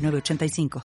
8985. 0.00 0.89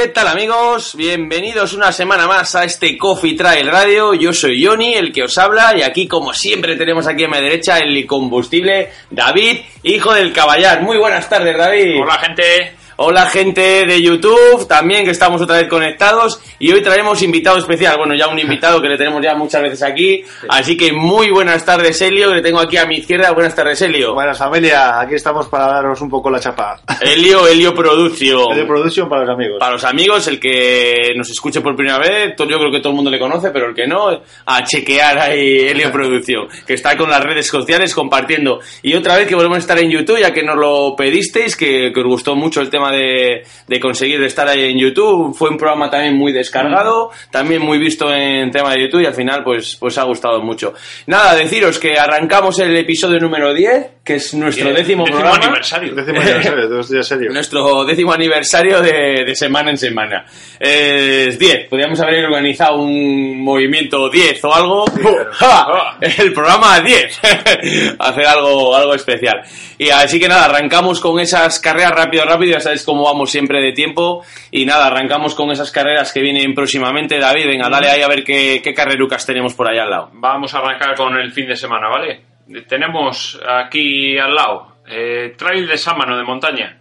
¿Qué 0.00 0.08
tal 0.08 0.28
amigos? 0.28 0.96
Bienvenidos 0.96 1.74
una 1.74 1.92
semana 1.92 2.26
más 2.26 2.54
a 2.54 2.64
este 2.64 2.96
Coffee 2.96 3.36
Trail 3.36 3.70
Radio. 3.70 4.14
Yo 4.14 4.32
soy 4.32 4.64
Johnny, 4.64 4.94
el 4.94 5.12
que 5.12 5.24
os 5.24 5.36
habla, 5.36 5.76
y 5.76 5.82
aquí 5.82 6.08
como 6.08 6.32
siempre 6.32 6.74
tenemos 6.76 7.06
aquí 7.06 7.24
a 7.24 7.28
mi 7.28 7.36
derecha 7.36 7.76
el 7.76 8.06
combustible 8.06 8.90
David, 9.10 9.58
hijo 9.82 10.14
del 10.14 10.32
caballar. 10.32 10.80
Muy 10.80 10.96
buenas 10.96 11.28
tardes 11.28 11.54
David. 11.54 12.00
Hola 12.00 12.14
gente, 12.14 12.76
Hola 13.02 13.24
gente 13.30 13.86
de 13.86 14.02
YouTube, 14.02 14.68
también 14.68 15.06
que 15.06 15.12
estamos 15.12 15.40
otra 15.40 15.56
vez 15.56 15.68
conectados 15.68 16.38
y 16.58 16.70
hoy 16.70 16.82
traemos 16.82 17.22
invitado 17.22 17.56
especial, 17.56 17.96
bueno 17.96 18.14
ya 18.14 18.28
un 18.28 18.38
invitado 18.38 18.82
que 18.82 18.90
le 18.90 18.98
tenemos 18.98 19.22
ya 19.22 19.34
muchas 19.34 19.62
veces 19.62 19.82
aquí, 19.82 20.22
así 20.50 20.76
que 20.76 20.92
muy 20.92 21.30
buenas 21.30 21.64
tardes 21.64 21.98
Elio, 22.02 22.28
que 22.28 22.34
le 22.34 22.42
tengo 22.42 22.60
aquí 22.60 22.76
a 22.76 22.84
mi 22.84 22.96
izquierda, 22.98 23.30
buenas 23.30 23.54
tardes 23.54 23.80
Elio. 23.80 24.12
Buenas 24.12 24.36
familia, 24.36 25.00
aquí 25.00 25.14
estamos 25.14 25.48
para 25.48 25.68
daros 25.68 25.98
un 26.02 26.10
poco 26.10 26.28
la 26.28 26.40
chapa. 26.40 26.78
Elio, 27.00 27.48
Elio 27.48 27.72
Production. 27.74 28.54
De 28.54 28.64
Production 28.66 29.08
para 29.08 29.22
los 29.22 29.30
amigos. 29.30 29.56
Para 29.58 29.72
los 29.72 29.84
amigos, 29.84 30.28
el 30.28 30.38
que 30.38 31.14
nos 31.16 31.30
escuche 31.30 31.62
por 31.62 31.74
primera 31.74 31.98
vez, 31.98 32.34
yo 32.36 32.58
creo 32.58 32.70
que 32.70 32.80
todo 32.80 32.90
el 32.90 32.96
mundo 32.96 33.10
le 33.10 33.18
conoce, 33.18 33.50
pero 33.50 33.70
el 33.70 33.74
que 33.74 33.86
no, 33.86 34.10
a 34.44 34.64
chequear 34.64 35.18
ahí 35.20 35.60
Helio 35.68 35.90
Producción, 35.90 36.48
que 36.66 36.74
está 36.74 36.98
con 36.98 37.08
las 37.08 37.24
redes 37.24 37.46
sociales 37.46 37.94
compartiendo. 37.94 38.60
Y 38.82 38.92
otra 38.92 39.16
vez 39.16 39.26
que 39.26 39.34
volvemos 39.34 39.56
a 39.56 39.60
estar 39.60 39.78
en 39.78 39.90
YouTube, 39.90 40.20
ya 40.20 40.34
que 40.34 40.42
nos 40.42 40.58
lo 40.58 40.94
pedisteis, 40.94 41.56
que, 41.56 41.92
que 41.94 42.00
os 42.00 42.06
gustó 42.06 42.36
mucho 42.36 42.60
el 42.60 42.68
tema 42.68 42.89
de, 42.90 43.42
de 43.66 43.80
conseguir 43.80 44.22
estar 44.22 44.48
ahí 44.48 44.70
en 44.70 44.78
YouTube. 44.78 45.34
Fue 45.34 45.50
un 45.50 45.56
programa 45.56 45.90
también 45.90 46.16
muy 46.16 46.32
descargado, 46.32 47.10
también 47.30 47.62
muy 47.62 47.78
visto 47.78 48.12
en 48.12 48.50
tema 48.50 48.72
de 48.72 48.82
YouTube 48.82 49.02
y 49.02 49.06
al 49.06 49.14
final 49.14 49.42
pues, 49.44 49.76
pues 49.76 49.96
ha 49.98 50.04
gustado 50.04 50.40
mucho. 50.42 50.74
Nada, 51.06 51.34
deciros 51.34 51.78
que 51.78 51.98
arrancamos 51.98 52.58
el 52.58 52.76
episodio 52.76 53.18
número 53.18 53.54
10, 53.54 53.86
que 54.04 54.14
es 54.14 54.34
nuestro 54.34 54.72
décimo, 54.72 55.04
décimo 55.04 55.20
programa. 55.20 55.44
aniversario. 55.44 55.94
Décimo 55.94 56.20
aniversario, 56.20 57.02
serio. 57.02 57.30
Nuestro 57.32 57.84
décimo 57.84 58.12
aniversario 58.12 58.80
de, 58.80 59.24
de 59.24 59.34
semana 59.34 59.70
en 59.70 59.78
semana. 59.78 60.24
Es 60.58 61.38
10. 61.38 61.68
Podríamos 61.68 62.00
haber 62.00 62.24
organizado 62.24 62.76
un 62.82 63.40
movimiento 63.42 64.08
10 64.10 64.44
o 64.44 64.54
algo. 64.54 64.84
¡Ja! 65.32 65.96
El 66.00 66.32
programa 66.32 66.80
10. 66.80 67.20
Hacer 67.98 68.26
algo, 68.26 68.74
algo 68.74 68.94
especial. 68.94 69.42
Y 69.78 69.90
así 69.90 70.20
que 70.20 70.28
nada, 70.28 70.46
arrancamos 70.46 71.00
con 71.00 71.20
esas 71.20 71.58
carreras 71.60 71.92
rápido, 71.92 72.24
rápido. 72.24 72.52
Ya 72.52 72.60
sabéis 72.70 72.84
cómo 72.84 73.04
vamos 73.04 73.30
siempre 73.30 73.60
de 73.60 73.72
tiempo. 73.72 74.24
Y 74.50 74.64
nada, 74.64 74.86
arrancamos 74.86 75.34
con 75.34 75.50
esas 75.50 75.70
carreras 75.70 76.12
que 76.12 76.20
vienen 76.20 76.54
próximamente. 76.54 77.18
David, 77.18 77.46
venga, 77.46 77.68
dale 77.68 77.90
ahí 77.90 78.02
a 78.02 78.08
ver 78.08 78.22
qué, 78.24 78.60
qué 78.62 78.72
carrerucas 78.72 79.26
tenemos 79.26 79.54
por 79.54 79.68
allá 79.68 79.82
al 79.82 79.90
lado. 79.90 80.10
vamos 80.12 80.54
a 80.54 80.58
arrancar 80.58 80.94
con 80.94 81.16
el 81.16 81.32
fin 81.32 81.46
de 81.46 81.56
semana, 81.56 81.88
¿vale? 81.88 82.20
Tenemos 82.68 83.40
aquí 83.46 84.18
al 84.18 84.34
lado 84.34 84.76
eh, 84.86 85.34
Trail 85.36 85.66
de 85.68 85.76
Sámano 85.78 86.16
de 86.16 86.24
montaña. 86.24 86.76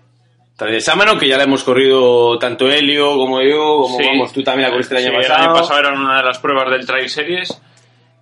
Trail 0.57 0.73
de 0.73 0.81
Sámano, 0.81 1.17
que 1.17 1.27
ya 1.27 1.37
la 1.37 1.43
hemos 1.43 1.63
corrido 1.63 2.37
tanto 2.39 2.69
Helio 2.69 3.15
como 3.17 3.41
yo, 3.41 3.81
como 3.83 3.97
Sí. 3.97 4.03
vamos, 4.05 4.33
tú 4.33 4.43
también 4.43 4.67
la 4.67 4.71
corriste 4.71 4.97
el 4.97 5.05
año 5.05 5.17
pasado. 5.17 5.35
El 5.35 5.43
año 5.49 5.53
pasado 5.53 5.79
era 5.79 5.93
una 5.93 6.17
de 6.17 6.23
las 6.23 6.39
pruebas 6.39 6.69
del 6.71 6.85
Trail 6.85 7.07
Series 7.09 7.61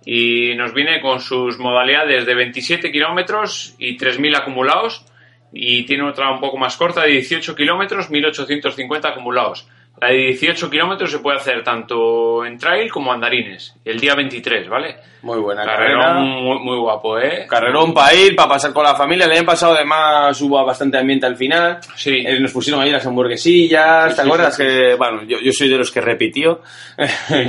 y 0.04 0.54
nos 0.56 0.72
viene 0.72 1.00
con 1.00 1.20
sus 1.20 1.58
modalidades 1.58 2.26
de 2.26 2.34
27 2.34 2.92
kilómetros 2.92 3.74
y 3.78 3.96
3.000 3.96 4.36
acumulados 4.36 5.04
y 5.52 5.84
tiene 5.84 6.04
otra 6.04 6.30
un 6.30 6.40
poco 6.40 6.56
más 6.56 6.76
corta 6.76 7.02
de 7.02 7.12
18 7.12 7.54
kilómetros, 7.54 8.10
1.850 8.10 9.06
acumulados. 9.06 9.68
La 10.00 10.08
de 10.08 10.14
18 10.28 10.70
kilómetros 10.70 11.10
se 11.10 11.18
puede 11.18 11.38
hacer 11.38 11.62
tanto 11.64 12.44
en 12.44 12.58
trail 12.58 12.90
como 12.90 13.12
andarines, 13.12 13.74
el 13.84 13.98
día 13.98 14.14
23, 14.14 14.68
¿vale? 14.68 14.96
Muy 15.22 15.38
buena 15.40 15.64
carrera. 15.64 15.98
Carrerón 16.00 16.28
muy, 16.44 16.58
muy 16.60 16.76
guapo, 16.78 17.18
¿eh? 17.18 17.44
Carrerón 17.48 17.92
para 17.92 18.14
ir, 18.14 18.36
para 18.36 18.50
pasar 18.50 18.72
con 18.72 18.84
la 18.84 18.94
familia. 18.94 19.24
El 19.26 19.32
año 19.32 19.44
pasado 19.44 19.74
además 19.74 20.40
hubo 20.40 20.64
bastante 20.64 20.96
ambiente 20.96 21.26
al 21.26 21.36
final. 21.36 21.78
Sí. 21.96 22.22
Eh, 22.24 22.38
nos 22.38 22.52
pusieron 22.52 22.80
ahí 22.80 22.90
las 22.92 23.04
hamburguesillas, 23.04 24.10
Sí, 24.12 24.16
¿te 24.16 24.22
sí, 24.22 24.26
acuerdas? 24.28 24.54
sí, 24.56 24.62
que, 24.62 24.94
bueno, 24.94 25.24
yo, 25.26 25.38
yo 25.40 25.50
soy 25.52 25.68
de 25.68 25.76
los 25.76 25.90
que 25.90 26.00
repitió. 26.00 26.60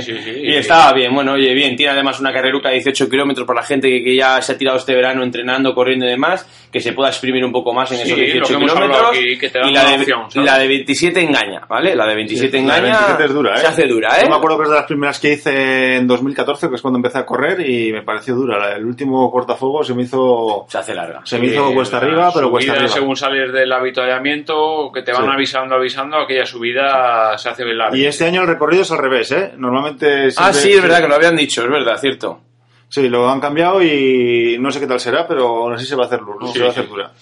sí. 0.00 0.32
y 0.42 0.54
estaba 0.56 0.92
bien, 0.92 1.14
bueno, 1.14 1.34
oye, 1.34 1.54
bien. 1.54 1.76
Tiene 1.76 1.92
además 1.92 2.18
una 2.18 2.32
carreruca 2.32 2.70
de 2.70 2.74
18 2.76 3.08
kilómetros 3.08 3.46
para 3.46 3.60
la 3.60 3.66
gente 3.66 3.88
que, 3.88 4.02
que 4.02 4.16
ya 4.16 4.42
se 4.42 4.52
ha 4.52 4.58
tirado 4.58 4.76
este 4.76 4.94
verano 4.96 5.22
entrenando, 5.22 5.72
corriendo 5.72 6.06
y 6.06 6.10
demás, 6.10 6.48
que 6.72 6.80
se 6.80 6.92
pueda 6.92 7.10
exprimir 7.10 7.44
un 7.44 7.52
poco 7.52 7.72
más 7.72 7.92
en 7.92 7.98
Sí, 7.98 8.02
esos 8.02 8.18
lo 8.18 8.24
18 8.24 8.48
que 8.48 8.54
hemos 8.54 8.70
hablado 8.72 9.12
kilómetros. 9.12 9.18
aquí, 9.18 9.38
que 9.38 9.48
te 9.48 9.58
y 9.60 9.72
la 9.72 9.84
de, 9.84 10.44
la 10.44 10.58
de 10.58 10.66
27 10.66 11.20
engaña, 11.20 11.60
¿vale? 11.68 11.94
La 11.94 12.06
de 12.06 12.16
27 12.16 12.39
La 12.48 12.58
engaña. 12.58 12.82
27 12.82 13.24
es 13.24 13.34
dura, 13.34 13.54
¿eh? 13.54 13.58
Se 13.58 13.66
hace 13.66 13.86
dura, 13.86 14.08
¿eh? 14.18 14.22
Yo 14.24 14.28
me 14.30 14.36
acuerdo 14.36 14.56
que 14.58 14.62
es 14.64 14.68
de 14.70 14.74
las 14.76 14.84
primeras 14.86 15.18
que 15.20 15.32
hice 15.32 15.96
en 15.96 16.06
2014, 16.06 16.68
que 16.68 16.74
es 16.76 16.82
cuando 16.82 16.98
empecé 16.98 17.18
a 17.18 17.26
correr, 17.26 17.60
y 17.68 17.92
me 17.92 18.02
pareció 18.02 18.34
dura. 18.34 18.74
El 18.76 18.84
último 18.84 19.30
cortafuego 19.30 19.82
se 19.84 19.94
me 19.94 20.02
hizo... 20.02 20.66
Se 20.68 20.78
hace 20.78 20.94
larga. 20.94 21.20
Se 21.24 21.38
me 21.38 21.46
Sí, 21.48 21.52
hizo 21.54 21.72
cuesta 21.72 21.96
arriba, 21.98 22.30
pero 22.34 22.50
cuesta 22.50 22.72
arriba. 22.72 22.88
Según 22.88 23.16
sales 23.16 23.52
del 23.52 23.72
avituallamiento, 23.72 24.90
que 24.92 25.02
te 25.02 25.12
van 25.12 25.24
Sí. 25.24 25.30
avisando, 25.32 25.74
avisando, 25.74 26.16
aquella 26.18 26.46
subida 26.46 27.36
se 27.38 27.48
hace 27.48 27.64
larga. 27.64 27.96
Y 27.96 28.06
este 28.06 28.24
año 28.26 28.42
el 28.42 28.48
recorrido 28.48 28.82
es 28.82 28.90
al 28.90 28.98
revés, 28.98 29.30
¿eh? 29.32 29.52
Normalmente... 29.56 30.28
Ah, 30.36 30.52
siempre- 30.52 30.60
sí, 30.60 30.72
es 30.72 30.82
verdad 30.82 31.00
que 31.02 31.08
lo 31.08 31.14
habían 31.14 31.36
dicho, 31.36 31.62
es 31.64 31.70
verdad, 31.70 31.96
cierto. 31.98 32.40
Sí, 32.88 33.08
lo 33.08 33.28
han 33.30 33.40
cambiado 33.40 33.80
y 33.82 34.56
no 34.58 34.72
sé 34.72 34.80
qué 34.80 34.86
tal 34.88 34.98
será, 34.98 35.26
pero 35.26 35.46
aún 35.46 35.74
así 35.74 35.86
se 35.86 35.94
va 35.94 36.02
a 36.02 36.06
hacer, 36.06 36.18
duro, 36.20 36.46
Sí, 36.48 36.54
se 36.54 36.64
va 36.64 36.70
a 36.70 36.72
sí, 36.72 36.80
hacer 36.80 36.90
dura. 36.90 37.12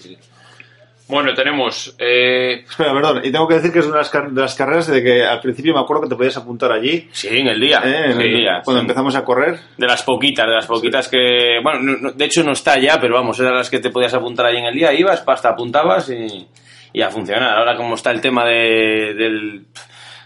Bueno, 1.08 1.32
tenemos... 1.34 1.94
eh, 1.98 2.64
Espera, 2.69 2.92
perdón, 2.92 3.20
y 3.24 3.30
tengo 3.32 3.48
que 3.48 3.54
decir 3.54 3.72
que 3.72 3.78
es 3.78 3.86
una 3.86 3.94
de 3.96 4.00
las, 4.02 4.10
car- 4.10 4.30
de 4.30 4.41
las 4.41 4.54
carreras 4.54 4.86
de 4.88 5.02
que 5.02 5.24
al 5.24 5.41
principio 5.41 5.72
me 5.74 5.80
acuerdo 5.80 6.02
que 6.02 6.08
te 6.10 6.16
podías 6.16 6.36
apuntar 6.36 6.70
allí, 6.70 7.08
Sí, 7.12 7.28
en 7.30 7.46
el 7.48 7.58
día. 7.60 7.80
¿eh? 7.84 8.04
En 8.06 8.10
en 8.12 8.20
el- 8.20 8.36
día. 8.36 8.60
cuando 8.64 8.80
sí. 8.80 8.84
empezamos 8.84 9.14
a 9.16 9.24
correr. 9.24 9.58
De 9.76 9.86
las 9.86 10.02
poquitas, 10.02 10.46
de 10.46 10.52
las 10.54 10.66
poquitas 10.66 11.08
que. 11.08 11.60
Bueno, 11.62 11.80
no- 11.80 11.96
no- 11.98 12.12
de 12.12 12.24
hecho 12.26 12.44
no 12.44 12.52
está 12.52 12.78
ya, 12.78 13.00
pero 13.00 13.14
vamos, 13.14 13.41
eran 13.41 13.54
las 13.54 13.70
que 13.70 13.78
te 13.78 13.91
podías 13.91 14.12
apuntar 14.14 14.46
ahí 14.46 14.58
en 14.58 14.66
el 14.66 14.74
día, 14.74 14.92
ibas, 14.92 15.20
pasta, 15.22 15.48
apuntabas 15.48 16.10
y, 16.10 16.46
y 16.92 17.00
a 17.02 17.08
funcionar. 17.10 17.58
Ahora, 17.58 17.75
como 17.76 17.94
está 17.94 18.10
el 18.10 18.20
tema 18.20 18.44
de, 18.44 19.14
del. 19.14 19.64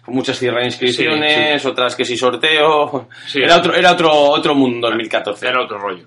Muchas 0.09 0.37
cierran 0.37 0.65
inscripciones, 0.65 1.65
otras 1.65 1.95
que 1.95 2.05
sí 2.05 2.17
sorteo. 2.17 3.09
Sí. 3.27 3.41
era 3.41 3.57
otro, 3.59 3.73
era 3.73 3.93
otro, 3.93 4.11
otro 4.13 4.53
mundo 4.57 4.89
2014. 4.89 5.47
Era 5.47 5.63
otro 5.63 5.79
rollo. 5.79 6.07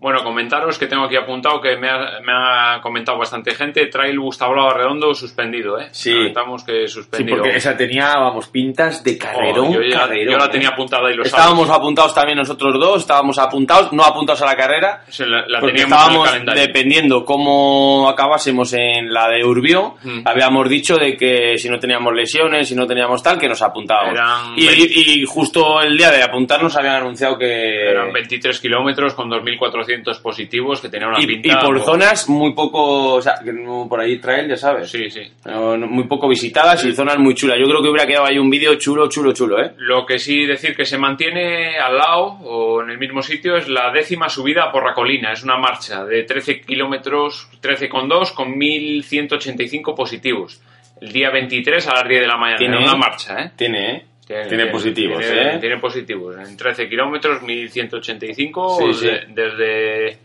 Bueno, 0.00 0.24
comentaros 0.24 0.78
que 0.78 0.86
tengo 0.86 1.04
aquí 1.04 1.16
apuntado 1.16 1.60
que 1.60 1.76
me 1.76 1.88
ha, 1.90 2.20
me 2.24 2.32
ha 2.32 2.80
comentado 2.80 3.18
bastante 3.18 3.54
gente. 3.54 3.84
Trail 3.86 4.18
Gustablao 4.18 4.72
Redondo 4.72 5.12
suspendido, 5.14 5.78
¿eh? 5.78 5.88
Sí. 5.92 6.14
Comentamos 6.14 6.64
que 6.64 6.88
Sí, 6.88 6.94
suspendido. 6.94 7.36
porque 7.38 7.56
esa 7.56 7.76
tenía, 7.76 8.14
vamos, 8.16 8.48
pintas 8.48 9.04
de 9.04 9.18
carrerón, 9.18 9.66
Oh, 9.68 9.72
yo, 9.74 9.82
ya- 9.82 10.00
carrerón, 10.00 10.32
yo 10.32 10.38
la 10.38 10.46
¿eh? 10.46 10.48
tenía 10.48 10.68
apuntada 10.70 11.10
y 11.10 11.16
lo 11.16 11.22
Estábamos 11.22 11.66
sabes. 11.66 11.80
apuntados 11.82 12.14
también 12.14 12.38
nosotros 12.38 12.74
dos, 12.80 13.00
estábamos 13.02 13.38
apuntados, 13.38 13.92
no 13.92 14.02
apuntados 14.02 14.40
a 14.40 14.46
la 14.46 14.56
carrera, 14.56 15.04
Se 15.08 15.26
la, 15.26 15.44
la 15.46 15.60
porque 15.60 15.82
teníamos 15.82 16.00
en 16.30 16.34
el 16.34 16.38
estábamos 16.40 16.54
dependiendo 16.66 17.24
cómo 17.26 18.08
acabásemos 18.08 18.72
en 18.72 19.12
la 19.12 19.28
de 19.28 19.44
Urbión, 19.44 19.94
Mm. 20.02 20.22
habíamos 20.24 20.66
dicho 20.70 20.96
de 20.96 21.14
que 21.14 21.58
si 21.58 21.68
no 21.68 21.78
teníamos 21.78 22.14
lesiones, 22.14 22.68
si 22.68 22.74
no 22.74 22.86
teníamos 22.86 23.22
tal, 23.22 23.38
que 23.38 23.48
nos 23.50 23.60
apuntábamos. 23.60 24.14
Eran 24.14 24.52
Y, 24.56 24.66
20. 24.66 24.82
y- 24.94 25.20
y 25.20 25.24
justo 25.26 25.82
el 25.82 25.94
día 25.96 26.10
de 26.10 26.22
apuntarnos 26.22 26.74
habían 26.76 26.96
anunciado 26.96 27.36
que... 27.36 27.90
Eran 27.90 28.12
23 28.14 28.58
kilómetros 28.60 29.12
con 29.12 29.28
2.400 29.28 29.89
400 29.90 30.18
positivos 30.20 30.80
que 30.80 30.88
tenía 30.88 31.08
una 31.08 31.20
Y, 31.20 31.26
pinta... 31.26 31.48
y 31.60 31.64
por 31.64 31.80
zonas 31.80 32.28
muy 32.28 32.52
poco, 32.54 33.14
o 33.14 33.22
sea, 33.22 33.34
que 33.44 33.52
no- 33.52 33.86
por 33.88 34.00
ahí 34.00 34.18
trail, 34.18 34.48
ya 34.48 34.56
sabes. 34.56 34.90
Sí, 34.90 35.10
sí. 35.10 35.22
Muy 35.46 36.04
poco 36.04 36.28
visitadas 36.28 36.84
y 36.84 36.92
zonas 36.92 37.18
muy 37.18 37.34
chulas. 37.34 37.58
Yo 37.58 37.66
creo 37.66 37.82
que 37.82 37.88
hubiera 37.88 38.06
quedado 38.06 38.26
ahí 38.26 38.38
un 38.38 38.50
vídeo 38.50 38.74
chulo, 38.76 39.08
chulo, 39.08 39.32
chulo, 39.32 39.62
¿eh? 39.62 39.72
Lo 39.78 40.06
que 40.06 40.18
sí 40.18 40.46
decir 40.46 40.74
que 40.76 40.84
se 40.84 40.98
mantiene 40.98 41.78
al 41.78 41.96
lado 41.96 42.24
o 42.44 42.82
en 42.82 42.90
el 42.90 42.98
mismo 42.98 43.22
sitio 43.22 43.56
es 43.56 43.68
la 43.68 43.90
décima 43.92 44.28
subida 44.28 44.70
por 44.72 44.84
la 44.86 44.94
colina. 44.94 45.32
Es 45.32 45.42
una 45.42 45.58
marcha 45.58 46.04
de 46.04 46.22
13 46.24 46.60
kilómetros, 46.60 47.48
13,2 47.62 48.34
con 48.34 48.54
1.185 48.58 49.94
positivos. 49.94 50.60
El 51.00 51.12
día 51.12 51.30
23 51.30 51.86
a 51.88 51.94
las 51.94 52.08
10 52.08 52.20
de 52.20 52.26
la 52.26 52.36
mañana. 52.36 52.58
Tiene- 52.58 52.78
una 52.78 52.94
marcha, 52.94 53.40
¿eh? 53.42 53.50
Tiene, 53.56 53.90
¿eh? 53.96 54.04
Tiene, 54.48 54.66
positivos, 54.66 55.18
tiene, 55.20 55.54
¿eh? 55.54 55.58
Tiene 55.58 55.78
positivos. 55.78 56.36
En 56.48 56.56
13 56.56 56.88
kilómetros, 56.88 57.42
1.185 57.42 58.78
Sí, 58.78 58.92
sí. 58.94 59.06
de- 59.06 59.26
desde, 59.28 60.18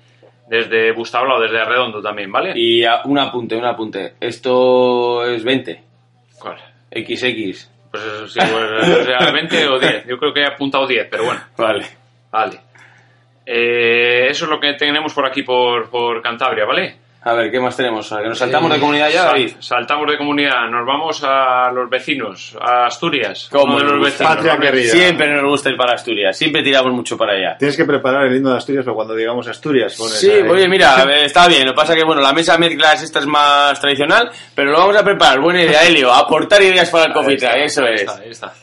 desde 0.48 0.92
Bustablao, 0.92 1.40
desde 1.42 1.60
Arredondo 1.60 2.02
también, 2.02 2.32
¿vale? 2.32 2.54
Y 2.56 2.84
a- 2.84 3.02
un 3.06 3.18
apunte, 3.18 3.56
un 3.56 3.66
apunte. 3.66 4.14
Esto 4.20 5.26
es 5.28 5.44
20. 5.44 5.82
¿Cuál? 6.40 6.58
XX. 6.92 7.72
Pues 7.92 8.04
eso 8.04 8.28
sí, 8.28 8.40
pues, 8.40 9.06
sea 9.06 9.32
20 9.32 9.68
o 9.68 9.80
10. 9.80 10.06
Yo 10.08 10.18
creo 10.18 10.34
que 10.34 10.42
he 10.42 10.46
apuntado 10.46 10.86
10, 10.86 11.08
pero 11.10 11.24
bueno. 11.26 11.42
Vale. 11.58 11.86
Vale. 12.32 12.60
Eh, 13.46 14.28
eso 14.30 14.46
es 14.46 14.52
lo 14.52 14.60
que 14.60 14.74
tenemos 14.74 15.14
por 15.14 15.26
aquí, 15.26 15.44
por, 15.44 15.90
por 15.90 16.22
Cantabria, 16.22 16.66
¿vale? 16.66 16.96
A 17.28 17.34
ver, 17.34 17.50
¿qué 17.50 17.60
más 17.60 17.76
tenemos? 17.76 18.08
¿Que 18.08 18.28
nos 18.30 18.38
saltamos 18.38 18.70
de 18.70 18.78
Eh, 18.78 18.80
comunidad 18.80 19.10
ya, 19.10 19.24
sal- 19.24 19.32
David? 19.32 19.56
saltamos 19.58 20.12
de 20.12 20.18
comunidad, 20.18 20.70
nos 20.70 20.86
vamos 20.86 21.24
a 21.24 21.72
los 21.72 21.90
vecinos, 21.90 22.56
a 22.62 22.86
Asturias. 22.86 23.50
¿Cómo 23.52 23.74
uno 23.74 23.78
de 23.78 23.84
nos 23.84 23.92
los 23.94 24.00
gusta? 24.10 24.24
vecinos. 24.26 24.36
Patria 24.36 24.54
¿no? 24.54 24.62
querida. 24.62 24.92
Siempre 24.92 25.34
nos 25.34 25.44
gusta 25.50 25.70
ir 25.72 25.76
para 25.76 25.94
Asturias. 25.94 26.38
Siempre 26.38 26.62
tiramos 26.62 26.94
mucho 26.94 27.18
para 27.18 27.34
allá. 27.34 27.58
Tienes 27.58 27.76
que 27.76 27.84
preparar 27.86 28.28
el 28.28 28.36
himno 28.36 28.52
de 28.52 28.58
Asturias 28.58 28.86
para 28.86 28.94
cuando 28.94 29.16
digamos 29.16 29.48
Asturias. 29.48 29.96
pones 29.98 30.20
Sí, 30.20 30.30
ahí. 30.30 30.42
oye, 30.44 30.68
mira, 30.68 30.96
a 31.02 31.06
ver, 31.06 31.26
está 31.26 31.48
bien. 31.48 31.66
Lo 31.66 31.72
que 31.72 31.76
pasa 31.78 31.94
es 31.94 32.00
que, 32.00 32.06
bueno, 32.06 32.22
la 32.22 32.32
mesa 32.32 32.60
mezclas 32.60 33.02
esta 33.02 33.18
es 33.18 33.26
más 33.26 33.80
tradicional, 33.82 34.30
pero 34.54 34.70
lo 34.72 34.78
vamos 34.78 34.96
a 34.96 35.04
preparar. 35.04 35.40
Buena 35.42 35.64
idea, 35.64 35.82
Helio. 35.88 36.14
Aportar 36.14 36.62
ideas 36.62 36.92
para 36.92 37.06
el 37.06 37.10
Ahí 37.12 37.16
coffee 37.16 37.36
está, 37.38 37.50
track, 37.54 37.64
eso 37.66 37.84
ahí 37.86 37.94
es. 37.96 38.02
está, 38.02 38.22
ahí 38.22 38.30
está. 38.30 38.54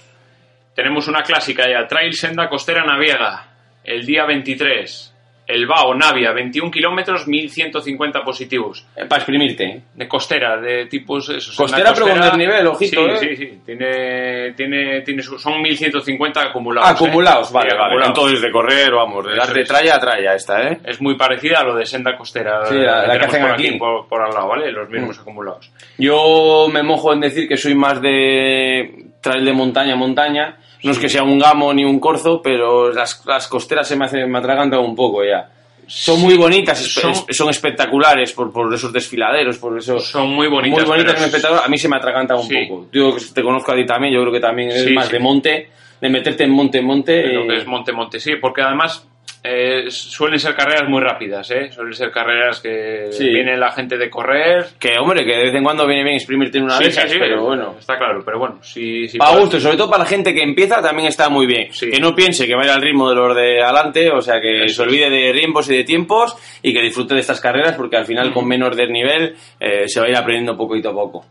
Tenemos 0.77 1.09
una 1.09 1.23
clásica 1.25 1.65
ya, 1.69 1.85
Trail 1.89 2.13
Senda 2.15 2.49
Costera 2.49 2.85
Naviega, 2.85 3.45
el 3.83 4.07
día 4.07 4.25
23. 4.25 5.12
El 5.47 5.67
Bao, 5.67 5.93
Navia, 5.95 6.33
21 6.33 6.71
kilómetros, 6.71 7.27
1150 7.27 8.23
positivos. 8.25 8.87
para 8.95 9.17
exprimirte. 9.17 9.65
¿eh? 9.65 9.83
De 9.95 10.07
costera, 10.09 10.57
de 10.57 10.87
tipos... 10.87 11.29
Eso, 11.31 11.53
Costera, 11.57 11.93
pero 11.93 12.07
con 12.09 12.21
desnivel, 12.21 12.67
ojito, 12.69 13.19
sí, 13.19 13.27
¿eh? 13.27 13.37
Sí, 13.37 13.37
sí, 13.37 13.61
tiene, 13.67 14.53
tiene, 14.53 15.01
tiene 15.03 15.23
son 15.23 15.61
1150 15.61 16.41
acumulados. 16.41 16.89
¿eh? 16.89 16.95
Acumulados, 16.95 17.53
vale, 17.53 17.71
Sí, 17.71 17.77
vale. 17.77 17.85
acumulados. 17.87 18.19
Entonces 18.19 18.41
de 18.41 18.51
correr, 18.53 18.93
vamos, 18.93 19.27
de 19.27 19.35
dar 19.37 19.53
de 19.53 19.65
tralla 19.65 19.97
a 19.97 20.01
tralla 20.01 20.35
esta, 20.35 20.63
¿eh? 20.69 20.79
Es 20.85 21.01
muy 21.01 21.17
parecida 21.17 21.61
a 21.61 21.65
lo 21.65 21.75
de 21.75 21.87
Senda 21.87 22.17
Costera. 22.17 22.65
Sí, 22.67 22.75
la- 22.77 23.05
eh, 23.05 23.09
la 23.09 23.13
que 23.19 23.27
tenemos 23.27 23.29
hacen 23.29 23.43
por 23.43 23.51
aquí. 23.53 23.71
Mm. 23.73 23.79
Por, 23.79 24.09
por 24.09 24.23
al 24.23 24.33
lado, 24.33 24.49
¿vale? 24.49 24.71
Los 24.73 24.89
mismos 24.89 25.19
acumulados. 25.19 25.71
Yo 25.99 26.69
me 26.73 26.83
mojo 26.83 27.13
en 27.13 27.21
decir 27.21 27.49
que 27.49 27.57
soy 27.57 27.75
más 27.75 28.01
de 28.01 29.07
trail 29.21 29.45
de 29.45 29.53
montaña 29.53 29.95
a 29.95 29.97
montaña. 29.97 30.57
No 30.83 30.91
es 30.93 30.99
que 30.99 31.09
sea 31.09 31.23
un 31.23 31.39
gamo 31.39 31.73
ni 31.73 31.85
un 31.85 32.01
corzo, 32.01 32.41
pero 32.43 32.91
las, 32.93 33.25
las 33.27 33.47
costeras 33.49 33.87
se 33.87 33.97
me, 33.97 34.05
hacen, 34.07 34.31
me 34.31 34.39
atragantan 34.39 34.81
un 34.81 34.95
poco 34.97 35.25
ya. 35.25 35.49
Son 35.87 36.21
muy 36.21 36.37
bonitas, 36.37 36.81
espe- 36.85 37.01
son- 37.15 37.27
son, 37.35 37.51
espectaculares 37.51 38.33
por, 38.33 38.53
por 38.53 38.73
esos 38.73 38.93
desfiladeros, 38.93 39.59
por 39.59 39.77
eso... 39.79 39.99
Son 39.99 40.31
muy 40.31 40.49
bonitas. 40.49 40.81
muy 40.81 40.89
bonitas, 40.89 41.21
espectaculares. 41.21 41.67
A 41.67 41.69
mí 41.69 41.77
se 41.79 41.89
me 41.89 41.97
atragantan 41.97 42.39
un 42.39 42.45
Sí. 42.49 42.67
poco. 42.67 42.87
Yo 42.93 43.15
que 43.15 43.23
te 43.35 43.43
conozco 43.43 43.73
a 43.73 43.77
ti 43.77 43.85
también, 43.85 44.15
yo 44.15 44.21
creo 44.21 44.33
que 44.33 44.41
también 44.41 44.71
eres 44.71 44.85
Sí, 44.85 44.93
más 44.95 45.07
sí. 45.07 45.13
de 45.13 45.19
monte, 45.19 45.71
de 46.01 46.09
meterte 46.09 46.45
en 46.45 46.51
monte 46.51 46.79
en 46.79 46.87
monte. 46.87 47.27
Lo 47.33 47.43
eh, 47.43 47.47
que 47.49 47.57
es 47.59 47.67
monte 47.67 47.93
monte, 47.93 48.21
sí, 48.21 48.37
porque 48.41 48.63
además 48.63 49.07
eh, 49.45 49.87
suelen 49.91 50.39
ser 50.39 50.55
carreras 50.55 50.89
muy 50.89 51.01
rápidas, 51.03 51.51
¿eh? 51.51 51.71
Suelen 51.73 51.93
ser 51.95 52.11
carreras 52.13 52.61
que 52.61 53.09
Sí. 53.11 53.29
viene 53.29 53.57
la 53.57 53.73
gente 53.73 53.99
de 53.99 54.09
correr. 54.09 54.67
Que, 54.79 54.99
hombre, 54.99 55.25
que 55.25 55.33
de 55.37 55.43
vez 55.45 55.55
en 55.55 55.65
cuando 55.65 55.87
viene 55.87 56.05
bien 56.05 56.15
exprimirte 56.17 56.59
en 56.59 56.65
una 56.65 56.77
Sí, 56.79 56.85
de 56.85 56.93
sí, 56.93 57.17
pero 57.19 57.43
bueno... 57.45 57.75
Está 57.79 57.99
claro, 57.99 58.23
pero 58.25 58.39
bueno, 58.39 58.63
si, 58.63 59.09
si 59.09 59.19
Para 59.19 59.37
gusto, 59.41 59.59
sobre 59.59 59.77
todo 59.77 59.91
para 59.91 60.05
la 60.05 60.09
gente 60.09 60.33
que 60.33 60.43
empieza, 60.43 60.81
también 60.81 61.09
está 61.09 61.29
muy 61.29 61.47
bien. 61.47 61.71
Que 61.73 61.99
no 62.01 62.15
piense 62.15 62.47
que 62.47 62.55
vaya 62.55 62.75
al 62.75 62.83
ritmo 62.83 63.09
de 63.11 63.17
los 63.17 63.35
de 63.37 63.61
adelante, 63.63 64.11
o 64.11 64.21
sea, 64.21 64.41
que 64.41 64.69
se 64.69 64.83
olvide 64.83 65.11
de 65.11 65.33
riembos 65.33 65.69
y 65.71 65.77
de 65.77 65.85
tiempos 65.85 66.37
y 66.63 66.73
que 66.73 66.81
disfrute 66.81 67.15
de 67.15 67.21
estas 67.21 67.41
carreras, 67.41 67.75
porque 67.77 67.97
al 67.97 68.07
final, 68.07 68.33
con 68.33 68.47
menos 68.47 68.77
desnivel, 68.77 69.35
eh, 69.59 69.89
se 69.89 69.99
va 70.01 70.07
a 70.07 70.11
ir 70.11 70.17
aprendiendo 70.17 70.57
poquito 70.57 70.91
a 70.91 70.95
poco. 70.95 71.27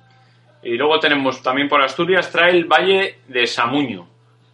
Y 0.63 0.75
luego 0.77 0.99
tenemos 0.99 1.41
también 1.41 1.67
por 1.69 1.81
Asturias 1.81 2.31
Trail 2.31 2.65
Valle 2.65 3.15
de 3.27 3.47
Samuño, 3.47 4.07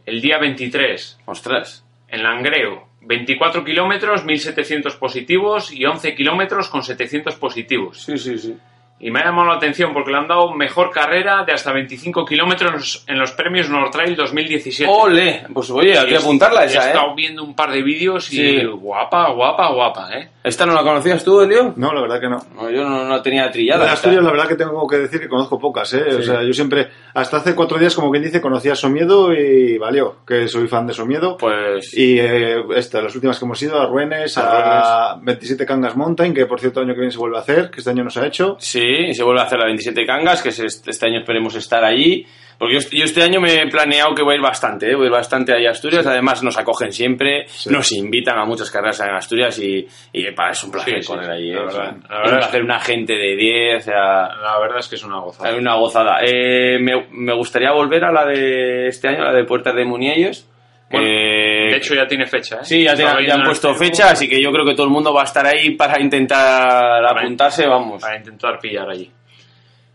el 0.06 0.22
día 0.22 0.38
23, 0.38 1.20
Ostras. 1.26 1.84
en 2.08 2.24
Langreo. 2.24 2.87
24 3.02 3.64
kilómetros, 3.64 4.26
1700 4.26 4.96
positivos 4.96 5.72
y 5.72 5.86
11 5.86 6.16
kilómetros 6.16 6.70
con 6.70 6.84
700 6.84 7.36
positivos. 7.36 8.02
Sí, 8.04 8.18
sí, 8.18 8.38
sí. 8.38 8.58
Y 9.00 9.12
me 9.12 9.20
ha 9.20 9.26
llamado 9.26 9.50
la 9.50 9.56
atención 9.58 9.94
porque 9.94 10.10
le 10.12 10.18
han 10.18 10.28
dado 10.28 10.54
mejor 10.54 10.90
carrera 10.90 11.44
de 11.46 11.54
hasta 11.54 11.72
25 11.72 12.26
kilómetros 12.26 13.04
en 13.08 13.20
los 13.20 13.32
premios 13.32 13.70
Nord 13.70 13.92
Trail 13.92 14.16
2017. 14.16 14.92
¡Ole! 14.92 15.44
Pues 15.54 15.70
oye, 15.70 15.96
hay 15.98 16.08
que 16.08 16.16
he- 16.16 16.18
apuntarla 16.18 16.64
He 16.64 16.66
esa, 16.68 16.84
¿eh? 16.86 16.88
estado 16.88 17.14
viendo 17.14 17.44
un 17.44 17.56
par 17.56 17.72
de 17.72 17.84
vídeos 17.84 18.34
y 18.34 18.38
Sí. 18.38 18.64
guapa, 18.66 19.30
guapa, 19.30 19.70
guapa, 19.72 20.10
¿eh? 20.18 20.30
¿Esta 20.44 20.66
no 20.66 20.74
la 20.74 20.82
conocías 20.82 21.24
tú, 21.24 21.42
Elio? 21.42 21.74
No, 21.76 21.94
la 21.94 22.02
verdad 22.02 22.20
que 22.22 22.30
no. 22.30 22.40
No, 22.56 22.72
yo 22.72 22.84
no, 22.88 23.04
no 23.04 23.22
tenía 23.22 23.52
trillada. 23.52 23.80
De 23.82 23.86
esta. 23.86 23.94
Asturias, 23.96 24.24
la 24.24 24.32
verdad 24.32 24.48
que 24.48 24.56
tengo 24.56 24.88
que 24.88 24.98
decir 24.98 25.20
que 25.20 25.28
conozco 25.28 25.60
pocas, 25.60 25.94
¿eh? 25.94 26.06
O 26.08 26.22
Sí. 26.22 26.24
sea, 26.24 26.42
yo 26.42 26.54
siempre, 26.54 26.88
hasta 27.14 27.38
hace 27.38 27.54
cuatro 27.54 27.78
días, 27.78 27.94
como 27.94 28.10
quien 28.10 28.24
dice, 28.24 28.42
conocía 28.42 28.74
Somiedo 28.74 29.34
y 29.34 29.78
valió, 29.78 30.16
que 30.26 30.48
soy 30.48 30.68
fan 30.68 30.88
de 30.88 30.94
Somiedo. 30.94 31.38
Pues... 31.38 31.94
Y 31.96 32.18
eh, 32.20 32.64
esta, 32.76 33.02
las 33.02 33.14
últimas 33.14 33.38
que 33.38 33.46
hemos 33.46 33.62
ido, 33.62 33.80
a 33.80 33.86
Ruenes, 33.88 34.38
a 34.38 35.18
27 35.22 35.66
Cangas 35.66 35.96
Mountain, 35.98 36.34
que 36.34 36.46
por 36.46 36.60
cierto, 36.62 36.80
el 36.80 36.86
año 36.88 36.94
que 36.96 37.02
viene 37.02 37.12
se 37.12 37.20
vuelve 37.20 37.38
a 37.38 37.42
hacer, 37.42 37.70
que 37.70 37.80
este 37.80 37.90
año 37.92 38.06
no 38.06 38.10
se 38.10 38.22
ha 38.22 38.26
hecho. 38.26 38.56
Sí, 38.60 38.87
y 38.88 39.14
se 39.14 39.24
vuelve 39.24 39.42
a 39.42 39.46
hacer 39.46 39.60
la 39.60 39.66
27 39.66 40.06
Cangas, 40.06 40.42
que 40.42 40.50
es 40.50 40.60
este 40.60 41.06
año 41.06 41.20
esperemos 41.20 41.56
estar 41.56 41.84
allí. 41.84 42.26
Porque 42.60 42.74
yo, 42.80 42.90
yo 42.92 43.04
este 43.06 43.22
año 43.22 43.40
me 43.40 43.54
he 43.62 43.68
planeado 43.68 44.16
que 44.16 44.24
voy 44.24 44.34
a 44.34 44.38
ir 44.38 44.42
bastante, 44.42 44.90
¿eh? 44.90 44.96
voy 44.96 45.04
a 45.04 45.08
ir 45.08 45.12
bastante 45.12 45.54
ahí 45.54 45.68
a 45.68 45.72
Asturias. 45.72 46.08
Además, 46.08 46.42
nos 46.42 46.58
acogen 46.58 46.92
siempre, 46.92 47.46
nos 47.70 47.92
invitan 47.92 48.40
a 48.40 48.46
muchas 48.46 48.72
carreras 48.72 49.00
en 49.02 49.10
Asturias 49.14 49.60
y, 49.60 49.88
y 50.12 50.32
para 50.32 50.52
es 50.54 50.64
un 50.64 50.72
placer 50.72 50.96
Sí, 50.96 51.02
sí, 51.04 51.14
sí, 51.24 51.30
ahí. 51.32 51.52
la 51.52 51.60
¿eh? 51.60 51.66
verdad, 51.66 51.68
O 51.68 51.72
sea, 51.72 51.84
la 51.84 51.92
es 51.92 52.10
verdad 52.10 52.40
es 52.40 52.46
placer, 52.48 52.64
una 52.64 52.80
gente 52.80 53.14
de 53.14 53.36
10, 53.36 53.76
o 53.76 53.80
sea, 53.86 54.02
La 54.42 54.60
verdad 54.60 54.80
es 54.80 54.88
que 54.88 54.96
es 54.96 55.04
una 55.04 55.20
gozada. 55.20 55.50
hay 55.52 55.56
una 55.60 55.76
gozada. 55.76 56.18
Eh, 56.26 56.80
me, 56.80 57.06
me 57.12 57.34
gustaría 57.36 57.72
volver 57.74 58.04
a 58.06 58.12
la 58.12 58.26
de 58.26 58.88
este 58.88 59.08
año, 59.10 59.24
la 59.24 59.34
de 59.34 59.44
Puertas 59.44 59.76
de 59.76 59.86
Muniellos. 59.86 60.50
Bueno, 60.90 61.06
Eh, 61.08 61.70
De 61.72 61.78
hecho, 61.78 61.94
ya 61.96 62.08
tiene 62.08 62.26
fecha, 62.26 62.58
¿eh? 62.58 62.66
Sí, 62.66 62.84
ya, 62.84 62.96
te- 62.96 63.04
ya 63.04 63.34
han 63.34 63.40
en 63.42 63.46
puesto 63.46 63.74
fecha, 63.76 64.12
así 64.12 64.28
que 64.30 64.42
yo 64.42 64.52
creo 64.52 64.66
que 64.66 64.74
todo 64.74 64.86
el 64.86 64.92
mundo 64.92 65.14
va 65.14 65.22
a 65.22 65.26
estar 65.26 65.46
ahí 65.46 65.72
para 65.72 66.00
intentar 66.00 67.04
Para- 67.04 67.12
apuntarse, 67.22 67.68
vamos. 67.68 68.02
Para 68.02 68.18
intentar 68.18 68.58
pillar 68.60 68.90
allí. 68.90 69.12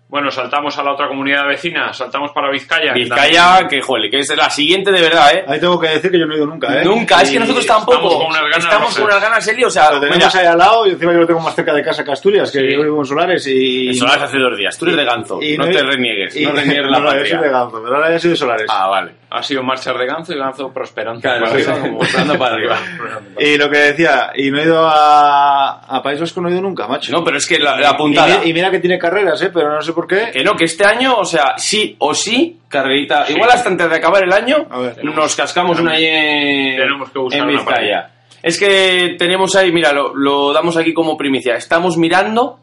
Bueno, 0.09 0.31
saltamos 0.31 0.77
a 0.79 0.83
la 0.83 0.93
otra 0.93 1.09
comunidad 1.09 1.47
vecina, 1.47 1.91
saltamos 1.95 2.33
para 2.33 2.51
Vizcaya. 2.51 2.93
Vizcaya, 2.93 3.67
que 3.67 3.81
joder, 3.81 4.11
que 4.11 4.19
es 4.19 4.37
la 4.37 4.51
siguiente 4.51 4.93
de 4.93 5.01
verdad, 5.01 5.35
¿eh? 5.35 5.45
Ahí 5.49 5.59
tengo 5.59 5.81
que 5.81 5.89
decir 5.89 6.11
que 6.11 6.19
yo 6.19 6.27
no 6.27 6.35
he 6.35 6.37
ido 6.37 6.45
nunca, 6.47 6.83
¿eh? 6.83 6.85
Nunca, 6.85 7.23
es 7.23 7.31
que 7.31 7.37
Y 7.37 7.39
nosotros 7.39 7.65
estamos 7.65 7.87
tampoco. 7.87 8.19
con 8.19 8.27
unas 8.27 8.43
ganas 8.43 8.59
Estamos 8.59 8.81
locas. 8.91 8.95
con 8.97 9.05
unas 9.07 9.23
ganas, 9.23 9.49
Eli, 9.49 9.65
o 9.65 9.71
sea, 9.71 9.91
Lo 9.93 10.01
tenemos 10.01 10.19
mira, 10.19 10.41
ahí 10.41 10.47
al 10.47 10.59
lado 10.59 10.87
y 10.87 10.91
encima 10.91 11.13
yo 11.15 11.21
lo 11.21 11.27
tengo 11.27 11.41
más 11.41 11.55
cerca 11.55 11.73
de 11.73 11.83
casa 11.83 12.05
que 12.05 12.13
Asturias, 12.13 12.53
que 12.53 12.59
Sí. 12.59 12.73
yo 12.75 12.83
vivo 12.83 12.99
en 13.01 13.07
Solares 13.07 13.47
y... 13.47 13.89
eso 13.89 14.05
lo 14.05 14.11
haces 14.11 14.25
hace 14.25 14.37
dos 14.39 14.59
días. 14.59 14.77
Tú 14.77 14.85
eres 14.85 14.99
de 14.99 15.05
Ganzo, 15.07 15.43
y 15.43 15.57
no 15.57 15.65
te 15.65 15.83
reniegues, 15.83 16.37
y- 16.37 16.45
no 16.45 16.53
reniegues 16.53 16.85
la 16.91 16.99
no, 16.99 17.05
no, 17.05 17.13
yo 17.13 17.19
soy 17.21 17.25
de 17.29 17.33
patria. 17.37 17.51
Ganzo, 17.53 17.83
pero 17.83 17.97
ahora 17.97 18.11
ya 18.11 18.19
soy 18.19 18.31
de 18.33 18.37
Solares. 18.37 18.67
Ah, 18.69 18.89
vale. 18.89 19.13
Ha 19.35 19.43
sido 19.43 19.63
marchar 19.63 19.97
de 19.97 20.07
Ganzo 20.07 20.33
y 20.35 20.39
Ganzo 20.39 20.73
prosperando. 20.73 21.21
Claro, 21.21 21.47
para 21.47 21.57
sí, 21.57 21.63
arriba, 21.63 21.75
sí, 21.75 21.81
como- 21.83 21.99
prosperando 21.99 22.39
para 22.39 22.55
arriba. 22.55 22.79
Y 23.39 23.57
lo 23.57 23.71
que 23.71 23.79
decía, 23.79 24.31
y 24.35 24.51
no 24.51 24.59
he 24.59 24.65
ido 24.65 24.79
a, 24.87 25.81
a 25.87 26.03
País 26.03 26.21
Vasco, 26.21 26.41
no 26.41 26.49
he 26.49 26.53
ido 26.53 26.61
nunca, 26.61 26.87
macho. 26.87 27.11
No, 27.13 27.25
pero 27.25 27.39
es 27.39 27.47
que 27.47 27.59
la, 27.59 27.77
la 27.79 27.97
y, 27.99 28.09
mira, 28.09 28.45
y 28.45 28.53
mira 28.53 28.71
que 28.71 28.79
tiene 28.79 28.99
carreras, 28.99 29.41
¿eh? 29.43 29.51
Pero 29.53 29.75
no 29.75 29.81
sé 29.81 29.93
por 29.93 30.07
qué. 30.07 30.31
Que 30.33 30.45
no, 30.45 30.53
que 30.55 30.65
este 30.67 30.85
año, 30.85 31.17
o 31.17 31.25
sea, 31.25 31.55
sí 31.57 31.97
o 31.99 32.15
sí, 32.15 32.61
carrerita. 32.69 33.25
Igual 33.29 33.51
hasta 33.51 33.69
antes 33.71 33.89
de 33.89 33.97
acabar 33.97 34.23
el 34.25 34.33
año, 34.33 34.67
nos 35.03 35.35
cascamos 35.35 35.81
una 35.81 35.93
ahí 35.93 36.05
en, 36.05 36.77
Tenemos 36.77 37.11
que 37.11 37.19
buscar 37.19 37.41
en 37.41 37.49
una 37.49 37.59
Vizcaya. 37.59 38.11
Es 38.43 38.59
que 38.59 39.15
tenemos 39.19 39.55
ahí, 39.55 39.71
mira, 39.73 39.93
lo, 39.93 40.15
lo 40.15 40.53
damos 40.53 40.77
aquí 40.77 40.93
como 40.93 41.17
primicia. 41.17 41.55
Estamos 41.55 41.97
mirando 41.97 42.59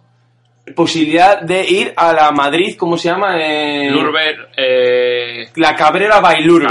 posibilidad 0.75 1.41
de 1.41 1.63
ir 1.69 1.93
a 1.95 2.13
la 2.13 2.31
Madrid, 2.31 2.75
¿cómo 2.77 2.97
se 2.97 3.09
llama? 3.09 3.35
Eh, 3.41 3.89
Lurber, 3.91 4.49
eh, 4.57 5.49
La 5.55 5.75
Cabrera 5.75 6.19
Bailurbe, 6.19 6.67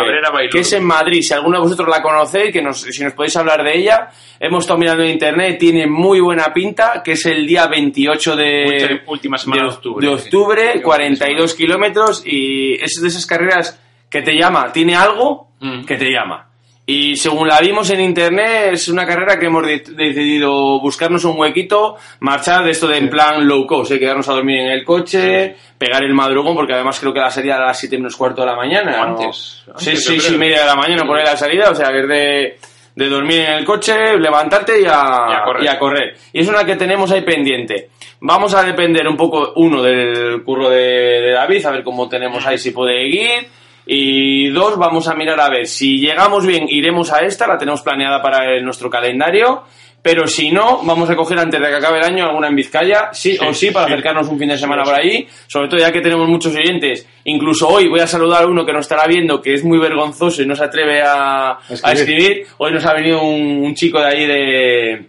que 0.50 0.60
es 0.60 0.72
en 0.72 0.84
Madrid. 0.84 1.20
Si 1.22 1.32
alguno 1.34 1.58
de 1.58 1.62
vosotros 1.64 1.88
la 1.88 2.02
conocéis, 2.02 2.52
que 2.52 2.62
nos, 2.62 2.80
si 2.82 3.02
nos 3.04 3.12
podéis 3.12 3.36
hablar 3.36 3.62
de 3.62 3.76
ella, 3.76 4.08
hemos 4.40 4.64
estado 4.64 4.78
mirando 4.78 5.02
en 5.02 5.10
internet, 5.10 5.58
tiene 5.58 5.86
muy 5.86 6.20
buena 6.20 6.52
pinta, 6.52 7.02
que 7.04 7.12
es 7.12 7.26
el 7.26 7.46
día 7.46 7.66
28 7.66 8.36
de, 8.36 8.64
Última- 8.66 9.00
última 9.06 9.38
semana 9.38 9.62
de 9.62 9.68
octubre. 9.68 10.06
de 10.06 10.14
octubre, 10.14 10.72
Sí. 10.74 10.80
42 10.82 11.54
kilómetros, 11.54 12.22
y 12.26 12.74
es 12.82 13.00
de 13.00 13.08
esas 13.08 13.26
carreras 13.26 13.80
que 14.10 14.22
te 14.22 14.32
llama, 14.34 14.72
tiene 14.72 14.94
algo 14.96 15.48
Mm. 15.60 15.84
que 15.84 15.96
te 15.96 16.10
llama. 16.10 16.47
Y 16.90 17.16
según 17.16 17.46
la 17.48 17.60
vimos 17.60 17.90
en 17.90 18.00
internet, 18.00 18.70
es 18.72 18.88
una 18.88 19.04
carrera 19.04 19.38
que 19.38 19.44
hemos 19.44 19.62
de- 19.66 19.80
decidido 19.90 20.80
buscarnos 20.80 21.22
un 21.26 21.38
huequito, 21.38 21.96
marchar 22.20 22.64
de 22.64 22.70
esto 22.70 22.88
de 22.88 22.96
en 22.96 23.10
plan 23.10 23.46
low 23.46 23.66
cost, 23.66 23.90
¿eh? 23.92 23.98
quedarnos 23.98 24.26
a 24.30 24.32
dormir 24.32 24.60
en 24.60 24.68
el 24.68 24.84
coche, 24.86 25.54
pegar 25.76 26.02
el 26.02 26.14
madrugón, 26.14 26.54
porque 26.56 26.72
además 26.72 26.98
creo 26.98 27.12
que 27.12 27.20
la 27.20 27.30
salida 27.30 27.56
a 27.56 27.66
las 27.66 27.78
7 27.78 27.98
menos 27.98 28.16
cuarto 28.16 28.40
de 28.40 28.46
la 28.46 28.56
mañana. 28.56 28.96
¿no? 28.96 29.02
antes, 29.20 29.62
Sí, 29.76 29.90
antes, 29.90 30.04
sí, 30.04 30.14
yo 30.14 30.20
sí, 30.22 30.26
creo. 30.28 30.38
media 30.38 30.60
de 30.60 30.66
la 30.66 30.76
mañana 30.76 31.04
por 31.04 31.18
ahí 31.18 31.26
la 31.26 31.36
salida, 31.36 31.70
o 31.70 31.74
sea 31.74 31.88
que 31.88 32.00
es 32.00 32.08
de, 32.08 32.58
de 32.94 33.08
dormir 33.10 33.40
en 33.40 33.52
el 33.52 33.64
coche, 33.66 34.16
levantarte 34.18 34.80
y 34.80 34.86
a, 34.86 34.88
Y 34.88 35.34
a 35.34 35.42
correr. 35.44 35.64
y 35.64 35.66
a 35.68 35.78
correr. 35.78 36.16
Y 36.32 36.40
es 36.40 36.48
una 36.48 36.64
que 36.64 36.76
tenemos 36.76 37.10
ahí 37.12 37.20
pendiente. 37.20 37.90
Vamos 38.20 38.54
a 38.54 38.62
depender 38.62 39.06
un 39.06 39.16
poco, 39.18 39.52
uno, 39.56 39.82
del 39.82 40.42
curro 40.42 40.70
de, 40.70 40.78
de 41.20 41.32
David, 41.32 41.66
a 41.66 41.70
ver 41.70 41.84
cómo 41.84 42.08
tenemos 42.08 42.46
ahí, 42.46 42.56
si 42.56 42.70
puede 42.70 43.06
ir. 43.06 43.46
Y 43.90 44.50
dos, 44.50 44.76
vamos 44.76 45.08
a 45.08 45.14
mirar 45.14 45.40
a 45.40 45.48
ver 45.48 45.66
si 45.66 45.98
llegamos 45.98 46.46
bien, 46.46 46.66
iremos 46.68 47.10
a 47.10 47.20
esta, 47.20 47.46
la 47.46 47.56
tenemos 47.56 47.80
planeada 47.80 48.20
para 48.20 48.44
el- 48.54 48.62
nuestro 48.64 48.90
calendario. 48.90 49.62
Pero 50.00 50.28
si 50.28 50.52
no, 50.52 50.80
vamos 50.84 51.10
a 51.10 51.16
coger 51.16 51.38
antes 51.40 51.60
de 51.60 51.66
que 51.68 51.74
acabe 51.74 51.98
el 51.98 52.04
año 52.04 52.24
alguna 52.24 52.46
en 52.48 52.54
Vizcaya, 52.54 53.08
sí, 53.12 53.32
Sí, 53.32 53.38
o 53.44 53.52
sí, 53.52 53.70
para 53.72 53.86
sí. 53.88 53.92
acercarnos 53.94 54.28
un 54.28 54.38
fin 54.38 54.48
de 54.50 54.56
semana 54.56 54.84
por 54.84 54.94
ahí. 54.94 55.26
Sobre 55.48 55.68
todo 55.68 55.80
ya 55.80 55.90
que 55.90 56.00
tenemos 56.00 56.28
muchos 56.28 56.54
oyentes. 56.54 57.08
Incluso 57.24 57.66
hoy 57.68 57.88
voy 57.88 58.00
a 58.00 58.06
saludar 58.06 58.44
a 58.44 58.46
uno 58.46 58.64
que 58.64 58.72
nos 58.72 58.82
estará 58.82 59.06
viendo, 59.08 59.42
que 59.42 59.54
es 59.54 59.64
muy 59.64 59.78
vergonzoso 59.78 60.42
y 60.42 60.46
no 60.46 60.54
se 60.54 60.64
atreve 60.64 61.02
a, 61.02 61.52
a 61.52 61.58
escribir. 61.68 61.98
escribir. 61.98 62.46
Hoy 62.58 62.72
nos 62.72 62.86
ha 62.86 62.94
venido 62.94 63.22
un, 63.22 63.64
un 63.64 63.74
chico 63.74 63.98
de 64.00 64.06
ahí 64.06 64.26
de... 64.26 65.06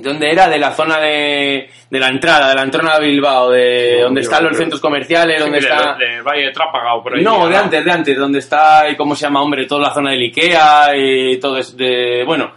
¿De 0.00 0.08
dónde 0.08 0.30
era? 0.30 0.48
De 0.48 0.58
la 0.58 0.72
zona 0.72 0.98
de, 1.00 1.68
de 1.90 1.98
la 1.98 2.08
entrada, 2.08 2.48
de 2.48 2.54
la 2.54 2.62
entrada 2.62 2.98
de 2.98 3.06
Bilbao, 3.06 3.50
de 3.50 3.96
No, 3.98 4.04
donde 4.04 4.20
están 4.22 4.44
los 4.44 4.56
centros 4.56 4.80
comerciales, 4.80 5.36
Sí, 5.38 5.42
donde 5.42 5.60
de- 5.60 5.66
está... 5.68 5.94
de 5.94 6.22
Valle 6.22 6.44
de 6.46 6.50
Trápaga 6.52 6.94
o 6.94 7.02
por 7.02 7.16
ahí. 7.16 7.22
No, 7.22 7.46
de 7.48 7.54
¿no? 7.54 7.60
antes, 7.62 7.84
de 7.84 7.90
antes, 7.90 8.16
donde 8.18 8.38
está, 8.38 8.88
y 8.90 8.96
¿cómo 8.96 9.14
se 9.14 9.22
llama, 9.26 9.42
hombre? 9.42 9.66
Toda 9.66 9.82
la 9.88 9.94
zona 9.94 10.10
del 10.12 10.22
Ikea 10.22 10.96
y 10.96 11.38
todo 11.38 11.58
es 11.58 11.76
de... 11.76 12.24
Bueno, 12.26 12.52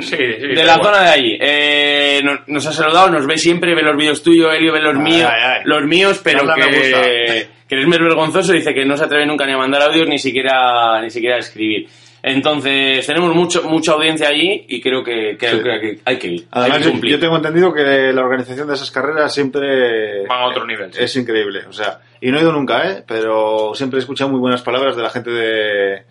sí. 0.00 0.16
de 0.16 0.64
la 0.64 0.74
zona 0.82 1.00
de 1.02 1.08
allí. 1.10 1.38
Eh, 1.40 2.20
nos, 2.24 2.40
nos 2.48 2.66
ha 2.66 2.72
saludado, 2.72 3.08
nos 3.10 3.24
ve 3.24 3.38
siempre, 3.38 3.72
ve 3.74 3.82
los 3.82 3.96
vídeos 3.96 4.20
tuyos, 4.22 4.52
Elio 4.52 4.72
ve 4.72 4.80
los 4.80 4.96
Ay, 4.96 5.00
míos, 5.00 5.30
ay, 5.32 5.40
ay. 5.42 5.60
los 5.64 5.84
míos, 5.84 6.20
pero 6.24 6.40
gusta. 6.44 6.54
que, 6.56 7.48
que 7.68 7.76
muy 7.86 7.98
vergonzoso, 7.98 8.52
dice 8.52 8.74
que 8.74 8.84
no 8.84 8.96
se 8.96 9.04
atreve 9.04 9.26
nunca 9.26 9.46
ni 9.46 9.52
a 9.52 9.56
mandar 9.58 9.82
audios 9.82 10.08
ni 10.08 10.18
siquiera 10.18 11.00
ni 11.02 11.10
siquiera 11.10 11.36
a 11.36 11.38
escribir. 11.38 11.86
Entonces, 12.22 13.06
tenemos 13.06 13.34
mucho 13.34 13.62
mucha 13.64 13.92
audiencia 13.92 14.28
allí 14.28 14.64
y 14.68 14.80
creo 14.80 15.02
que, 15.04 15.36
que- 15.38 15.48
Sí. 15.50 15.60
creo 15.60 15.80
que 15.80 15.98
hay 16.04 16.18
que 16.18 16.26
ir. 16.28 16.46
Además, 16.50 16.76
hay 16.76 16.82
que 16.82 16.84
yo, 16.86 16.90
cumplir. 16.92 17.12
yo 17.12 17.20
tengo 17.20 17.36
entendido 17.36 17.72
que 17.72 18.12
la 18.12 18.22
organización 18.22 18.68
de 18.68 18.74
esas 18.74 18.90
carreras 18.90 19.32
siempre 19.32 20.26
Van 20.26 20.40
a 20.42 20.46
otro 20.48 20.66
nivel, 20.66 20.92
sí. 20.92 21.02
Es 21.02 21.14
increíble, 21.16 21.60
o 21.68 21.72
sea, 21.72 22.00
y 22.20 22.30
no 22.30 22.38
he 22.38 22.42
ido 22.42 22.52
nunca, 22.52 22.90
¿eh? 22.90 23.04
Pero 23.06 23.72
siempre 23.74 23.98
he 23.98 24.00
escuchado 24.00 24.30
muy 24.30 24.40
buenas 24.40 24.62
palabras 24.62 24.96
de 24.96 25.02
la 25.02 25.10
gente 25.10 25.30
de, 25.30 26.02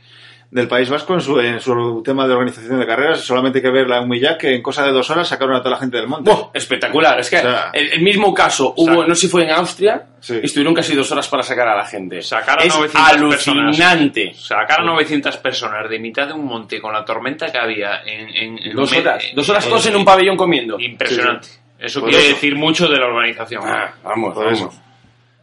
del 0.50 0.68
País 0.70 0.90
Vasco 0.90 1.14
en 1.14 1.20
su, 1.22 1.40
en 1.42 1.60
su 1.60 2.02
tema 2.06 2.26
de 2.26 2.34
organización 2.34 2.80
de 2.80 2.86
carreras. 2.86 3.20
Solamente 3.22 3.58
hay 3.60 3.64
que 3.64 3.70
ver 3.70 3.88
la 3.88 4.00
Humillac, 4.02 4.38
que 4.40 4.56
en 4.56 4.62
cosa 4.62 4.86
de 4.86 4.92
dos 4.94 5.10
horas 5.10 5.28
sacaron 5.28 5.56
a 5.56 5.60
toda 5.60 5.72
la 5.72 5.78
gente 5.78 5.98
del 5.98 6.08
monte. 6.08 6.32
¡Buah! 6.32 6.50
espectacular. 6.54 7.20
Es 7.20 7.30
que 7.30 7.38
O 7.38 7.42
sea, 7.42 7.70
el, 7.74 7.92
el 7.94 8.02
mismo 8.02 8.34
caso 8.34 8.74
hubo, 8.78 9.06
no 9.06 9.14
sé 9.14 9.22
si 9.22 9.28
fue 9.28 9.44
en 9.44 9.52
Austria, 9.52 10.06
Sí. 10.22 10.40
y 10.42 10.46
estuvieron 10.46 10.74
casi 10.74 10.96
dos 10.96 11.12
horas 11.12 11.28
para 11.28 11.44
sacar 11.44 11.68
a 11.68 11.76
la 11.76 11.86
gente. 11.86 12.22
Sacar 12.22 12.60
a 12.60 12.64
es 12.64 12.74
900 12.76 13.48
alucinante. 13.48 14.34
Sacar 14.34 14.82
a 14.82 14.84
900 14.84 15.38
personas 15.38 15.90
de 15.90 16.00
mitad 16.00 16.28
de 16.28 16.34
un 16.34 16.46
monte 16.46 16.80
con 16.82 16.94
la 16.94 17.04
tormenta 17.06 17.52
que 17.52 17.58
había 17.58 18.02
en, 18.06 18.30
en- 18.30 18.58
en 18.60 18.76
Dos 18.76 18.94
horas, 18.94 19.24
dos 19.36 19.50
horas 19.50 19.66
todos 19.68 19.86
en 19.88 19.96
un 19.96 20.06
pabellón 20.06 20.38
comiendo. 20.38 20.80
Impresionante. 20.80 21.48
Eso 21.80 22.02
quiere 22.02 22.20
eso. 22.20 22.30
decir 22.30 22.56
mucho 22.56 22.88
de 22.88 22.98
la 22.98 23.06
organización. 23.06 23.62
Ah, 23.66 23.94
vamos, 24.04 24.34
Por 24.34 24.46
vamos. 24.46 24.60
eso. 24.60 24.74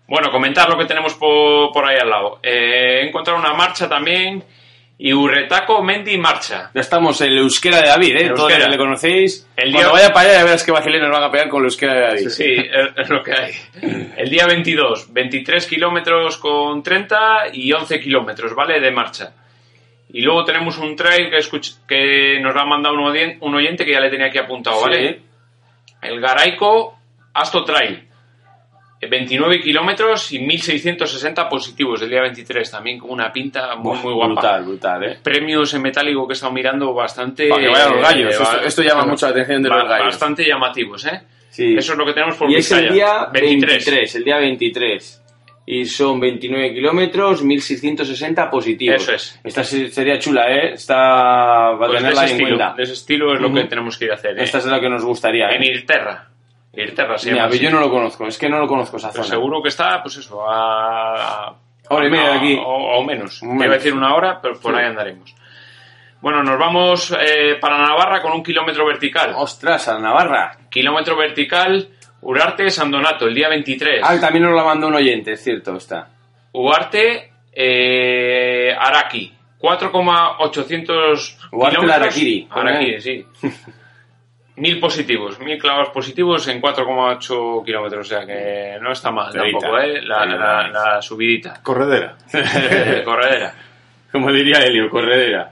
Bueno, 0.08 0.30
comentar 0.30 0.68
lo 0.68 0.76
que 0.76 0.84
tenemos 0.84 1.14
por, 1.14 1.73
por 1.73 1.87
ahí 1.87 1.96
al 2.00 2.11
lado. 2.11 2.40
Eh, 2.42 3.00
he 3.02 3.08
encontrado 3.08 3.38
una 3.38 3.54
marcha 3.54 3.88
también. 3.88 4.42
Y 4.96 5.12
Urretaco 5.12 5.82
Mendy 5.82 6.16
Marcha. 6.18 6.70
Ya 6.72 6.80
estamos 6.80 7.20
en 7.20 7.32
el 7.32 7.38
euskera 7.38 7.80
de 7.80 7.88
David, 7.88 8.16
¿eh? 8.16 8.30
Todos 8.34 8.52
le 8.68 8.76
conocéis. 8.78 9.48
El 9.56 9.72
Cuando 9.72 9.90
día- 9.90 9.92
vaya 10.02 10.12
para 10.12 10.28
allá 10.30 10.38
ya 10.38 10.44
verás 10.44 10.62
que 10.64 10.70
vacilenos 10.72 11.10
van 11.10 11.22
a 11.24 11.30
pegar 11.30 11.48
con 11.48 11.60
el 11.62 11.64
euskera 11.66 11.94
de 11.94 12.00
David. 12.00 12.28
Sí, 12.28 12.44
es, 12.56 12.88
es 12.96 13.08
lo 13.10 13.22
que 13.22 13.32
hay. 13.32 13.52
El 14.16 14.30
día 14.30 14.46
22, 14.46 15.12
23 15.12 15.66
kilómetros 15.66 16.36
con 16.36 16.82
30 16.82 17.48
y 17.52 17.72
11 17.72 18.00
kilómetros, 18.00 18.54
¿vale? 18.54 18.78
De 18.80 18.90
marcha. 18.92 19.32
Y 20.10 20.20
luego 20.20 20.44
tenemos 20.44 20.78
un 20.78 20.94
trail 20.94 21.28
que, 21.28 21.38
escuch- 21.38 21.78
que 21.88 22.38
nos 22.40 22.54
lo 22.54 22.60
ha 22.60 22.64
mandado 22.66 22.94
un, 22.94 23.54
oyente 23.54 23.84
que 23.84 23.90
ya 23.92 24.00
le 24.00 24.10
tenía 24.10 24.26
aquí 24.26 24.38
apuntado, 24.38 24.80
¿vale? 24.80 25.08
Sí. 25.08 25.20
El 26.02 26.20
Garaico 26.20 26.96
Asto 27.34 27.64
Trail. 27.64 28.06
Eh, 29.04 29.08
29 29.08 29.61
kilómetros 29.61 30.32
y 30.32 30.38
1660 30.38 31.49
positivos 31.49 32.00
el 32.02 32.11
día 32.11 32.23
23, 32.23 32.70
también 32.70 32.99
con 32.99 33.11
una 33.11 33.32
pinta 33.32 33.76
muy, 33.76 33.96
muy 33.99 34.12
guapa. 34.12 34.32
Brutal, 34.34 34.64
brutal, 34.64 35.04
¿eh? 35.04 35.18
Premios 35.23 35.73
en 35.75 35.82
metálico 35.82 36.26
que 36.26 36.32
he 36.32 36.34
estado 36.34 36.52
mirando 36.52 36.92
bastante. 36.94 37.49
Para 37.49 37.62
que 37.62 37.68
vayan 37.68 37.92
los 37.92 38.00
gallos. 38.02 38.34
eh, 38.34 38.42
Esto- 38.42 38.61
esto 38.61 38.82
llama 38.82 39.04
mucho 39.06 39.26
la 39.26 39.32
atención 39.32 39.62
de 39.62 39.68
los 39.68 39.88
gallos. 39.88 40.06
Bastante 40.06 40.44
llamativos, 40.46 41.04
¿eh? 41.06 41.20
Sí. 41.50 41.75
Eso 41.76 41.92
es 41.92 41.99
lo 41.99 42.04
que 42.06 42.12
tenemos 42.12 42.37
por 42.37 42.50
Y 42.50 42.56
es 42.56 42.70
el 42.73 42.88
Vizcaya. 42.88 42.94
día 42.94 43.26
23. 43.32 44.14
el 44.16 44.25
día 44.25 44.37
23. 44.38 45.20
Y 45.66 45.87
son 45.87 46.20
29 46.20 46.75
kilómetros, 46.75 47.42
1660 47.42 48.50
positivos. 48.50 49.00
Eso 49.02 49.14
es. 49.14 49.40
Esta 49.42 49.64
se- 49.64 49.88
sería 49.88 50.18
chula, 50.18 50.50
¿eh? 50.52 50.73
Esta 50.75 50.94
va 50.96 51.75
a 51.75 51.78
Pues 51.78 51.90
de 51.92 51.96
tenerla 51.99 52.25
ese, 52.25 52.34
en 52.34 52.40
estilo, 52.40 52.58
cuenta. 52.58 52.76
de 52.76 52.82
ese 52.82 52.92
estilo 52.92 53.34
es 53.34 53.40
lo 53.40 53.46
Ujú. 53.49 53.56
que 53.56 53.64
tenemos 53.64 53.96
que 53.96 54.04
ir 54.04 54.11
a 54.11 54.14
hacer. 54.14 54.38
¿eh? 54.38 54.42
Esta 54.42 54.58
es 54.58 54.66
la 54.66 54.80
que 54.80 54.88
nos 54.90 55.04
gustaría. 55.04 55.49
En 55.50 55.62
¿eh? 55.62 55.66
Irterra 56.76 57.16
se 57.18 57.30
Mira, 57.32 57.48
yo 57.50 57.70
no 57.70 57.80
lo 57.80 57.90
conozco, 57.90 58.26
es 58.26 58.36
que 58.38 58.48
no 58.48 58.58
lo 58.58 58.66
conozco 58.66 58.96
esa 58.96 59.08
Pues 59.12 59.26
zona. 59.26 59.28
seguro 59.36 59.62
que 59.62 59.68
está, 59.68 60.02
pues 60.02 60.16
eso, 60.16 60.48
a. 60.48 61.46
a- 61.48 61.54
Hora 61.90 62.06
y 62.06 62.10
media 62.10 62.28
de 62.28 62.32
a- 62.32 62.36
aquí. 62.38 62.56
O, 62.58 62.98
o 62.98 63.04
menos. 63.04 63.42
Menos. 63.42 63.58
Te 63.58 63.64
iba 63.66 63.74
a 63.74 63.78
decir 63.78 63.92
una 63.94 64.14
hora, 64.14 64.40
pero 64.40 64.58
por 64.58 64.72
Sí. 64.74 64.78
ahí 64.80 64.86
andaremos. 64.86 65.34
Bueno, 66.20 66.42
nos 66.42 66.58
vamos 66.58 67.14
eh, 67.20 67.56
para 67.60 67.76
Navarra 67.78 68.22
con 68.22 68.32
un 68.32 68.42
kilómetro 68.42 68.86
vertical. 68.86 69.34
Ostras, 69.36 69.86
a 69.88 69.98
Navarra. 69.98 70.56
Kilómetro 70.70 71.16
vertical, 71.16 71.88
Urarte 72.22 72.70
San 72.70 72.90
Donato, 72.90 73.26
el 73.26 73.34
día 73.34 73.50
23. 73.50 74.00
Ah, 74.02 74.18
también 74.18 74.44
nos 74.44 74.54
la 74.56 74.64
mandó 74.64 74.86
un 74.88 74.94
oyente, 74.94 75.32
es 75.32 75.42
cierto, 75.44 75.76
está. 75.76 76.08
Uarte 76.54 77.30
eh, 77.52 78.74
Araki, 78.78 79.34
4,800 79.58 81.38
Uarte 81.52 81.76
kilómetros. 81.76 82.02
Araquiri. 82.06 82.48
Araquiri, 82.50 83.00
sí. 83.00 83.26
Mil 84.56 84.78
positivos, 84.78 85.40
mil 85.40 85.58
clavos 85.58 85.88
positivos 85.88 86.46
en 86.46 86.62
4,8 86.62 87.64
kilómetros, 87.64 88.06
o 88.06 88.08
sea 88.08 88.25
que 88.25 88.78
no 88.80 88.92
está 88.92 89.11
mal 89.11 89.32
tampoco, 89.32 89.78
¿eh? 89.80 90.00
La, 90.02 91.02
subidita. 91.02 91.61
Corredera. 91.62 92.16
Corredera. 93.04 93.54
Como 94.12 94.30
diría 94.30 94.58
Helio, 94.64 94.88
corredera. 94.88 95.50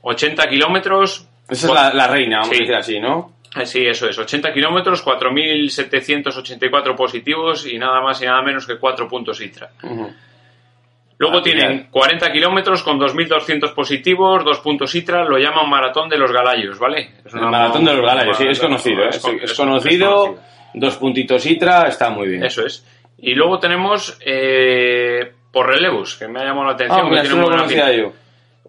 80 0.01 0.47
kilómetros. 0.49 1.27
Esa 1.47 1.67
es 1.67 1.73
la, 1.73 1.93
la 1.93 2.07
reina, 2.07 2.39
vamos 2.39 2.55
Sí. 2.57 2.63
a 2.63 2.65
decir 2.65 2.75
así, 2.75 2.99
¿no? 2.99 3.33
Eh, 3.55 3.65
Sí, 3.67 3.85
eso 3.85 4.07
es. 4.09 4.17
80 4.17 4.51
kilómetros, 4.53 5.05
4.784 5.05 6.95
positivos 6.95 7.67
y 7.67 7.77
nada 7.77 8.01
más 8.01 8.19
y 8.21 8.25
nada 8.25 8.41
menos 8.41 8.65
que 8.65 8.77
4 8.79 9.07
puntos 9.07 9.39
ITRA. 9.41 9.69
Luego 11.21 11.37
Ah, 11.37 11.43
tienen 11.43 11.67
genial. 11.67 11.87
40 11.91 12.31
kilómetros 12.31 12.81
con 12.83 12.99
2.200 12.99 13.73
positivos, 13.75 14.43
2 14.43 14.59
puntos 14.59 14.93
ITRA, 14.95 15.23
lo 15.23 15.37
llaman 15.37 15.69
Maratón 15.69 16.09
de 16.09 16.17
los 16.17 16.31
Galayos, 16.31 16.79
¿vale? 16.79 17.11
Es 17.23 17.33
El 17.33 17.41
maratón 17.41 17.85
de 17.85 17.93
los 17.95 18.05
Galayos, 18.05 18.37
sí, 18.37 18.45
es 18.47 18.59
conocido, 18.59 19.03
¿eh? 19.03 19.09
es 19.09 19.15
Es, 19.17 19.21
con- 19.21 19.35
es 19.35 19.43
es- 19.51 19.53
conocido, 19.57 20.35
dos 20.73 20.95
puntitos 20.97 21.45
Itra, 21.45 21.87
está 21.87 22.09
muy 22.09 22.27
bien. 22.27 22.43
Eso 22.43 22.65
es. 22.65 22.83
Y 23.19 23.35
luego 23.35 23.59
tenemos 23.59 24.17
eh, 24.25 25.31
por 25.51 25.67
relevos, 25.67 26.15
que 26.15 26.27
me 26.27 26.39
ha 26.41 26.45
llamado 26.45 26.67
la 26.67 26.73
atención. 26.73 26.99
Ah, 26.99 27.03
que 27.03 27.09
mira, 27.09 27.21
tiene 27.21 27.35
muy 27.35 27.45
buena 27.45 27.57
conocía 27.63 27.85
pinta. 27.87 28.01
yo. 28.01 28.13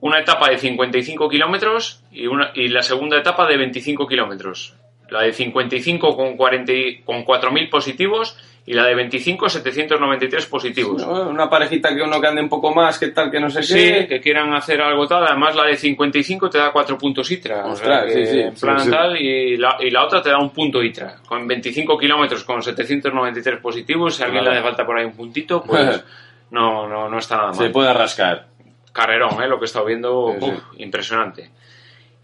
Una 0.00 0.18
etapa 0.18 0.50
de 0.50 0.58
55 0.58 1.28
kilómetros 1.28 2.02
y, 2.10 2.26
una, 2.26 2.50
y 2.54 2.68
la 2.68 2.82
segunda 2.82 3.16
etapa 3.16 3.46
de 3.46 3.56
25 3.56 4.06
kilómetros. 4.06 4.74
La 5.10 5.22
de 5.22 5.32
55 5.32 6.16
con, 6.16 6.36
40 6.36 6.72
y- 6.72 6.98
con 7.02 7.24
4.000 7.24 7.70
positivos 7.70 8.36
y 8.64 8.74
la 8.74 8.84
de 8.84 8.94
25 8.94 9.48
793 9.48 10.46
positivos. 10.46 11.02
Una 11.02 11.50
parejita 11.50 11.94
que 11.94 12.00
uno 12.02 12.20
que 12.20 12.26
ande 12.28 12.42
un 12.42 12.48
poco 12.48 12.72
más, 12.72 12.98
que 12.98 13.08
tal, 13.08 13.30
que 13.30 13.40
no 13.40 13.50
sé 13.50 13.62
Sí, 13.64 13.74
qué. 13.74 14.06
que 14.08 14.20
quieran 14.20 14.54
hacer 14.54 14.80
algo 14.80 15.06
tal. 15.08 15.26
Además, 15.26 15.56
la 15.56 15.64
de 15.64 15.76
55 15.76 16.48
te 16.48 16.58
da 16.58 16.70
4 16.72 16.96
puntos 16.96 17.28
ITRA. 17.30 17.66
o 17.66 17.74
sea, 17.76 18.02
Ostras, 18.02 18.04
que 18.06 18.12
sí, 18.26 18.32
sí, 18.32 18.40
en 18.40 18.54
plan 18.54 18.78
sí, 18.78 18.84
sí. 18.84 18.90
tal, 18.90 19.16
y 19.20 19.56
la, 19.56 19.76
y 19.80 19.90
la 19.90 20.04
otra 20.04 20.22
te 20.22 20.30
da 20.30 20.38
un 20.38 20.50
punto 20.50 20.80
ITRA. 20.82 21.16
Con 21.26 21.46
25 21.46 21.98
kilómetros, 21.98 22.44
con 22.44 22.62
793 22.62 23.58
positivos. 23.60 24.14
Si 24.16 24.22
a 24.22 24.26
alguien 24.26 24.44
le 24.44 24.50
hace 24.50 24.62
falta 24.62 24.86
por 24.86 24.96
ahí 24.96 25.04
un 25.06 25.16
puntito, 25.16 25.62
pues 25.64 26.04
no, 26.52 26.86
no, 26.88 27.08
no 27.08 27.18
está 27.18 27.36
nada 27.36 27.48
mal. 27.48 27.56
Se 27.56 27.70
puede 27.70 27.92
rascar. 27.92 28.46
Carrerón, 28.92 29.42
¿eh? 29.42 29.48
lo 29.48 29.58
que 29.58 29.64
he 29.64 29.66
estado 29.66 29.86
viendo, 29.86 30.36
Sí, 30.38 30.46
uf, 30.46 30.62
impresionante. 30.78 31.50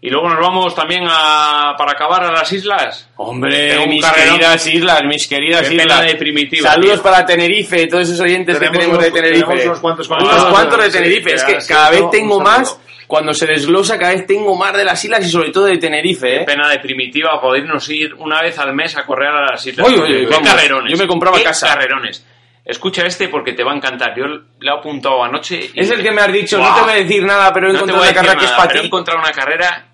Y 0.01 0.09
luego 0.09 0.29
nos 0.29 0.39
vamos 0.39 0.73
también 0.73 1.03
a, 1.09 1.73
para 1.77 1.91
acabar 1.91 2.23
a 2.23 2.31
las 2.31 2.51
islas. 2.53 3.09
Hombre, 3.17 3.85
mis 3.87 4.01
carrerón. 4.01 4.35
queridas 4.37 4.67
islas, 4.67 5.01
mis 5.05 5.27
queridas 5.27 5.67
Qué 5.67 5.73
islas. 5.75 5.87
pena 5.87 6.01
de 6.07 6.15
primitiva, 6.15 6.69
Saludos 6.69 6.93
tío. 6.93 7.03
para 7.03 7.25
Tenerife, 7.25 7.87
todos 7.87 8.07
esos 8.07 8.19
oyentes 8.21 8.57
Tenemos 8.57 8.71
que 8.77 8.79
tenemos 8.85 9.03
de 9.03 9.09
unos- 9.09 9.13
Tenerife. 9.21 9.45
tenemos 9.45 9.65
unos 9.65 9.79
cuantos 9.81 10.07
Unos 10.09 10.45
cuantos 10.45 10.77
de 10.83 10.85
sí, 10.91 10.97
Tenerife. 10.97 11.33
es 11.33 11.43
que 11.43 11.51
ya, 11.53 11.61
sí, 11.61 11.73
cada 11.73 11.89
vez 11.89 12.01
no, 12.01 12.09
tengo 12.11 12.39
más, 12.39 12.79
cuando 13.07 13.33
se 13.33 13.45
desglosa, 13.45 13.97
cada 13.99 14.13
vez 14.13 14.25
tengo 14.25 14.55
más 14.55 14.71
de 14.77 14.85
las 14.85 15.03
islas 15.03 15.25
y 15.25 15.29
sobre 15.29 15.49
todo 15.51 15.65
de 15.65 15.77
Tenerife, 15.77 16.27
Qué 16.27 16.35
¿eh? 16.37 16.45
pena 16.45 16.69
de 16.69 16.79
primitiva 16.79 17.41
podernos 17.41 17.89
ir 17.89 18.13
una 18.19 18.41
vez 18.41 18.57
al 18.57 18.73
mes 18.73 18.95
a 18.95 19.05
correr 19.05 19.27
a 19.33 19.51
las 19.51 19.67
islas. 19.67 19.85
Oye, 19.85 19.99
oye, 19.99 20.19
Qué 20.21 20.25
vamos, 20.27 20.47
carrerones. 20.49 20.91
yo 20.93 20.97
me 20.97 21.07
compraba 21.09 21.37
Qué 21.37 21.43
casa. 21.43 21.67
carrerones. 21.73 22.25
Escucha 22.63 23.03
este 23.05 23.27
porque 23.29 23.53
te 23.53 23.63
va 23.63 23.71
a 23.73 23.75
encantar. 23.75 24.13
Yo 24.15 24.25
le 24.27 24.43
he 24.61 24.69
apuntado 24.71 25.23
anoche. 25.23 25.71
y- 25.73 25.79
Es 25.79 25.89
el 25.89 26.03
que 26.03 26.11
me 26.11 26.21
has 26.21 26.31
dicho, 26.31 26.57
no 26.59 26.65
Buah. 26.65 26.75
te 26.75 26.81
voy 26.81 26.91
a 26.91 26.95
decir 26.95 27.23
nada, 27.23 27.51
pero 27.51 27.67
he 27.67 27.73
No 27.73 27.75
encontrado 27.79 28.03
una 28.03 28.13
carrera 28.13 28.33
decir 28.35 28.39
que 28.39 28.45
es 28.45 28.51
nada, 28.51 28.57
para 28.57 28.67
pero 28.67 28.79
he 28.79 28.81
ti. 28.81 28.87
encontrado 28.87 29.19
una 29.19 29.31
carrera 29.31 29.85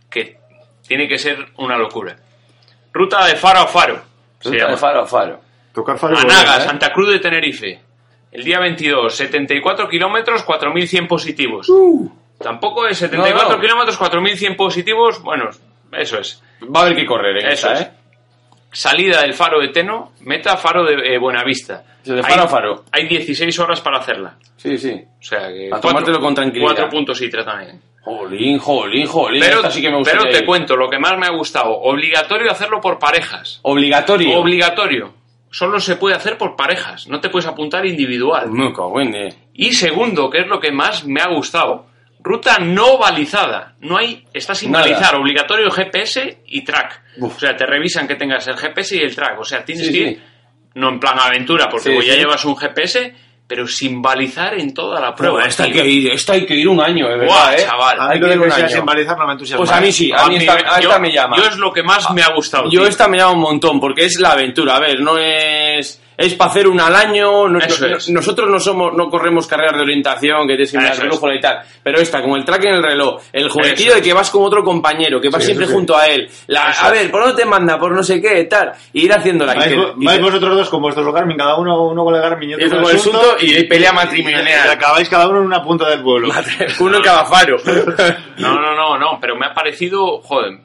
tiene 0.88 1.08
que 1.08 1.18
ser 1.18 1.38
una 1.58 1.78
locura. 1.78 2.16
Ruta 2.94 3.26
de 3.26 3.36
faro 3.36 3.60
a 3.62 3.68
faro. 3.68 4.02
Ruta 4.44 4.68
de 4.70 4.78
faro 4.78 5.02
a 5.02 5.06
faro. 5.06 5.42
Tocar 5.74 5.98
faro 5.98 6.16
y 6.16 6.20
Anaga, 6.20 6.58
¿eh? 6.58 6.62
Santa 6.62 6.94
Cruz 6.94 7.10
de 7.10 7.20
Tenerife. 7.20 7.82
El 8.32 8.44
día 8.44 8.60
22, 8.60 9.14
74 9.16 9.88
kilómetros, 9.90 10.46
4.100 10.46 11.08
positivos. 11.08 11.68
Tampoco 12.40 12.86
es 12.88 12.98
74 12.98 13.48
Uh. 13.48 13.50
No, 13.52 13.56
no. 13.56 13.62
kilómetros, 13.62 14.00
4.100 14.00 14.56
positivos. 14.56 15.22
Bueno, 15.22 15.50
eso 15.94 16.20
es. 16.20 16.42
Va 16.64 16.82
a 16.82 16.84
haber 16.84 16.96
que 16.96 17.06
correr 17.06 17.38
en 17.38 17.48
Eso 17.52 17.72
es. 17.72 17.82
¿eh? 17.82 17.92
Salida 18.72 19.22
del 19.22 19.34
faro 19.34 19.62
de 19.62 19.70
Teno, 19.70 20.12
meta 20.22 20.58
faro 20.58 20.84
de 20.84 21.14
eh, 21.14 21.18
Buenavista. 21.18 21.84
De 22.04 22.22
faro 22.22 22.34
Hay- 22.36 22.40
a 22.42 22.48
faro. 22.48 22.84
Hay 22.92 23.08
16 23.08 23.58
horas 23.60 23.80
para 23.82 24.00
hacerla. 24.00 24.36
Sí, 24.58 24.78
sí. 24.78 25.02
O 25.20 25.24
sea 25.24 25.48
que. 25.48 25.70
A 25.72 25.80
tomártelo 25.80 26.20
con 26.20 26.36
tranquilidad. 26.36 26.68
Cuatro 26.74 26.90
puntos 26.90 27.22
ITRA 27.22 27.46
también. 27.46 27.82
Jolín, 28.06 28.60
jolín, 28.60 29.08
jolín. 29.08 29.42
Pero, 29.44 29.70
sí 29.72 29.82
que 29.82 29.90
me 29.90 30.02
pero 30.04 30.24
te 30.30 30.38
ir. 30.40 30.46
cuento, 30.46 30.76
lo 30.76 30.88
que 30.90 31.00
más 31.00 31.18
me 31.18 31.26
ha 31.26 31.32
gustado. 31.32 31.72
Obligatorio 31.72 32.52
hacerlo 32.52 32.80
por 32.80 33.00
parejas. 33.00 33.60
Obligatorio. 33.64 34.38
Obligatorio. 34.38 35.14
Solo 35.50 35.80
se 35.80 35.96
puede 35.96 36.16
hacer 36.16 36.38
por 36.38 36.56
parejas. 36.56 37.08
No 37.08 37.20
te 37.20 37.30
puedes 37.30 37.48
apuntar 37.48 37.86
individual. 37.86 38.50
En, 39.02 39.16
eh. 39.16 39.30
Y 39.56 39.72
segundo, 39.74 40.30
que 40.30 40.42
es 40.42 40.48
lo 40.48 40.60
que 40.60 40.72
más 40.72 41.06
me 41.06 41.20
ha 41.22 41.30
gustado, 41.30 41.88
ruta 42.20 42.60
no 42.60 42.98
balizada. 43.00 43.74
No 43.80 43.98
hay, 43.98 44.24
está 44.34 44.54
sin 44.54 44.72
Nada. 44.72 44.86
balizar, 44.86 45.16
obligatorio 45.16 45.72
GPS 45.72 46.44
y 46.46 46.64
track. 46.64 47.02
Uf. 47.18 47.38
O 47.38 47.40
sea, 47.40 47.56
te 47.56 47.66
revisan 47.66 48.08
que 48.08 48.16
tengas 48.16 48.48
el 48.48 48.58
GPS 48.58 48.98
y 48.98 49.00
el 49.00 49.16
track. 49.16 49.40
O 49.40 49.44
sea, 49.46 49.66
tienes 49.66 49.88
Sí, 49.88 49.92
que 49.94 49.98
sí. 49.98 50.04
ir, 50.12 50.24
no 50.76 50.90
en 50.90 51.00
plan 51.00 51.18
aventura, 51.20 51.70
porque 51.70 51.92
pues 51.96 52.06
ya 52.06 52.16
llevas 52.16 52.44
un 52.46 52.56
GPS, 52.58 53.16
pero 53.48 53.68
sin 53.68 54.02
balizar 54.02 54.56
en 54.56 54.74
toda 54.74 55.00
la 55.00 55.14
prueba. 55.14 55.46
Esta 55.46 55.64
hay 55.66 55.72
que 55.72 55.86
ir, 55.86 56.12
esta 56.12 56.34
hay 56.34 56.46
que 56.46 56.56
ir 56.56 56.68
un 56.68 56.82
año, 56.82 57.08
de 57.08 57.18
verdad, 57.18 57.28
Buah, 57.28 57.56
¿eh? 57.56 57.66
chaval. 57.66 58.00
A 58.00 58.10
Hay 58.10 58.20
que 58.20 58.34
ir 58.34 58.40
un 58.40 58.52
año. 58.52 58.70
sin 58.70 58.86
balizar 58.86 59.18
no 59.18 59.28
me 59.28 59.34
entusiasma. 59.34 59.66
Pues 59.66 59.72
a 59.72 59.82
mí 59.82 59.92
sí, 59.92 60.12
a 60.12 60.28
mí 60.28 60.38
esta, 60.38 60.54
a 60.54 60.80
yo, 60.82 60.90
esta 60.90 61.00
me 61.00 61.12
llama. 61.12 61.38
Yo 61.38 61.44
es 61.46 61.58
lo 61.58 61.72
que 61.72 61.84
más 61.84 62.10
me 62.12 62.24
ha 62.24 62.34
gustado. 62.34 62.64
Yo 62.66 62.82
tío. 62.82 62.88
esta 62.88 63.08
me 63.08 63.18
llama 63.18 63.34
un 63.34 63.42
montón, 63.42 63.80
porque 63.80 64.06
es 64.06 64.20
la 64.20 64.32
aventura. 64.32 64.76
A 64.78 64.80
ver, 64.80 65.00
no 65.02 65.18
es... 65.18 66.02
Es 66.18 66.34
para 66.36 66.52
hacer 66.52 66.68
una 66.68 66.88
al 66.88 66.96
año. 66.96 67.48
no- 67.48 67.60
Eso 67.60 67.88
no- 67.88 67.98
es. 67.98 68.10
Nosotros 68.10 68.50
no 68.50 68.60
somos, 68.60 68.94
no 68.94 69.10
corremos 69.10 69.48
carreras 69.48 69.76
de 69.76 69.82
orientación, 69.82 70.48
que 70.48 70.56
tienes 70.56 70.72
que 70.72 70.78
mirar 70.78 70.98
brújula 71.00 71.36
y 71.36 71.40
tal. 71.40 71.60
Pero 71.84 72.00
esta, 72.00 72.22
como 72.22 72.36
el 72.38 72.46
track 72.46 72.66
en 72.66 72.74
el 72.76 72.84
reloj, 72.84 73.22
el 73.34 73.50
juguetillo 73.50 73.90
Eso 73.92 73.96
de 73.98 74.02
que 74.02 74.14
vas 74.14 74.30
con 74.30 74.44
otro 74.44 74.64
compañero, 74.64 75.20
que 75.20 75.30
vas 75.30 75.42
Sí, 75.44 75.48
siempre 75.48 75.68
junto 75.68 75.98
a 75.98 76.08
él. 76.08 76.30
La- 76.48 76.66
a 76.72 76.90
ver, 76.92 77.12
¿por 77.12 77.22
dónde 77.26 77.42
te 77.44 77.48
manda? 77.48 77.78
Por 77.78 77.92
no 77.92 78.02
sé 78.04 78.22
qué, 78.22 78.44
tal. 78.46 78.72
Y 78.94 79.06
ir 79.06 79.14
haciéndola. 79.14 79.54
y 79.54 79.58
Vais, 79.58 79.70
que- 79.74 80.06
vais 80.06 80.22
vosotros 80.22 80.56
dos 80.56 80.70
con 80.70 80.82
vuestros 80.82 81.14
Garmin, 81.14 81.38
cada 81.38 81.58
uno, 81.58 81.84
uno 81.88 82.04
con 82.04 82.16
el 82.16 82.22
Garmin 82.22 82.50
y 82.52 82.54
otro 82.54 82.66
Y 82.66 82.68
otro 82.70 82.82
con 82.84 82.92
el 82.92 83.00
Sunto, 83.00 83.22
Sunto, 83.22 83.38
y 83.46 83.64
pelea 83.66 83.92
matrimonial. 83.92 84.46
y 84.68 84.70
acabáis 84.70 85.10
cada 85.10 85.28
uno 85.28 85.40
en 85.40 85.46
una 85.46 85.62
punta 85.64 85.90
del 85.90 86.02
pueblo. 86.02 86.30
Uno 86.80 86.98
en 86.98 87.04
cada 87.04 87.26
faro. 87.26 87.58
No, 88.38 88.54
no, 88.60 88.76
no, 88.76 88.98
no, 88.98 89.18
pero 89.20 89.36
me 89.36 89.46
ha 89.46 89.54
parecido, 89.54 90.22
joder, 90.22 90.58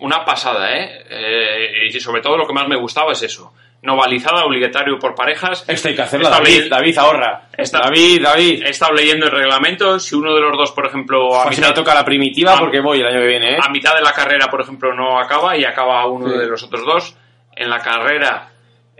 una 0.00 0.24
pasada, 0.24 0.72
¿eh? 0.72 1.04
Eh, 1.10 1.86
Y 1.92 2.00
sobre 2.00 2.20
todo 2.22 2.36
lo 2.36 2.46
que 2.46 2.52
más 2.52 2.66
me 2.68 2.76
gustaba 2.76 3.12
es 3.12 3.22
eso. 3.22 3.52
No 3.82 3.96
balizada, 3.96 4.44
obligatorio 4.44 4.96
por 4.98 5.14
parejas. 5.14 5.64
Esto 5.66 5.88
hay 5.88 5.96
que 5.96 6.02
hacerlo, 6.02 6.30
David. 6.30 6.68
David, 6.70 6.96
ahorra. 6.98 7.48
Está- 7.56 7.80
David, 7.80 8.22
David. 8.22 8.62
He 8.64 8.70
estado 8.70 8.92
leyendo 8.94 9.26
el 9.26 9.32
reglamento. 9.32 9.98
Si 9.98 10.14
uno 10.14 10.32
de 10.34 10.40
los 10.40 10.56
dos, 10.56 10.70
por 10.70 10.86
ejemplo, 10.86 11.34
a 11.34 11.42
Pues 11.44 11.56
si 11.56 11.60
mitad, 11.60 11.70
me 11.74 11.74
toca 11.80 11.92
la 11.94 12.04
primitiva 12.04 12.54
a- 12.54 12.58
porque 12.60 12.80
voy 12.80 13.00
el 13.00 13.06
año 13.06 13.18
que 13.20 13.26
viene, 13.26 13.54
¿eh? 13.54 13.58
a 13.60 13.68
mitad 13.70 13.94
de 13.96 14.02
la 14.02 14.12
carrera, 14.12 14.46
por 14.48 14.60
ejemplo, 14.60 14.94
no 14.94 15.18
acaba 15.18 15.56
y 15.56 15.64
acaba 15.64 16.06
uno 16.06 16.28
Sí. 16.30 16.38
de 16.38 16.46
los 16.46 16.62
otros 16.62 16.84
dos, 16.86 17.16
en 17.56 17.68
la 17.68 17.80
carrera 17.80 18.48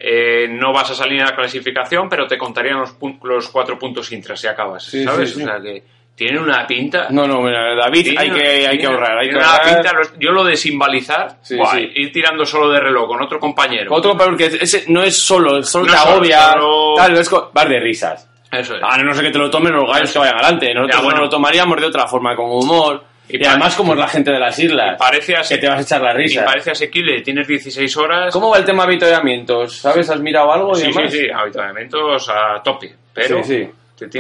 eh, 0.05 0.49
no 0.51 0.73
vas 0.73 0.91
a 0.91 0.95
salir 0.97 1.21
en 1.21 1.27
la 1.27 1.37
clasificación, 1.37 2.09
pero 2.09 2.27
te 2.27 2.37
contarían 2.37 2.81
los, 2.81 2.97
los 3.23 3.49
cuatro 3.51 3.79
puntos 3.79 4.11
intras 4.11 4.41
si 4.41 4.49
acabas, 4.49 4.83
Sí, 4.85 5.05
¿sabes? 5.05 5.33
sí. 5.33 5.43
O 5.43 5.47
sea 5.47 5.61
que 5.61 5.85
tiene 6.15 6.39
una 6.39 6.67
pinta... 6.67 7.09
No, 7.11 7.27
no, 7.27 7.41
mira, 7.41 7.75
David, 7.75 8.15
hay 8.17 8.29
una- 8.31 8.39
que, 8.39 8.67
hay 8.69 8.79
que 8.79 8.87
ahorrar. 8.87 9.19
Hay 9.19 9.29
que 9.31 9.37
una 9.37 9.51
ahorrar. 9.51 9.75
pinta, 9.75 9.93
los- 9.95 10.19
yo 10.19 10.31
lo 10.31 10.45
de 10.45 10.57
simbalizar, 10.57 11.37
Sí, 11.43 11.57
sí. 11.73 11.91
ir 11.97 12.13
tirando 12.13 12.45
solo 12.45 12.71
de 12.71 12.81
reloj 12.81 13.09
con 13.09 13.23
otro 13.23 13.39
compañero. 13.41 13.95
Otro 13.95 14.17
peor 14.17 14.37
que 14.37 14.47
ese 14.47 14.85
no 14.89 15.03
es 15.03 15.17
solo, 15.17 15.63
solo 15.63 15.87
No 15.87 15.93
te 15.93 15.99
agobia, 15.99 16.53
solo- 16.53 16.95
tal, 16.97 17.17
es 17.17 17.31
vas 17.53 17.69
de 17.69 17.81
risas. 17.81 18.29
Eso 18.51 18.77
es. 18.77 18.83
A 18.83 18.99
no 18.99 19.15
ser 19.15 19.25
que 19.25 19.31
te 19.31 19.39
lo 19.39 19.51
tomen 19.51 19.73
los 19.73 19.91
gallos 19.91 20.13
que 20.13 20.19
vayan 20.19 20.35
adelante. 20.35 20.75
Nosotros 20.75 20.97
Ya, 20.97 21.03
bueno. 21.03 21.19
nos 21.21 21.27
lo 21.27 21.31
tomaríamos 21.31 21.81
de 21.81 21.87
otra 21.87 22.07
forma, 22.07 22.37
con 22.37 22.51
humor. 22.51 23.05
Y 23.29 23.41
Y, 23.43 23.47
además, 23.47 23.75
como 23.77 23.95
es 23.95 23.99
la 23.99 24.09
gente 24.09 24.31
de 24.31 24.39
las 24.39 24.59
islas, 24.59 24.97
parece 24.99 25.35
que 25.49 25.57
te 25.57 25.67
vas 25.69 25.79
a 25.79 25.83
echar 25.83 26.03
la 26.03 26.13
y 26.13 26.17
risa. 26.19 26.45
parece 26.45 26.73
asequible, 26.73 27.23
tienes 27.23 27.49
16 27.49 27.97
horas. 27.97 28.31
¿Cómo 28.33 28.51
va 28.51 28.59
el 28.59 28.65
tema 28.67 28.83
de 28.83 28.89
avituallamientos? 28.91 29.79
¿Sabes? 29.79 30.11
¿Has 30.11 30.21
mirado 30.21 30.53
algo? 30.53 30.73
y 30.73 30.75
Sí, 30.75 30.83
sí, 30.83 30.93
demás? 30.99 31.13
sí, 31.13 31.27
habituallamientos 31.35 32.29
a 32.29 32.63
tope. 32.63 32.95
Pero 33.15 33.43
Sí, 33.43 33.55
sí. 33.65 33.71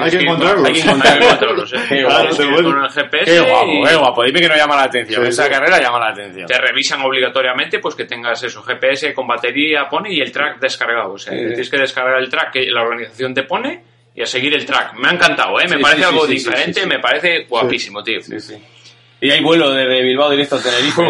Hay 0.00 0.10
que 0.10 0.16
encontrarlos. 0.18 0.66
Hay 0.66 0.72
que 0.74 0.80
encontrarlos. 0.80 1.72
Qué 1.88 2.02
guapo, 2.04 2.36
Qué 3.24 3.40
guapo, 3.40 3.66
y 3.72 3.84
qué 3.88 3.96
guapo. 3.96 4.22
Dime 4.24 4.40
que 4.40 4.48
no 4.48 4.56
llama 4.56 4.76
la 4.76 4.82
atención. 4.84 5.22
Sí, 5.22 5.28
Esa 5.28 5.44
sí. 5.44 5.50
carrera 5.50 5.80
llama 5.80 5.98
la 5.98 6.08
atención. 6.10 6.46
te 6.46 6.58
revisan 6.58 7.00
obligatoriamente 7.02 7.78
pues 7.78 7.94
que 7.94 8.04
tengas 8.04 8.42
eso, 8.42 8.62
GPS 8.62 9.12
con 9.14 9.26
batería 9.26 9.88
pone 9.88 10.12
y 10.12 10.20
el 10.20 10.30
track 10.32 10.58
descargado. 10.60 11.12
O 11.14 11.18
sea, 11.18 11.32
Sí, 11.32 11.38
tienes 11.38 11.70
que 11.70 11.78
descargar 11.78 12.18
el 12.18 12.28
track 12.28 12.52
que 12.52 12.66
la 12.70 12.82
organización 12.82 13.34
te 13.34 13.42
pone 13.44 13.82
y 14.14 14.22
a 14.22 14.26
seguir 14.26 14.52
el 14.54 14.66
track. 14.66 14.94
Me 14.94 15.08
ha 15.08 15.12
encantado, 15.12 15.58
¿eh? 15.60 15.66
Me 15.68 15.78
parece 15.78 16.04
algo 16.04 16.26
diferente, 16.26 16.86
me 16.86 16.98
parece 16.98 17.44
guapísimo, 17.48 18.02
tío. 18.02 18.20
Sí, 18.20 18.38
sí. 18.40 18.54
Y 19.24 19.30
hay 19.30 19.40
vuelo 19.40 19.70
desde 19.70 20.02
Bilbao 20.02 20.30
directo 20.30 20.56
a 20.56 20.60
Tenerife. 20.60 21.08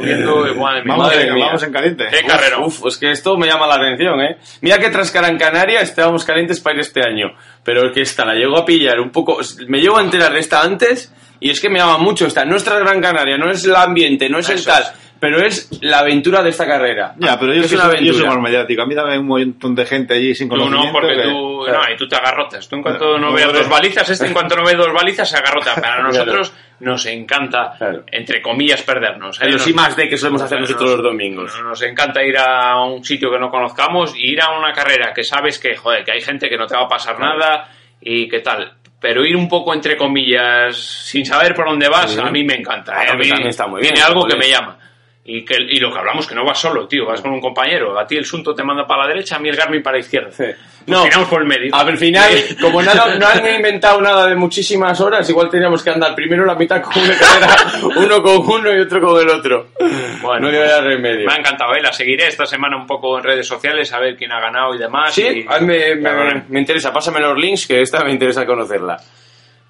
Viendo 0.00 0.36
madre. 0.56 0.82
Vamos, 0.86 1.06
Madre 1.06 1.28
en, 1.28 1.34
mía. 1.34 1.46
vamos 1.48 1.62
en 1.62 1.70
caliente. 1.70 2.06
Qué 2.10 2.26
carrerón. 2.26 2.62
Uf, 2.64 2.86
es 2.86 2.96
que 2.96 3.10
esto 3.10 3.36
me 3.36 3.46
llama 3.46 3.66
la 3.66 3.74
atención, 3.74 4.18
¿eh? 4.22 4.38
Mira 4.62 4.78
que 4.78 4.88
tras 4.88 5.10
Canaria 5.10 5.82
estábamos 5.82 6.24
calientes 6.24 6.60
para 6.60 6.76
ir 6.76 6.80
este 6.80 7.06
año, 7.06 7.34
pero 7.62 7.86
es 7.86 7.92
que 7.92 8.00
esta 8.00 8.24
la 8.24 8.32
llego 8.32 8.56
a 8.56 8.64
pillar 8.64 8.98
un 9.00 9.10
poco, 9.10 9.38
me 9.68 9.80
llego 9.82 9.98
a 9.98 10.02
enterar 10.02 10.32
de 10.32 10.38
esta 10.40 10.62
antes 10.62 11.12
y 11.40 11.50
es 11.50 11.60
que 11.60 11.68
me 11.70 11.78
llama 11.78 11.98
mucho 11.98 12.26
esta. 12.26 12.44
No 12.44 12.56
es 12.56 12.64
Gran 12.64 13.00
Canaria, 13.00 13.36
no 13.38 13.50
es 13.50 13.64
el 13.64 13.74
ambiente, 13.74 14.28
no 14.28 14.38
es 14.38 14.48
el 14.50 14.56
Eso 14.56 14.70
tal, 14.70 14.82
es. 14.82 14.92
pero 15.18 15.44
es 15.44 15.68
la 15.82 16.00
aventura 16.00 16.42
de 16.42 16.50
esta 16.50 16.66
carrera. 16.66 17.14
Ya, 17.18 17.38
pero 17.38 17.52
yo, 17.54 17.62
es 17.62 17.68
soy, 17.68 17.76
una 17.78 17.84
yo 17.86 17.90
soy 17.92 18.06
aventura. 18.06 18.28
más 18.34 18.42
mediático. 18.42 18.82
A 18.82 18.86
mí 18.86 18.94
dame 18.94 19.18
un 19.18 19.26
montón 19.26 19.74
de 19.74 19.86
gente 19.86 20.14
allí 20.14 20.34
sin 20.34 20.48
Tú 20.48 20.56
conocimiento. 20.56 20.86
no, 20.86 20.92
porque 20.92 21.16
que- 21.16 21.22
tú, 21.28 21.62
claro. 21.64 21.82
no, 21.88 21.92
y 21.92 21.96
tú 21.96 22.08
te 22.08 22.16
agarrotas. 22.16 22.68
Tú 22.68 22.76
en 22.76 22.82
cuanto 22.82 23.04
Claro. 23.04 23.18
no 23.18 23.32
veas 23.32 23.52
dos 23.52 23.68
balizas, 23.68 24.08
este 24.10 24.26
en 24.26 24.32
cuanto 24.32 24.56
no 24.56 24.64
ve 24.64 24.74
dos 24.74 24.92
balizas 24.92 25.28
se 25.28 25.36
agarrota. 25.36 25.74
Para 25.74 25.80
Claro. 25.96 26.02
nosotros 26.04 26.52
nos 26.80 27.04
encanta, 27.06 27.74
Claro. 27.76 28.04
entre 28.10 28.40
comillas, 28.40 28.82
perdernos. 28.82 29.38
¿eh? 29.42 29.50
I 29.66 29.72
más 29.74 29.94
D 29.96 30.08
que 30.08 30.16
solemos 30.16 30.40
hacer 30.42 30.60
nosotros 30.60 30.82
nos- 30.88 30.98
los 31.00 31.04
domingos. 31.04 31.52
Nos 31.62 31.82
encanta 31.82 32.22
ir 32.24 32.38
a 32.38 32.82
un 32.84 33.04
sitio 33.04 33.30
que 33.30 33.38
no 33.38 33.50
conozcamos 33.50 34.14
y 34.16 34.32
ir 34.32 34.40
a 34.40 34.58
una 34.58 34.72
carrera 34.72 35.12
que 35.14 35.22
sabes 35.24 35.58
que, 35.58 35.76
joder, 35.76 36.04
que 36.04 36.12
hay 36.12 36.20
gente 36.22 36.48
que 36.48 36.56
no 36.56 36.66
te 36.66 36.74
va 36.76 36.84
a 36.84 36.88
pasar 36.88 37.18
nada 37.18 37.68
y 38.00 38.26
que 38.30 38.40
tal. 38.40 38.72
Pero 39.00 39.24
ir 39.24 39.34
un 39.34 39.48
poco 39.48 39.72
entre 39.72 39.96
comillas 39.96 40.76
sin 40.76 41.24
saber 41.24 41.54
por 41.54 41.66
dónde 41.66 41.88
vas, 41.88 42.12
Sí. 42.12 42.20
a 42.20 42.30
mí 42.30 42.44
me 42.44 42.54
encanta. 42.54 42.92
¿eh? 43.02 43.08
A 43.10 43.14
mí 43.14 43.22
que 43.24 43.28
también 43.30 43.48
está 43.48 43.66
muy 43.66 43.80
bien, 43.80 43.94
tiene 43.94 44.06
algo 44.06 44.26
que 44.26 44.36
me 44.36 44.46
llama. 44.48 44.76
Y, 45.32 45.44
que, 45.44 45.54
y 45.68 45.78
lo 45.78 45.92
que 45.92 45.98
hablamos, 45.98 46.26
que 46.26 46.34
no 46.34 46.44
vas 46.44 46.58
solo, 46.58 46.88
tío, 46.88 47.06
vas 47.06 47.20
con 47.20 47.30
un 47.32 47.40
compañero. 47.40 47.98
A 47.98 48.04
ti 48.06 48.16
el 48.16 48.24
Sunto 48.24 48.52
te 48.54 48.64
manda 48.64 48.84
para 48.86 49.02
la 49.02 49.08
derecha, 49.08 49.36
a 49.36 49.38
mí 49.38 49.48
el 49.48 49.54
Garmin 49.56 49.80
para 49.82 49.96
la 49.96 50.00
izquierda. 50.00 50.32
Sí. 50.32 50.44
No, 50.86 51.04
tiramos 51.04 51.28
por 51.28 51.42
el 51.42 51.46
medio. 51.46 51.72
Al 51.74 51.96
final, 51.98 52.30
como 52.60 52.82
nada, 52.82 53.14
no 53.16 53.26
han 53.26 53.46
inventado 53.54 54.00
nada 54.00 54.26
de 54.26 54.34
muchísimas 54.34 55.00
horas, 55.00 55.28
igual 55.30 55.48
teníamos 55.48 55.84
que 55.84 55.90
andar 55.90 56.14
primero 56.16 56.44
la 56.44 56.54
mitad 56.56 56.82
con 56.82 57.00
una 57.00 57.16
carrera, 57.16 57.56
uno 57.96 58.22
con 58.22 58.38
uno 58.48 58.74
y 58.74 58.80
otro 58.80 59.00
con 59.00 59.20
el 59.22 59.28
otro. 59.28 59.68
Bueno, 60.22 60.40
no 60.40 60.58
había 60.58 60.80
remedio. 60.80 61.26
Me 61.26 61.32
ha 61.34 61.36
encantado, 61.36 61.74
¿eh? 61.76 61.80
La 61.82 61.92
seguiré 61.92 62.26
esta 62.26 62.46
semana 62.46 62.76
un 62.76 62.86
poco 62.86 63.18
en 63.18 63.24
redes 63.24 63.46
sociales, 63.46 63.92
a 63.92 64.00
ver 64.00 64.16
quién 64.16 64.32
ha 64.32 64.40
ganado 64.40 64.74
y 64.74 64.78
demás. 64.78 65.14
Sí, 65.14 65.22
y- 65.22 65.46
a 65.48 65.60
me, 65.60 65.94
me- 65.96 66.42
me 66.48 66.58
interesa. 66.60 66.92
Pásame 66.92 67.20
los 67.20 67.38
links, 67.38 67.66
que 67.68 67.82
esta 67.82 68.02
me 68.02 68.10
interesa 68.10 68.44
conocerla. 68.46 68.96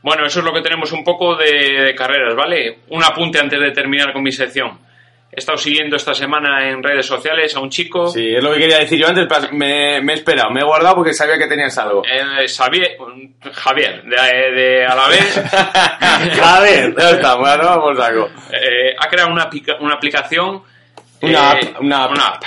Bueno, 0.03 0.25
eso 0.25 0.39
es 0.39 0.45
lo 0.47 0.55
que 0.55 0.63
tenemos 0.63 0.91
un 0.93 1.05
poco 1.05 1.37
de, 1.37 1.83
de 1.83 1.95
carreras, 1.95 2.35
¿vale? 2.35 2.79
Un 2.89 3.05
apunte 3.05 3.39
antes 3.39 3.61
de 3.61 3.71
terminar 3.73 4.13
con 4.15 4.23
mi 4.23 4.33
sección. 4.33 4.79
He 5.41 5.43
estado 5.43 5.57
siguiendo 5.57 5.97
esta 5.97 6.13
semana 6.15 6.69
en 6.69 6.83
redes 6.83 7.07
sociales 7.07 7.57
a 7.57 7.61
un 7.61 7.71
chico, 7.71 8.09
Sí, 8.09 8.35
es 8.37 8.43
lo 8.45 8.53
que 8.53 8.59
quería 8.59 8.79
decir 8.79 8.99
yo 9.01 9.09
antes, 9.09 9.27
me, 9.53 10.03
me 10.03 10.13
he 10.13 10.17
esperado, 10.17 10.51
me 10.51 10.61
he 10.61 10.65
guardado 10.65 10.97
porque 10.97 11.15
sabía 11.15 11.39
que 11.39 11.47
tenías 11.47 11.77
algo. 11.79 12.03
eh, 12.05 12.47
Xavier, 12.47 12.97
Javier, 13.55 14.03
de, 14.05 14.51
de 14.61 14.87
Alavés, 14.87 15.39
A 16.45 16.61
ver, 16.61 16.95
ya 16.99 17.11
está, 17.11 17.37
bueno, 17.37 17.65
vamos 17.65 17.99
a 17.99 18.07
algo. 18.07 18.29
eh, 18.53 18.95
ha 18.99 19.09
creado 19.09 19.31
una, 19.33 19.49
una 19.81 19.95
aplicación. 19.95 20.63
Una 21.23 21.53
eh, 21.55 21.73
app, 21.75 21.81
una 21.81 22.05
app. 22.05 22.11
Una 22.13 22.27
app. 22.27 22.45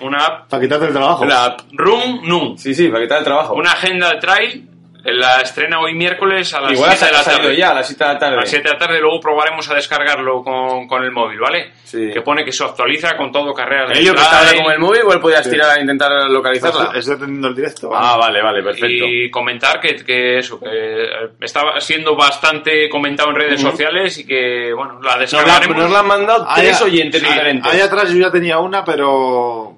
Una 0.00 0.18
app. 0.26 0.48
Para 0.48 0.62
quitarte 0.62 0.86
el 0.86 0.92
trabajo. 0.92 1.24
La- 1.24 1.56
Room 1.72 2.20
Num. 2.24 2.56
Sí, 2.56 2.72
sí, 2.74 2.88
para 2.88 3.02
quitar 3.02 3.18
el 3.18 3.24
trabajo. 3.24 3.54
Una 3.54 3.72
agenda 3.72 4.10
de 4.12 4.20
trail. 4.20 4.67
La 5.04 5.40
estrena 5.40 5.80
hoy 5.80 5.94
miércoles 5.94 6.52
a 6.54 6.60
las 6.60 6.72
Igual 6.72 6.90
7 6.92 7.06
de 7.06 7.12
la 7.12 7.24
tarde. 7.24 7.56
ya 7.56 7.70
a 7.70 7.74
las 7.74 7.86
7 7.86 8.04
de 8.04 8.12
la 8.12 8.18
tarde. 8.18 8.34
A 8.34 8.40
las 8.40 8.50
7 8.50 8.62
de 8.68 8.72
la 8.74 8.78
tarde 8.78 9.00
luego 9.00 9.20
probaremos 9.20 9.70
a 9.70 9.74
descargarlo 9.74 10.42
con, 10.42 10.86
con 10.88 11.02
el 11.04 11.12
móvil, 11.12 11.38
¿vale? 11.38 11.72
Sí. 11.84 12.10
Que 12.12 12.20
pone 12.20 12.44
que 12.44 12.52
se 12.52 12.64
actualiza 12.64 13.16
con 13.16 13.30
todo 13.32 13.54
carreras 13.54 13.90
de 13.90 14.00
Ello 14.00 14.12
que 14.14 14.20
trail. 14.20 14.62
con 14.62 14.72
el 14.72 14.78
móvil, 14.78 15.00
igual 15.00 15.20
podías 15.20 15.48
tirar 15.48 15.70
a 15.78 15.80
intentar 15.80 16.10
localizarla. 16.28 16.90
Estoy 16.94 17.14
atendiendo 17.14 17.48
el 17.48 17.54
directo. 17.54 17.90
Ah, 17.94 18.16
vale, 18.16 18.42
vale, 18.42 18.62
perfecto. 18.62 19.04
Y 19.06 19.30
comentar 19.30 19.80
que, 19.80 19.96
que 20.04 20.38
eso, 20.38 20.58
que 20.60 20.66
eh, 20.68 21.08
estaba 21.40 21.80
siendo 21.80 22.16
bastante 22.16 22.88
comentado 22.88 23.30
en 23.30 23.36
redes 23.36 23.60
sociales 23.60 24.18
y 24.18 24.26
que, 24.26 24.72
bueno, 24.74 24.94
la 24.94 24.98
Nos 25.00 25.14
la, 25.14 25.18
descargaremos. 25.20 25.76
nos 25.76 25.90
la 25.92 25.98
han 26.00 26.06
mandado 26.06 26.46
tres 26.56 26.82
oyentes 26.82 27.22
diferentes. 27.22 27.72
Ahí 27.72 27.80
atrás 27.80 28.10
yo 28.10 28.18
ya 28.18 28.30
tenía 28.30 28.58
una, 28.58 28.84
pero... 28.84 29.76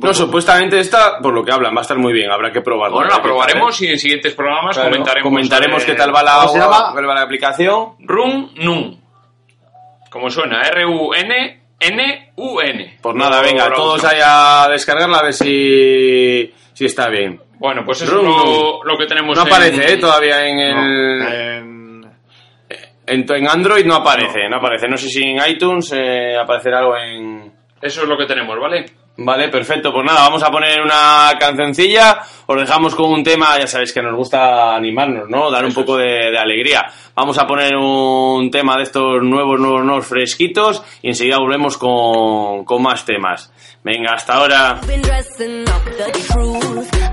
No, 0.00 0.14
supuestamente 0.14 0.78
esta, 0.80 1.18
por 1.18 1.32
lo 1.34 1.44
que 1.44 1.52
hablan, 1.52 1.74
va 1.74 1.78
a 1.80 1.82
estar 1.82 1.98
muy 1.98 2.12
bien, 2.12 2.30
habrá 2.30 2.50
que 2.52 2.60
probarla. 2.60 2.94
Bueno, 2.96 3.10
la 3.10 3.22
probaremos 3.22 3.80
y 3.82 3.88
en 3.88 3.98
siguientes 3.98 4.34
programas 4.34 4.74
Claro, 4.76 4.90
comentaremos. 4.90 5.28
comentaremos 5.30 5.82
eh, 5.82 5.86
qué 5.86 5.94
tal 5.94 6.14
va 6.14 6.22
la, 6.22 6.36
va 6.46 7.14
la 7.14 7.22
aplicación. 7.22 7.96
Run 8.00 8.52
Nun. 8.56 9.00
Como 10.10 10.28
suena, 10.30 10.62
R-U-N-N-U-N. 11.80 12.98
Pues 13.00 13.14
nada, 13.16 13.40
Lo- 13.42 13.48
venga, 13.48 13.72
todos 13.72 14.04
ahí 14.04 14.18
a 14.24 14.68
descargarla 14.70 15.18
a 15.18 15.22
ver 15.22 15.32
si, 15.32 16.52
si 16.72 16.84
está 16.84 17.08
bien. 17.08 17.40
Bueno, 17.58 17.82
pues 17.84 18.02
eso 18.02 18.14
Run 18.16 18.26
es 18.26 18.36
lo, 18.36 18.44
Nun. 18.44 18.80
lo 18.84 18.98
que 18.98 19.06
tenemos 19.06 19.36
No 19.36 19.42
en- 19.42 19.48
aparece, 19.48 19.92
¿eh? 19.92 19.96
Todavía 19.96 20.46
en 20.46 20.58
el... 20.58 21.18
No, 21.18 21.28
en- 21.32 21.72
En, 23.04 23.26
en 23.28 23.48
Android 23.48 23.84
no 23.84 23.96
aparece, 23.96 24.48
no. 24.48 24.56
aparece. 24.56 24.86
No 24.88 24.96
sé 24.96 25.08
si 25.08 25.22
en 25.22 25.38
iTunes 25.48 25.92
eh, 25.92 26.36
aparecerá 26.40 26.78
algo 26.78 26.96
en... 26.96 27.52
Eso 27.80 28.02
es 28.02 28.08
lo 28.08 28.16
que 28.16 28.26
tenemos, 28.26 28.56
¿vale? 28.60 28.84
Vale, 29.16 29.48
perfecto. 29.48 29.92
Pues 29.92 30.06
nada, 30.06 30.22
vamos 30.22 30.42
a 30.42 30.50
poner 30.50 30.80
una 30.80 31.30
cancioncilla. 31.38 32.20
Os 32.46 32.58
dejamos 32.58 32.94
con 32.94 33.10
un 33.10 33.22
tema, 33.22 33.58
ya 33.58 33.66
sabéis 33.66 33.92
que 33.92 34.02
nos 34.02 34.16
gusta 34.16 34.74
animarnos, 34.74 35.28
¿no? 35.28 35.50
Dar 35.50 35.64
un 35.64 35.74
poco 35.74 35.98
de, 35.98 36.30
de 36.30 36.38
alegría. 36.38 36.86
Vamos 37.14 37.36
a 37.38 37.46
poner 37.46 37.76
un 37.76 38.50
tema 38.50 38.76
de 38.78 38.84
estos 38.84 39.22
nuevos, 39.22 39.60
nuevos, 39.60 39.84
nuevos 39.84 40.06
fresquitos 40.06 40.82
y 41.02 41.08
enseguida 41.08 41.38
volvemos 41.38 41.76
con, 41.76 42.64
con 42.64 42.82
más 42.82 43.04
temas. 43.04 43.52
Venga, 43.84 44.14
hasta 44.14 44.34
ahora. 44.34 44.80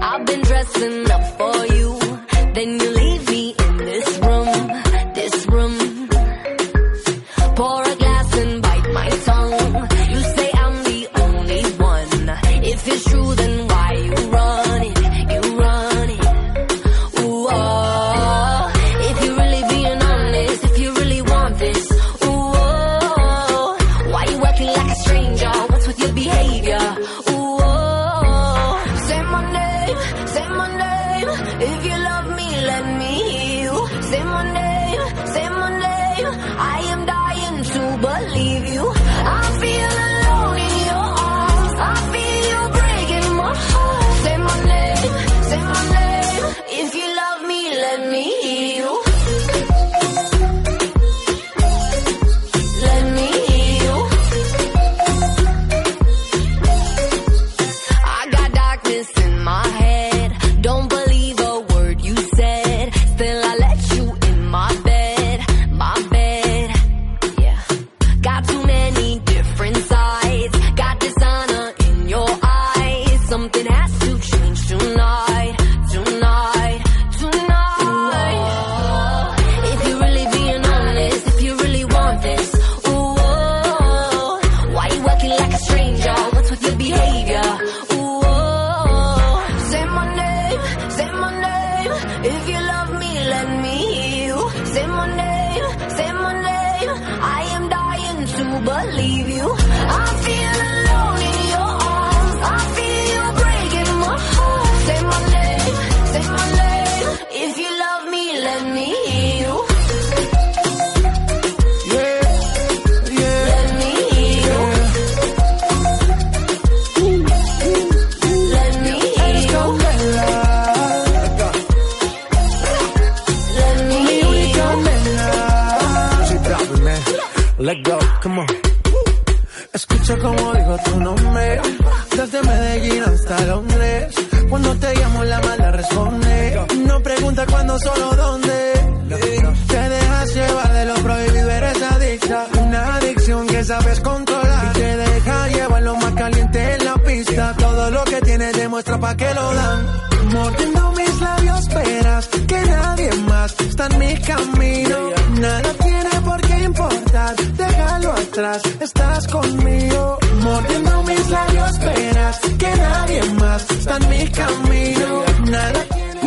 I've 0.02 0.26
been 2.56 2.89
your 26.00 26.14
behavior? 26.14 26.69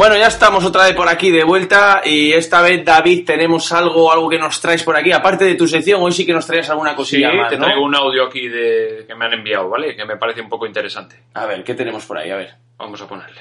Bueno, 0.02 0.16
ya 0.16 0.26
estamos 0.26 0.64
otra 0.64 0.86
vez 0.86 0.96
por 0.96 1.08
aquí 1.08 1.30
de 1.30 1.44
vuelta 1.44 2.02
y 2.04 2.32
esta 2.32 2.60
vez, 2.60 2.84
David, 2.84 3.24
tenemos 3.24 3.70
algo, 3.70 4.12
algo 4.12 4.28
que 4.28 4.36
nos 4.36 4.60
traes 4.60 4.82
por 4.82 4.96
aquí. 4.96 5.12
Aparte 5.12 5.44
de 5.44 5.54
tu 5.54 5.68
sección, 5.68 6.02
hoy 6.02 6.10
sí 6.10 6.26
que 6.26 6.32
nos 6.32 6.44
traes 6.44 6.68
alguna 6.70 6.90
Sí, 6.90 6.96
cosilla 6.96 7.32
más, 7.32 7.50
te 7.50 7.56
¿no? 7.56 7.66
traigo 7.66 7.84
un 7.84 7.94
audio 7.94 8.24
aquí 8.26 8.48
de 8.48 9.04
que 9.06 9.14
me 9.14 9.26
han 9.26 9.34
enviado, 9.34 9.68
¿vale? 9.68 9.94
Que 9.94 10.04
me 10.04 10.16
parece 10.16 10.40
un 10.40 10.48
poco 10.48 10.66
interesante. 10.66 11.22
A 11.34 11.46
ver, 11.46 11.62
¿qué 11.62 11.74
tenemos 11.74 12.04
por 12.04 12.18
ahí? 12.18 12.30
A 12.32 12.34
ver. 12.34 12.50
Vamos 12.78 13.00
a 13.00 13.06
ponerle. 13.06 13.40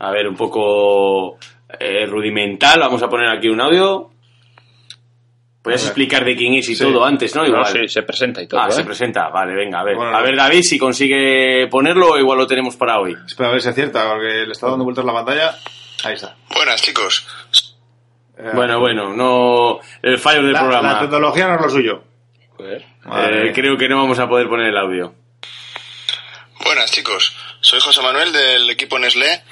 A 0.00 0.10
ver, 0.10 0.26
un 0.26 0.34
poco 0.34 1.38
eh, 1.78 2.04
rudimental. 2.04 2.80
Vamos 2.80 3.00
a 3.04 3.08
poner 3.08 3.28
aquí 3.28 3.48
un 3.48 3.60
audio. 3.60 4.10
Puedes 5.62 5.84
explicar 5.84 6.24
de 6.24 6.34
quién 6.36 6.54
es 6.54 6.68
y 6.68 6.74
Sí. 6.74 6.82
todo 6.82 7.04
antes, 7.04 7.34
¿no? 7.36 7.46
Igual. 7.46 7.60
No, 7.62 7.66
sí, 7.66 7.88
se 7.88 8.02
presenta 8.02 8.42
y 8.42 8.48
todo, 8.48 8.60
ah, 8.60 8.66
¿eh? 8.68 8.72
se 8.72 8.82
presenta. 8.84 9.28
Vale, 9.28 9.54
venga, 9.54 9.80
a 9.80 9.84
ver. 9.84 9.94
Bueno, 9.96 10.16
a 10.16 10.20
ver, 10.20 10.34
David, 10.36 10.62
si 10.62 10.76
consigue 10.78 11.68
ponerlo, 11.68 12.18
igual 12.18 12.38
lo 12.38 12.46
tenemos 12.48 12.74
para 12.76 12.98
hoy. 12.98 13.16
Espera 13.26 13.48
a 13.50 13.52
ver 13.52 13.62
si 13.62 13.68
acierta, 13.68 14.08
porque 14.12 14.44
le 14.46 14.50
está 14.52 14.68
dando 14.68 14.84
vueltas 14.84 15.04
la 15.04 15.12
pantalla. 15.12 15.54
Ahí 16.04 16.14
está. 16.14 16.34
Buenas 16.54 16.82
chicos, 16.82 17.26
Eh, 18.38 18.50
Bueno, 18.54 18.80
bueno, 18.80 19.12
no. 19.14 19.78
El 20.02 20.18
fallo 20.18 20.42
del 20.42 20.52
la, 20.54 20.60
programa. 20.60 20.92
la 20.94 21.00
tecnología 21.00 21.46
no 21.46 21.54
es 21.56 21.60
lo 21.60 21.68
suyo. 21.70 22.02
Joder. 22.56 22.84
Eh, 23.48 23.52
creo 23.54 23.76
que 23.76 23.88
no 23.88 23.98
vamos 23.98 24.18
a 24.18 24.28
poder 24.28 24.48
poner 24.48 24.66
el 24.68 24.76
audio. 24.76 25.14
Buenas 26.64 26.90
chicos, 26.92 27.36
soy 27.60 27.80
José 27.80 28.02
Manuel 28.02 28.32
del 28.32 28.70
equipo 28.70 28.98
Nestlé 28.98 29.42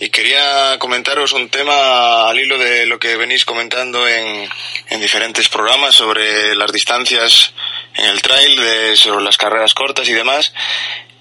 y 0.00 0.08
quería 0.08 0.78
comentaros 0.78 1.32
un 1.32 1.50
tema 1.50 2.30
al 2.30 2.40
hilo 2.40 2.56
de 2.56 2.86
lo 2.86 2.98
que 2.98 3.16
venís 3.16 3.44
comentando 3.44 4.08
en, 4.08 4.48
en 4.88 5.00
diferentes 5.00 5.50
programas 5.50 5.94
sobre 5.94 6.54
las 6.56 6.72
distancias 6.72 7.52
en 7.94 8.06
el 8.06 8.22
trail, 8.22 8.56
de, 8.56 8.96
sobre 8.96 9.22
las 9.22 9.36
carreras 9.36 9.74
cortas 9.74 10.08
y 10.08 10.14
demás. 10.14 10.54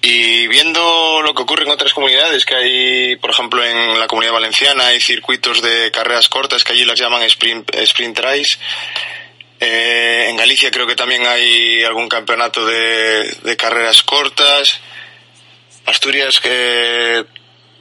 Y 0.02 0.48
viendo 0.48 1.22
lo 1.22 1.34
que 1.34 1.42
ocurre 1.42 1.64
en 1.66 1.72
otras 1.72 1.94
comunidades, 1.94 2.46
que 2.46 2.56
hay, 2.56 3.16
por 3.18 3.32
ejemplo, 3.32 3.62
en 3.62 4.00
la 4.00 4.08
comunidad 4.08 4.32
valenciana 4.32 4.88
hay 4.88 5.02
circuitos 5.02 5.62
de 5.62 5.92
carreras 5.92 6.30
cortas 6.30 6.64
que 6.64 6.72
allí 6.72 6.86
las 6.86 6.98
llaman 6.98 7.24
sprint, 7.24 7.76
sprint 7.76 8.16
trails. 8.16 8.60
Eh, 9.60 10.28
en 10.30 10.38
Galicia 10.38 10.72
creo 10.72 10.88
que 10.88 10.96
también 10.96 11.28
hay 11.28 11.84
algún 11.84 12.08
campeonato 12.08 12.66
de, 12.66 13.30
de 13.44 13.58
carreras 13.58 14.04
cortas. 14.04 14.80
Asturias 15.86 16.40
que 16.40 17.26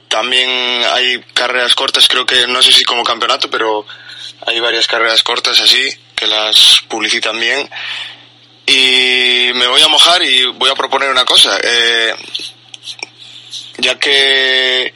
también 0.09 0.49
hay 0.91 1.21
carreras 1.33 1.75
cortas, 1.75 2.07
creo 2.07 2.25
que 2.25 2.47
no 2.47 2.61
sé 2.61 2.71
si 2.71 2.83
como 2.83 3.03
campeonato, 3.03 3.49
pero 3.49 3.85
hay 4.45 4.59
varias 4.59 4.87
carreras 4.87 5.23
cortas 5.23 5.61
así 5.61 5.95
que 6.15 6.27
las 6.27 6.79
publicitan 6.89 7.39
bien. 7.39 7.69
Y 8.65 9.51
me 9.53 9.67
voy 9.67 9.81
a 9.81 9.87
mojar 9.87 10.21
y 10.21 10.45
voy 10.45 10.69
a 10.69 10.75
proponer 10.75 11.09
una 11.09 11.25
cosa. 11.25 11.57
Eh, 11.63 12.15
ya 13.77 13.97
que 13.97 14.93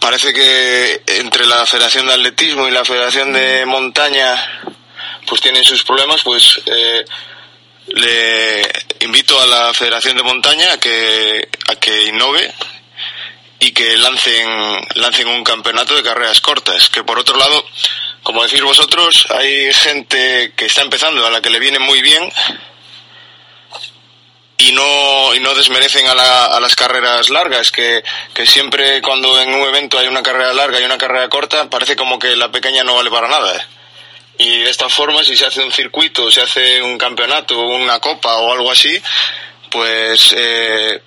parece 0.00 0.32
que 0.32 1.02
entre 1.06 1.46
la 1.46 1.66
Federación 1.66 2.06
de 2.06 2.14
Atletismo 2.14 2.66
y 2.66 2.70
la 2.70 2.84
Federación 2.84 3.32
de 3.32 3.66
Montaña 3.66 4.62
pues 5.26 5.40
tienen 5.40 5.62
sus 5.64 5.84
problemas, 5.84 6.22
pues 6.22 6.60
eh, 6.66 7.04
le 7.88 8.62
invito 9.00 9.38
a 9.40 9.46
la 9.46 9.74
Federación 9.74 10.16
de 10.16 10.22
Montaña 10.22 10.72
a 10.72 10.78
que, 10.78 11.48
a 11.68 11.76
que 11.76 12.04
innove 12.04 12.54
y 13.60 13.72
que 13.72 13.96
lancen, 13.96 14.48
lancen 14.94 15.28
un 15.28 15.42
campeonato 15.44 15.94
de 15.94 16.02
carreras 16.02 16.40
cortas. 16.40 16.88
Que 16.90 17.02
por 17.04 17.18
otro 17.18 17.36
lado, 17.36 17.64
como 18.22 18.44
decís 18.44 18.62
vosotros, 18.62 19.26
hay 19.30 19.72
gente 19.72 20.52
que 20.56 20.66
está 20.66 20.82
empezando 20.82 21.26
a 21.26 21.30
la 21.30 21.40
que 21.40 21.50
le 21.50 21.58
viene 21.58 21.78
muy 21.78 22.00
bien 22.02 22.30
y 24.60 24.72
no, 24.72 25.34
y 25.34 25.40
no 25.40 25.54
desmerecen 25.54 26.06
a, 26.08 26.14
la- 26.14 26.46
a 26.46 26.60
las 26.60 26.74
carreras 26.74 27.30
largas, 27.30 27.70
que, 27.70 28.02
que 28.34 28.44
siempre 28.46 29.00
cuando 29.02 29.40
en 29.40 29.54
un 29.54 29.68
evento 29.68 29.98
hay 29.98 30.08
una 30.08 30.22
carrera 30.22 30.52
larga 30.52 30.80
y 30.80 30.84
una 30.84 30.98
carrera 30.98 31.28
corta, 31.28 31.70
parece 31.70 31.94
como 31.94 32.18
que 32.18 32.34
la 32.36 32.50
pequeña 32.50 32.82
no 32.82 32.94
vale 32.96 33.10
para 33.10 33.28
nada. 33.28 33.56
¿eh? 33.56 33.60
Y 34.38 34.58
de 34.60 34.70
esta 34.70 34.88
forma, 34.88 35.22
si 35.24 35.36
se 35.36 35.46
hace 35.46 35.62
un 35.62 35.72
circuito, 35.72 36.30
se 36.30 36.42
hace 36.42 36.82
un 36.82 36.98
campeonato, 36.98 37.58
una 37.60 38.00
copa 38.00 38.36
o 38.38 38.52
algo 38.52 38.70
así, 38.70 39.00
pues 39.70 40.34
eh, 40.36 41.02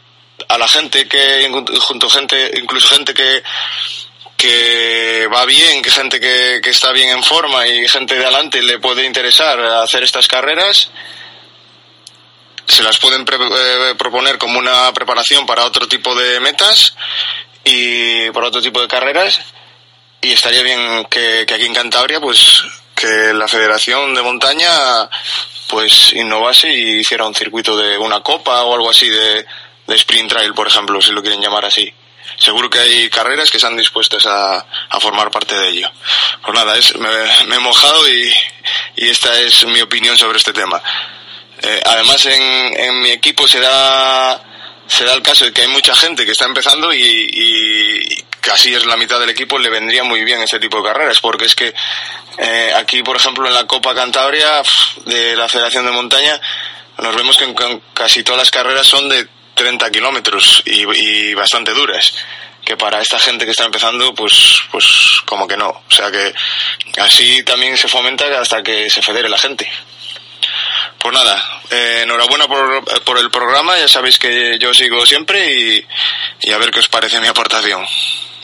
a 0.48 0.58
la 0.58 0.68
gente 0.68 1.08
que, 1.08 1.50
junto 1.80 2.10
gente, 2.10 2.52
incluso 2.62 2.88
gente 2.96 3.14
que, 3.14 3.44
que 4.38 5.28
va 5.34 5.46
bien, 5.46 5.82
que 5.82 5.92
gente 5.92 6.20
que, 6.20 6.60
que 6.64 6.70
está 6.70 6.92
bien 6.92 7.10
en 7.10 7.24
forma 7.24 7.68
y 7.68 7.88
gente 7.88 8.16
de 8.16 8.24
adelante 8.24 8.62
le 8.62 8.80
puede 8.80 9.06
interesar 9.06 9.60
hacer 9.60 10.04
estas 10.04 10.28
carreras, 10.28 10.90
se 12.68 12.84
las 12.84 12.98
pueden 13.00 13.26
pre- 13.26 13.38
eh, 13.38 13.96
proponer 13.98 14.38
como 14.38 14.58
una 14.58 14.94
preparación 14.94 15.46
para 15.46 15.66
otro 15.66 15.88
tipo 15.88 16.16
de 16.16 16.40
metas 16.40 16.96
y 17.64 18.30
para 18.32 18.48
otro 18.48 18.62
tipo 18.62 18.82
de 18.82 18.88
carreras. 18.88 19.40
Y 20.22 20.32
estaría 20.34 20.62
bien 20.62 21.06
que, 21.10 21.46
que 21.48 21.54
aquí 21.56 21.66
en 21.66 21.74
Cantabria 21.74 22.20
pues 22.20 22.64
que 22.96 23.34
la 23.34 23.48
Federación 23.48 24.14
de 24.14 24.22
Montaña 24.22 24.70
pues 25.68 26.14
innovase 26.14 26.70
y 26.70 27.00
hiciera 27.00 27.26
un 27.26 27.34
circuito 27.34 27.76
de 27.76 27.98
una 27.98 28.22
copa 28.22 28.62
o 28.64 28.76
algo 28.76 28.90
así 28.90 29.10
de, 29.10 29.46
de 29.92 29.98
sprint 29.98 30.32
trail 30.32 30.54
por 30.54 30.68
ejemplo 30.68 31.02
si 31.02 31.12
lo 31.12 31.22
quieren 31.22 31.42
llamar 31.42 31.66
así. 31.66 31.94
Seguro 32.38 32.70
que 32.70 32.80
hay 32.80 33.10
carreras 33.10 33.52
que 33.52 33.58
están 33.58 33.76
dispuestas 33.76 34.26
a, 34.26 34.66
a 34.90 35.00
formar 35.00 35.30
parte 35.30 35.56
de 35.56 35.70
ello. 35.70 35.92
Pues 36.44 36.56
nada 36.56 36.78
es, 36.78 36.96
me, 36.96 37.56
he 37.56 37.60
mojado 37.60 38.08
y, 38.10 38.34
y 38.96 39.10
esta 39.10 39.38
es 39.42 39.66
mi 39.66 39.82
opinión 39.82 40.18
sobre 40.18 40.38
este 40.38 40.54
tema. 40.54 40.82
Eh, 41.62 41.82
además, 41.86 42.26
en, 42.26 42.80
en 42.80 43.02
mi 43.02 43.12
equipo 43.12 43.48
se 43.48 43.60
da, 43.60 44.42
se 44.88 45.04
da 45.04 45.14
el 45.14 45.22
caso 45.22 45.46
de 45.46 45.54
que 45.54 45.62
hay 45.62 45.68
mucha 45.68 45.94
gente 45.94 46.26
que 46.26 46.32
está 46.32 46.46
empezando 46.46 46.92
y, 46.94 48.06
casi 48.40 48.74
es 48.74 48.86
la 48.86 48.98
mitad 48.98 49.20
del 49.20 49.30
equipo, 49.30 49.60
le 49.60 49.70
vendría 49.70 50.04
muy 50.04 50.24
bien 50.24 50.42
ese 50.42 50.60
tipo 50.60 50.78
de 50.78 50.84
carreras, 50.84 51.20
porque 51.22 51.46
es 51.46 51.56
que 51.56 51.74
eh, 52.40 52.74
aquí, 52.76 53.04
por 53.04 53.18
ejemplo, 53.18 53.48
en 53.48 53.54
la 53.54 53.68
Copa 53.68 53.94
Cantabria 53.94 54.64
de 55.06 55.36
la 55.36 55.48
Federación 55.48 55.86
de 55.86 55.92
Montaña, 55.92 56.42
nos 56.98 57.16
vemos 57.16 57.38
que 57.38 57.44
en 57.44 57.82
casi 57.94 58.24
todas 58.24 58.40
las 58.40 58.52
carreras 58.52 58.88
son 58.88 59.10
de 59.10 59.28
30 59.56 59.90
kilómetros 59.92 60.64
y, 60.66 61.34
bastante 61.34 61.72
duras 61.74 62.14
que 62.64 62.78
para 62.78 63.02
esta 63.02 63.18
gente 63.18 63.46
que 63.46 63.52
está 63.52 63.66
empezando 63.66 64.14
pues 64.14 64.62
pues 64.72 65.22
como 65.26 65.48
que 65.48 65.58
no 65.58 65.70
o 65.70 65.92
sea 65.92 66.12
que 66.12 66.34
así 67.02 67.44
también 67.44 67.76
se 67.76 67.88
fomenta 67.88 68.40
hasta 68.40 68.62
que 68.62 68.90
se 68.90 69.02
federe 69.02 69.30
la 69.30 69.40
gente 69.40 69.68
pues 71.00 71.14
nada, 71.16 71.62
eh, 71.72 72.02
enhorabuena 72.04 72.48
por, 72.48 73.04
por 73.04 73.18
el 73.18 73.32
programa, 73.32 73.78
ya 73.78 73.88
sabéis 73.88 74.20
que 74.20 74.60
yo 74.60 74.72
sigo 74.72 75.04
siempre 75.06 75.52
y, 75.52 75.88
y 76.42 76.52
a 76.52 76.58
ver 76.60 76.70
qué 76.70 76.80
os 76.80 76.90
parece 76.90 77.20
mi 77.20 77.28
aportación. 77.28 77.84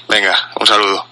Venga, 0.08 0.52
un 0.60 0.66
saludo. 0.66 1.07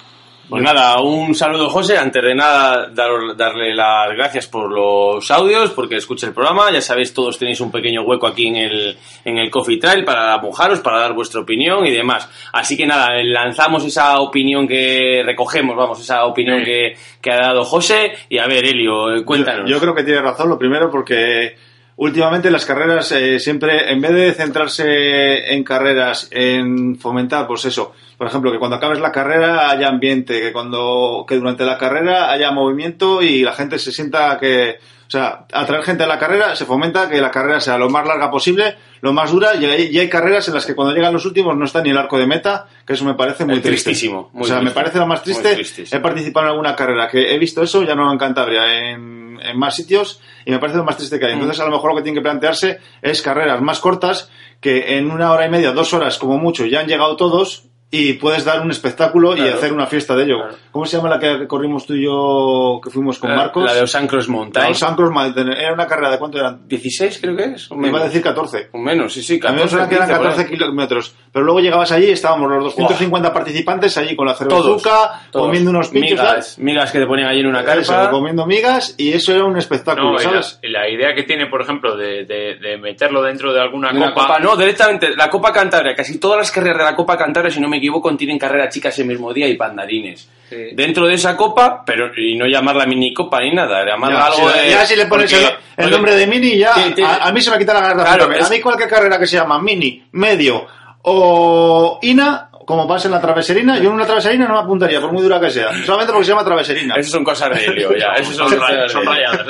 Pues 0.48 0.62
nada, 0.62 1.02
un 1.02 1.34
saludo 1.34 1.70
José. 1.70 1.98
Antes 1.98 2.22
de 2.22 2.36
nada, 2.36 2.88
dar- 2.94 3.36
darle 3.36 3.74
las 3.74 4.10
gracias 4.16 4.46
por 4.48 4.72
los 4.72 5.32
audios, 5.32 5.72
porque 5.72 5.96
escucha 5.96 6.28
el 6.28 6.34
programa. 6.34 6.72
Ya 6.72 6.82
sabéis, 6.82 7.14
todos 7.16 7.40
tenéis 7.40 7.60
un 7.62 7.72
pequeño 7.72 8.04
hueco 8.04 8.28
aquí 8.28 8.48
en 8.48 8.58
el, 8.58 8.98
en 9.26 9.38
el 9.40 9.50
Coffee 9.50 9.78
Trail 9.80 10.06
para 10.06 10.38
mojaros, 10.38 10.82
para 10.82 11.00
dar 11.00 11.14
vuestra 11.14 11.42
opinión 11.42 11.86
y 11.88 11.92
demás. 11.92 12.30
Así 12.54 12.78
que 12.78 12.86
nada, 12.86 13.10
lanzamos 13.24 13.84
esa 13.86 14.20
opinión 14.20 14.68
que 14.68 15.24
recogemos, 15.26 15.76
vamos, 15.76 16.00
esa 16.00 16.26
opinión 16.26 16.60
Sí. 16.60 16.66
que, 16.66 16.98
que 17.22 17.32
ha 17.32 17.38
dado 17.38 17.64
José. 17.64 18.12
Y 18.30 18.38
a 18.38 18.46
ver, 18.46 18.66
Elio, 18.66 19.26
cuéntanos. 19.26 19.68
Yo, 19.68 19.78
yo 19.78 19.82
creo 19.82 19.96
que 19.96 20.04
tiene 20.04 20.22
razón, 20.22 20.50
lo 20.50 20.60
primero, 20.60 20.92
porque 20.92 21.56
últimamente 21.98 22.52
las 22.52 22.66
carreras 22.66 23.12
eh, 23.12 23.40
siempre, 23.40 23.92
en 23.92 24.02
vez 24.02 24.12
de 24.12 24.34
centrarse 24.34 25.54
en 25.54 25.64
carreras, 25.64 26.28
en 26.32 26.98
fomentar, 26.98 27.48
pues 27.48 27.66
eso, 27.66 27.94
por 28.18 28.28
ejemplo, 28.28 28.52
que 28.52 28.60
cuando 28.60 28.78
acabes 28.78 29.00
la 29.00 29.12
carrera 29.12 29.70
haya 29.70 29.88
ambiente, 29.88 30.42
que 30.42 30.52
cuando, 30.52 31.26
que 31.28 31.36
durante 31.36 31.66
la 31.66 31.78
carrera 31.78 32.32
haya 32.32 32.52
movimiento 32.52 33.22
y 33.22 33.44
la 33.44 33.54
gente 33.54 33.80
se 33.80 33.92
sienta 33.92 34.38
que, 34.40 34.80
o 35.08 35.10
sea, 35.10 35.46
atraer 35.54 35.84
gente 35.84 36.04
a 36.04 36.08
la 36.08 36.20
carrera 36.20 36.56
se 36.56 36.66
fomenta 36.66 37.10
que 37.10 37.22
la 37.22 37.32
carrera 37.32 37.62
sea 37.62 37.78
lo 37.78 37.90
más 37.90 38.06
larga 38.06 38.30
posible, 38.30 38.76
lo 39.06 39.14
más 39.14 39.32
dura, 39.32 39.56
y 39.56 39.66
hay, 39.66 39.90
y 39.92 40.00
hay 40.00 40.10
carreras 40.10 40.48
en 40.48 40.56
las 40.56 40.66
que 40.66 40.74
cuando 40.76 40.94
llegan 40.94 41.14
los 41.14 41.26
últimos 41.26 41.56
no 41.56 41.64
está 41.66 41.82
ni 41.82 41.92
el 41.92 41.98
arco 41.98 42.18
de 42.18 42.26
meta, 42.26 42.68
que 42.86 42.94
eso 42.94 43.06
me 43.06 43.14
parece 43.14 43.46
muy 43.46 43.58
Es 43.58 43.62
triste. 43.62 43.92
tristísimo, 43.92 44.32
muy 44.34 44.44
o 44.44 44.46
sea, 44.48 44.62
me 44.62 44.72
parece 44.72 44.98
lo 44.98 45.06
más 45.06 45.22
triste. 45.22 45.56
He 45.92 46.00
participado 46.00 46.48
en 46.48 46.52
alguna 46.52 46.76
carrera 46.76 47.08
que 47.08 47.34
he 47.34 47.38
visto 47.38 47.62
eso, 47.62 47.84
ya 47.84 47.94
no 47.94 48.12
en 48.12 48.18
Cantabria, 48.18 48.90
en, 48.90 49.40
en 49.42 49.58
más 49.60 49.76
sitios, 49.76 50.20
y 50.44 50.52
me 50.52 50.58
parece 50.58 50.78
lo 50.80 50.84
más 50.84 50.98
triste 50.98 51.20
que 51.20 51.26
hay. 51.28 51.34
Mm. 51.34 51.40
Entonces, 51.42 51.62
a 51.62 51.66
lo 51.66 51.72
mejor 51.72 51.92
lo 51.92 51.98
que 51.98 52.04
tiene 52.04 52.18
que 52.18 52.24
plantearse 52.24 52.80
es 53.02 53.22
carreras 53.22 53.62
más 53.62 53.80
cortas, 53.80 54.30
que 54.60 54.98
en 54.98 55.12
una 55.12 55.32
hora 55.32 55.46
y 55.46 55.50
media, 55.50 55.72
dos 55.72 55.94
horas 55.94 56.18
como 56.18 56.40
mucho, 56.40 56.66
ya 56.66 56.80
han 56.80 56.88
llegado 56.88 57.16
todos, 57.16 57.66
y 57.92 58.14
puedes 58.14 58.44
dar 58.44 58.62
un 58.62 58.72
espectáculo 58.72 59.34
y 59.34 59.38
Claro. 59.38 59.56
hacer 59.58 59.72
una 59.72 59.86
fiesta 59.86 60.16
de 60.16 60.24
ello. 60.24 60.38
Claro. 60.40 60.56
¿Cómo 60.72 60.86
se 60.86 60.98
llama 60.98 61.10
la 61.10 61.20
que 61.20 61.48
corrimos 61.48 61.86
tú 61.86 61.94
y 61.94 62.04
yo, 62.04 62.82
que 62.84 62.90
fuimos 62.90 63.20
con 63.20 63.30
La- 63.30 63.38
Marcos? 63.38 63.64
La 63.64 63.74
de 63.74 63.82
los 63.82 63.96
Ancros 63.96 64.28
Mountain. 64.28 64.68
Los 64.70 64.84
Ancros 64.84 65.12
Mountain. 65.12 65.50
Era 65.50 65.72
una 65.74 65.88
carrera 65.88 66.12
de 66.12 66.18
cuánto 66.20 66.38
eran? 66.38 66.68
16 66.68 67.20
creo 67.22 67.36
que 67.38 67.44
es. 67.46 67.72
Me 67.72 67.88
iba 67.88 67.90
a 67.90 67.92
menos. 68.02 68.04
decir 68.10 68.22
14. 68.22 68.70
O 68.74 68.80
menos, 68.80 69.14
sí, 69.14 69.22
sí. 69.24 69.40
A 69.46 69.52
mí 69.52 69.62
me 69.62 69.68
suena 69.70 69.88
que 69.88 69.96
eran 69.96 70.08
15 70.08 70.18
por 70.20 70.28
ahí. 70.28 70.34
14 70.36 70.50
kilómetros. 70.58 71.16
Pero 71.36 71.44
luego 71.48 71.60
llegabas 71.60 71.92
allí 71.92 72.06
y 72.06 72.12
estábamos 72.12 72.50
los 72.50 72.64
250 72.64 73.34
participantes 73.34 73.98
allí 73.98 74.16
con 74.16 74.26
la 74.26 74.36
cervezuca, 74.36 75.24
comiendo 75.34 75.70
unos 75.70 75.90
pinchos, 75.90 76.12
migas, 76.12 76.58
migas 76.60 76.92
que 76.94 77.00
te 77.00 77.06
ponían 77.06 77.28
allí 77.28 77.42
en 77.42 77.48
una 77.48 77.62
¿sabes? 77.62 77.82
Eso, 77.82 77.92
carpa. 77.92 78.12
comiendo 78.12 78.46
migas 78.46 78.96
y 78.98 79.12
eso 79.12 79.34
era 79.34 79.44
un 79.44 79.58
espectáculo, 79.58 80.14
No, 80.14 80.42
la, 80.64 80.88
idea 80.90 81.14
que 81.14 81.24
tiene, 81.24 81.48
por 81.48 81.62
ejemplo, 81.62 81.98
de, 81.98 82.24
de- 82.24 82.56
de 82.56 82.78
meterlo 82.78 83.22
dentro 83.22 83.52
de 83.54 83.60
alguna 83.60 83.92
De 83.92 84.00
copa, 84.00 84.14
copa, 84.28 84.40
no, 84.40 84.56
directamente, 84.56 85.14
la 85.14 85.30
Copa 85.30 85.52
Cantabria, 85.52 85.94
casi 85.94 86.20
todas 86.22 86.38
las 86.38 86.52
carreras 86.52 86.78
de 86.78 86.84
la 86.86 86.96
Copa 86.96 87.18
Cantabria, 87.18 87.52
si 87.52 87.60
no 87.60 87.68
me 87.68 87.80
equivoco, 87.80 88.16
tienen 88.16 88.40
carrera 88.40 88.70
chicas 88.70 88.94
ese 88.94 89.04
mismo 89.04 89.34
día 89.34 89.50
y 89.50 89.58
pandarines. 89.58 90.30
Sí. 90.50 90.56
Dentro 90.72 91.06
de 91.06 91.16
esa 91.16 91.36
copa, 91.36 91.84
pero 91.86 92.12
y 92.16 92.38
no 92.38 92.46
llamarla 92.46 92.86
mini 92.86 93.14
copa 93.14 93.42
ni 93.42 93.54
nada, 93.54 93.84
llamarla 93.86 94.20
Ya, 94.20 94.26
algo 94.28 94.50
si, 94.52 94.60
de... 94.60 94.70
ya 94.70 94.86
si 94.86 94.96
le 94.96 95.06
pones 95.08 95.30
porque- 95.34 95.44
el, 95.48 95.52
el 95.52 95.58
porque- 95.76 95.92
nombre 95.92 96.16
de 96.16 96.28
mini, 96.28 96.58
ya 96.58 96.74
Sí, 96.76 96.94
sí. 96.96 97.02
a, 97.04 97.26
a 97.28 97.32
mí 97.34 97.42
se 97.42 97.52
me 97.52 97.58
quita 97.58 97.74
la 97.74 97.90
de 97.90 97.94
Claro, 97.96 98.32
es- 98.32 98.46
A 98.46 98.50
mí 98.50 98.62
cualquier 98.62 98.88
carrera 98.88 99.20
que 99.20 99.28
se 99.28 99.36
llama 99.36 99.60
mini, 99.62 100.02
medio 100.14 100.66
o 101.06 102.00
INA, 102.02 102.45
como 102.66 102.88
pase 102.88 103.08
en 103.08 103.14
la 103.14 103.22
traveserina, 103.22 103.78
yo 103.78 103.90
en 103.90 103.96
una 103.96 104.06
traveserina 104.06 104.48
no 104.48 104.56
me 104.56 104.60
apuntaría, 104.62 105.00
por 105.00 105.12
muy 105.12 105.22
dura 105.22 105.40
que 105.40 105.52
sea. 105.52 105.70
Solamente 105.86 106.12
porque 106.12 106.26
se 106.26 106.32
llama 106.32 106.44
traveserina. 106.44 106.96
Eso 106.96 107.12
son 107.12 107.24
cosas 107.24 107.52
de 107.52 107.66
helio, 107.66 107.96
ya. 107.96 108.08
Eso 108.18 108.32
son, 108.34 108.60
rayadas. 108.60 108.92
Son 108.92 109.06
rayadas, 109.06 109.46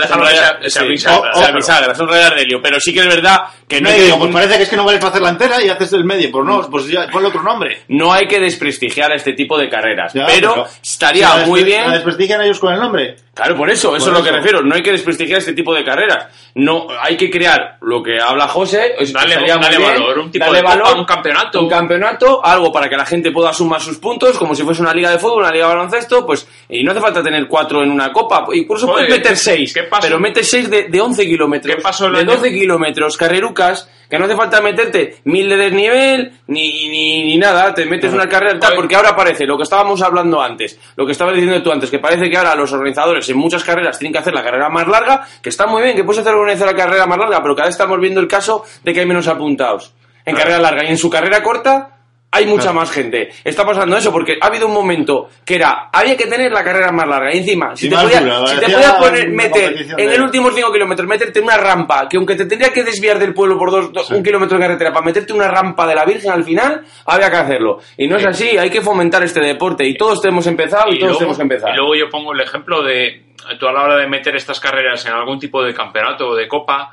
son 1.98 2.08
rayadas 2.08 2.36
de 2.36 2.42
helio. 2.42 2.62
Pero 2.62 2.80
sí 2.80 2.94
que 2.94 3.00
es 3.02 3.08
verdad 3.08 3.42
que 3.68 3.82
no 3.82 3.90
No, 3.90 3.96
hay 3.96 4.12
pues 4.20 4.32
parece 4.34 4.58
que 4.58 4.64
es 4.64 4.70
que 4.70 4.76
no 4.76 4.86
vales 4.86 5.00
para 5.00 5.10
hacer 5.12 5.22
la 5.22 5.30
entera 5.30 5.64
y 5.64 5.70
haces 5.70 5.94
el 5.94 6.04
medio. 6.06 6.32
Pues 6.32 6.46
no, 6.46 6.70
pues 6.70 6.88
ya 6.88 7.08
ponle 7.12 7.30
otro 7.30 7.42
nombre. 7.42 7.84
no 7.90 8.12
hay 8.14 8.28
que 8.28 8.40
desprestigiar 8.40 9.12
este 9.14 9.34
tipo 9.34 9.58
de 9.58 9.70
carreras. 9.70 10.14
Ya, 10.14 10.26
pero, 10.28 10.66
estaría 10.84 11.44
si 11.44 11.50
muy 11.50 11.64
bien. 11.64 11.88
La 11.88 11.94
desprestigian 11.94 12.42
ellos 12.42 12.60
con 12.60 12.74
el 12.74 12.80
nombre. 12.80 13.16
Claro, 13.34 13.56
por 13.58 13.70
eso, 13.70 13.96
eso 13.96 14.06
Por 14.06 14.14
es 14.14 14.20
lo 14.20 14.24
que 14.24 14.30
eso. 14.30 14.38
refiero. 14.38 14.62
No 14.62 14.76
hay 14.76 14.82
que 14.82 14.92
desprestigiar 14.92 15.40
este 15.40 15.54
tipo 15.54 15.74
de 15.74 15.84
carreras. 15.84 16.28
No, 16.56 16.88
hay 17.02 17.18
que 17.18 17.30
crear 17.30 17.78
lo 17.82 18.02
que 18.02 18.20
habla 18.22 18.48
José. 18.48 18.96
es- 18.98 19.12
Dale- 19.12 19.36
dale 19.36 19.78
valor, 19.78 20.20
un 20.20 20.32
tipo 20.32 20.46
darle 20.46 20.60
de 20.60 20.64
copa, 20.64 20.76
valor, 20.78 20.98
un 21.00 21.06
campeonato. 21.06 21.62
Un 21.62 21.70
campeonato, 21.70 22.46
algo 22.46 22.72
para 22.72 22.88
que 22.90 22.96
la 22.96 23.05
gente 23.06 23.32
pueda 23.32 23.54
sumar 23.54 23.82
sus 23.82 23.98
puntos, 23.98 24.38
como 24.38 24.54
si 24.56 24.64
fuese 24.64 24.82
una 24.82 24.94
liga 24.94 25.10
de 25.12 25.20
fútbol, 25.20 25.44
una 25.44 25.52
liga 25.52 25.68
de 25.68 25.76
baloncesto, 25.76 26.26
pues, 26.26 26.48
y 26.70 26.84
no 26.84 26.92
hace 26.92 27.02
falta 27.02 27.22
tener 27.24 27.48
cuatro 27.48 27.84
en 27.84 27.92
una 27.92 28.12
copa. 28.12 28.46
Incluso 28.54 28.88
Joder, 28.88 29.06
puedes 29.08 29.20
meter 29.20 29.32
¿qué- 29.34 29.38
seis, 29.40 29.74
qué 29.74 29.84
pasó? 29.84 30.02
pero 30.08 30.20
metes 30.20 30.50
seis 30.50 30.70
de, 30.70 30.84
de 30.90 31.02
11 31.02 31.26
kilómetros. 31.26 31.76
¿Qué 31.76 31.82
pasó 31.82 32.08
el 32.08 32.14
de 32.14 32.20
año- 32.20 32.32
12 32.34 32.52
kilómetros, 32.52 33.18
carrerucas, 33.18 33.90
que 34.10 34.20
no 34.20 34.26
hace 34.26 34.36
falta 34.36 34.62
meterte 34.62 35.18
mil 35.24 35.50
de 35.50 35.58
desnivel, 35.58 36.32
ni, 36.48 36.90
ni, 36.90 37.24
ni 37.26 37.38
nada, 37.38 37.74
te 37.74 37.86
metes 37.86 38.14
una 38.14 38.30
carrera 38.30 38.60
tal, 38.60 38.76
porque 38.76 38.96
ahora 38.96 39.16
parece 39.16 39.46
lo 39.46 39.58
que 39.58 39.64
estábamos 39.64 40.02
hablando 40.04 40.40
antes, 40.42 40.80
lo 40.96 41.06
que 41.08 41.12
estabas 41.12 41.34
diciendo 41.36 41.62
tú 41.64 41.72
antes, 41.72 41.90
que 41.90 41.98
parece 42.00 42.30
que 42.30 42.38
ahora 42.38 42.54
los 42.56 42.72
organizadores 42.72 43.28
en 43.30 43.38
muchas 43.38 43.64
carreras 43.64 43.98
tienen 43.98 44.14
que 44.14 44.20
hacer 44.20 44.34
la 44.34 44.44
carrera 44.44 44.70
más 44.70 44.88
larga, 44.88 45.26
que 45.42 45.50
está 45.50 45.66
muy 45.66 45.82
bien, 45.82 45.96
que 45.96 46.04
puedes 46.04 46.22
hacer 46.22 46.36
organizar 46.36 46.68
la 46.68 46.76
carrera 46.76 47.08
más 47.08 47.18
larga, 47.18 47.42
pero 47.42 47.56
cada 47.56 47.68
vez 47.68 47.74
estamos 47.76 48.00
viendo 48.00 48.20
el 48.22 48.28
caso 48.28 48.64
de 48.84 48.94
que 48.94 49.00
hay 49.00 49.06
menos 49.08 49.28
apuntados 49.28 49.94
en 50.24 50.36
carrera 50.36 50.60
larga 50.60 50.84
y 50.84 50.88
en 50.88 50.98
su 50.98 51.10
carrera 51.10 51.42
corta 51.42 51.95
hay 52.36 52.46
mucha 52.46 52.72
más 52.74 52.92
gente. 52.92 53.30
Está 53.44 53.66
pasando 53.66 53.96
eso 53.98 54.12
porque 54.12 54.38
ha 54.42 54.48
habido 54.48 54.68
un 54.68 54.74
momento 54.74 55.30
que 55.46 55.56
era, 55.56 55.90
había 55.92 56.16
que 56.18 56.28
tener 56.28 56.52
la 56.52 56.64
carrera 56.64 56.92
más 56.92 57.08
larga 57.08 57.34
y 57.34 57.40
encima, 57.40 57.76
si 57.76 57.88
Y 57.88 57.90
te 57.90 57.96
más 57.96 58.04
podías, 58.06 58.24
si 58.50 59.02
poner, 59.02 59.30
meter 59.30 59.76
en 59.98 60.10
el 60.12 60.22
últimos 60.22 60.54
5 60.54 60.72
kilómetros, 60.72 61.08
meterte 61.08 61.40
una 61.40 61.58
rampa, 61.58 62.08
que 62.10 62.18
aunque 62.18 62.36
te 62.36 62.46
tendría 62.46 62.72
que 62.72 62.84
desviar 62.84 63.20
del 63.20 63.34
pueblo 63.34 63.58
por 63.58 63.72
dos, 63.72 63.94
dos- 63.94 64.10
un 64.12 64.24
kilómetro 64.24 64.58
de 64.58 64.64
carretera 64.64 64.92
para 64.92 65.06
meterte 65.06 65.34
una 65.34 65.48
rampa 65.48 65.88
de 65.88 65.96
la 65.96 66.06
Virgen 66.06 66.32
al 66.32 66.44
final, 66.44 66.82
había 67.06 67.30
que 67.30 67.38
hacerlo. 67.38 67.80
Y 67.98 68.08
no 68.08 68.18
es 68.18 68.26
así, 68.26 68.58
hay 68.58 68.70
que 68.70 68.82
fomentar 68.82 69.24
este 69.24 69.40
deporte 69.40 69.86
y 69.86 69.96
todos 69.96 70.24
hemos 70.26 70.46
empezado 70.48 70.92
y, 70.92 71.00
todos 71.00 71.12
luego, 71.14 71.26
hemos 71.26 71.40
empezado. 71.40 71.74
y 71.74 71.78
luego 71.78 71.96
yo 71.96 72.10
pongo 72.10 72.34
el 72.34 72.42
ejemplo 72.42 72.84
de, 72.84 73.24
tú 73.60 73.68
a 73.68 73.72
la 73.74 73.84
hora 73.84 73.98
de 73.98 74.08
meter 74.08 74.36
estas 74.36 74.60
carreras 74.60 75.06
en 75.06 75.14
algún 75.14 75.40
tipo 75.40 75.64
de 75.64 75.74
campeonato 75.74 76.30
o 76.30 76.36
de 76.36 76.48
copa, 76.48 76.92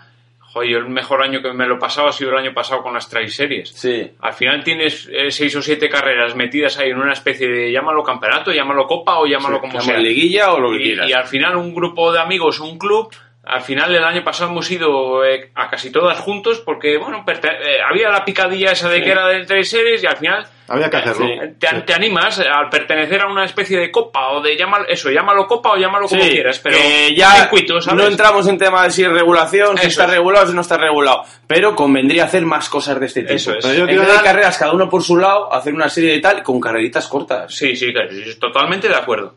joder, 0.53 0.71
yo 0.71 0.79
el 0.79 0.89
mejor 0.89 1.23
año 1.23 1.41
que 1.41 1.53
me 1.53 1.67
lo 1.67 1.77
he 1.77 1.79
pasado 1.79 2.09
ha 2.09 2.13
sido 2.13 2.31
el 2.31 2.39
año 2.39 2.53
pasado 2.53 2.83
con 2.83 2.95
las 2.95 3.09
Series. 3.09 3.71
Sí. 3.71 4.11
Al 4.21 4.33
final 4.35 4.63
tienes 4.63 5.09
eh, 5.11 5.31
seis 5.31 5.55
o 5.57 5.63
siete 5.63 5.89
carreras 5.89 6.35
metidas 6.35 6.79
ahí 6.79 6.91
en 6.91 6.99
una 6.99 7.13
especie 7.13 7.49
de, 7.49 7.73
llámalo 7.73 8.03
campeonato, 8.03 8.53
llámalo 8.53 8.87
copa 8.87 9.19
o 9.19 9.27
llámalo 9.27 9.61
como 9.61 9.81
sea. 9.81 9.99
liguilla 9.99 10.53
o 10.53 10.61
lo 10.61 10.71
que 10.71 10.77
y, 10.77 10.83
quieras. 10.83 11.09
y 11.09 11.13
al 11.13 11.27
final 11.27 11.57
un 11.57 11.75
grupo 11.75 12.13
de 12.13 12.21
amigos, 12.21 12.61
un 12.61 12.79
club, 12.79 13.15
al 13.45 13.61
final 13.63 13.95
el 13.95 14.05
año 14.05 14.23
pasado 14.23 14.51
hemos 14.51 14.71
ido 14.71 15.25
eh, 15.25 15.51
a 15.55 15.69
casi 15.69 15.91
todas 15.91 16.19
juntos 16.21 16.61
porque, 16.65 16.97
bueno, 16.99 17.25
eh, 17.27 17.79
había 17.89 18.09
la 18.09 18.25
picadilla 18.25 18.71
esa 18.73 18.89
de 18.89 18.99
Sí. 18.99 19.05
que 19.05 19.11
era 19.11 19.27
de 19.29 19.45
Tri 19.45 19.65
Series 19.65 20.03
y 20.03 20.07
al 20.07 20.17
final 20.17 20.47
Había 20.69 20.89
que 20.89 20.97
hacerlo. 20.99 21.27
Te, 21.59 21.81
te 21.83 21.93
animas 21.93 22.39
al 22.39 22.71
pertenecer 22.71 23.21
a 23.21 23.27
una 23.27 23.45
especie 23.45 23.79
de 23.79 23.91
copa 23.91 24.29
o 24.31 24.41
de 24.41 24.57
llamar 24.57 24.87
eso, 24.89 25.11
llámalo 25.11 25.47
copa 25.47 25.73
o 25.73 25.77
llámalo 25.77 26.07
como 26.07 26.23
Sí, 26.23 26.31
quieras, 26.31 26.61
pero 26.61 26.79
ya 27.15 27.29
un 27.29 27.35
circuito, 27.41 27.81
¿sabes? 27.81 28.01
no 28.03 28.09
entramos 28.09 28.47
en 28.49 28.57
tema 28.59 28.85
de 28.85 28.91
si 28.91 29.03
es 29.03 29.11
regulación, 29.13 29.77
si 29.77 29.83
Eso 29.87 29.89
está 29.89 30.05
es. 30.05 30.11
regulado, 30.13 30.47
si 30.47 30.55
no 30.55 30.61
está 30.63 30.79
regulado, 30.79 31.25
pero 31.47 31.75
convendría 31.75 32.25
hacer 32.25 32.47
más 32.47 32.69
cosas 32.71 32.99
de 33.01 33.07
este 33.07 33.23
tipo. 33.23 33.35
Eso 33.35 33.53
es. 33.55 33.67
Pero 33.67 33.81
yo 33.81 33.87
quiero 33.87 34.07
dar- 34.07 34.23
carreras 34.23 34.57
cada 34.57 34.73
uno 34.73 34.89
por 34.89 35.03
su 35.03 35.17
lado, 35.19 35.53
hacer 35.53 35.75
una 35.75 35.89
serie 35.91 36.13
de 36.13 36.21
tal 36.21 36.43
con 36.43 36.59
carreritas 36.61 37.07
cortas. 37.09 37.53
Sí, 37.55 37.77
sí, 37.77 37.93
totalmente 38.41 38.89
de 38.89 38.95
acuerdo. 38.97 39.35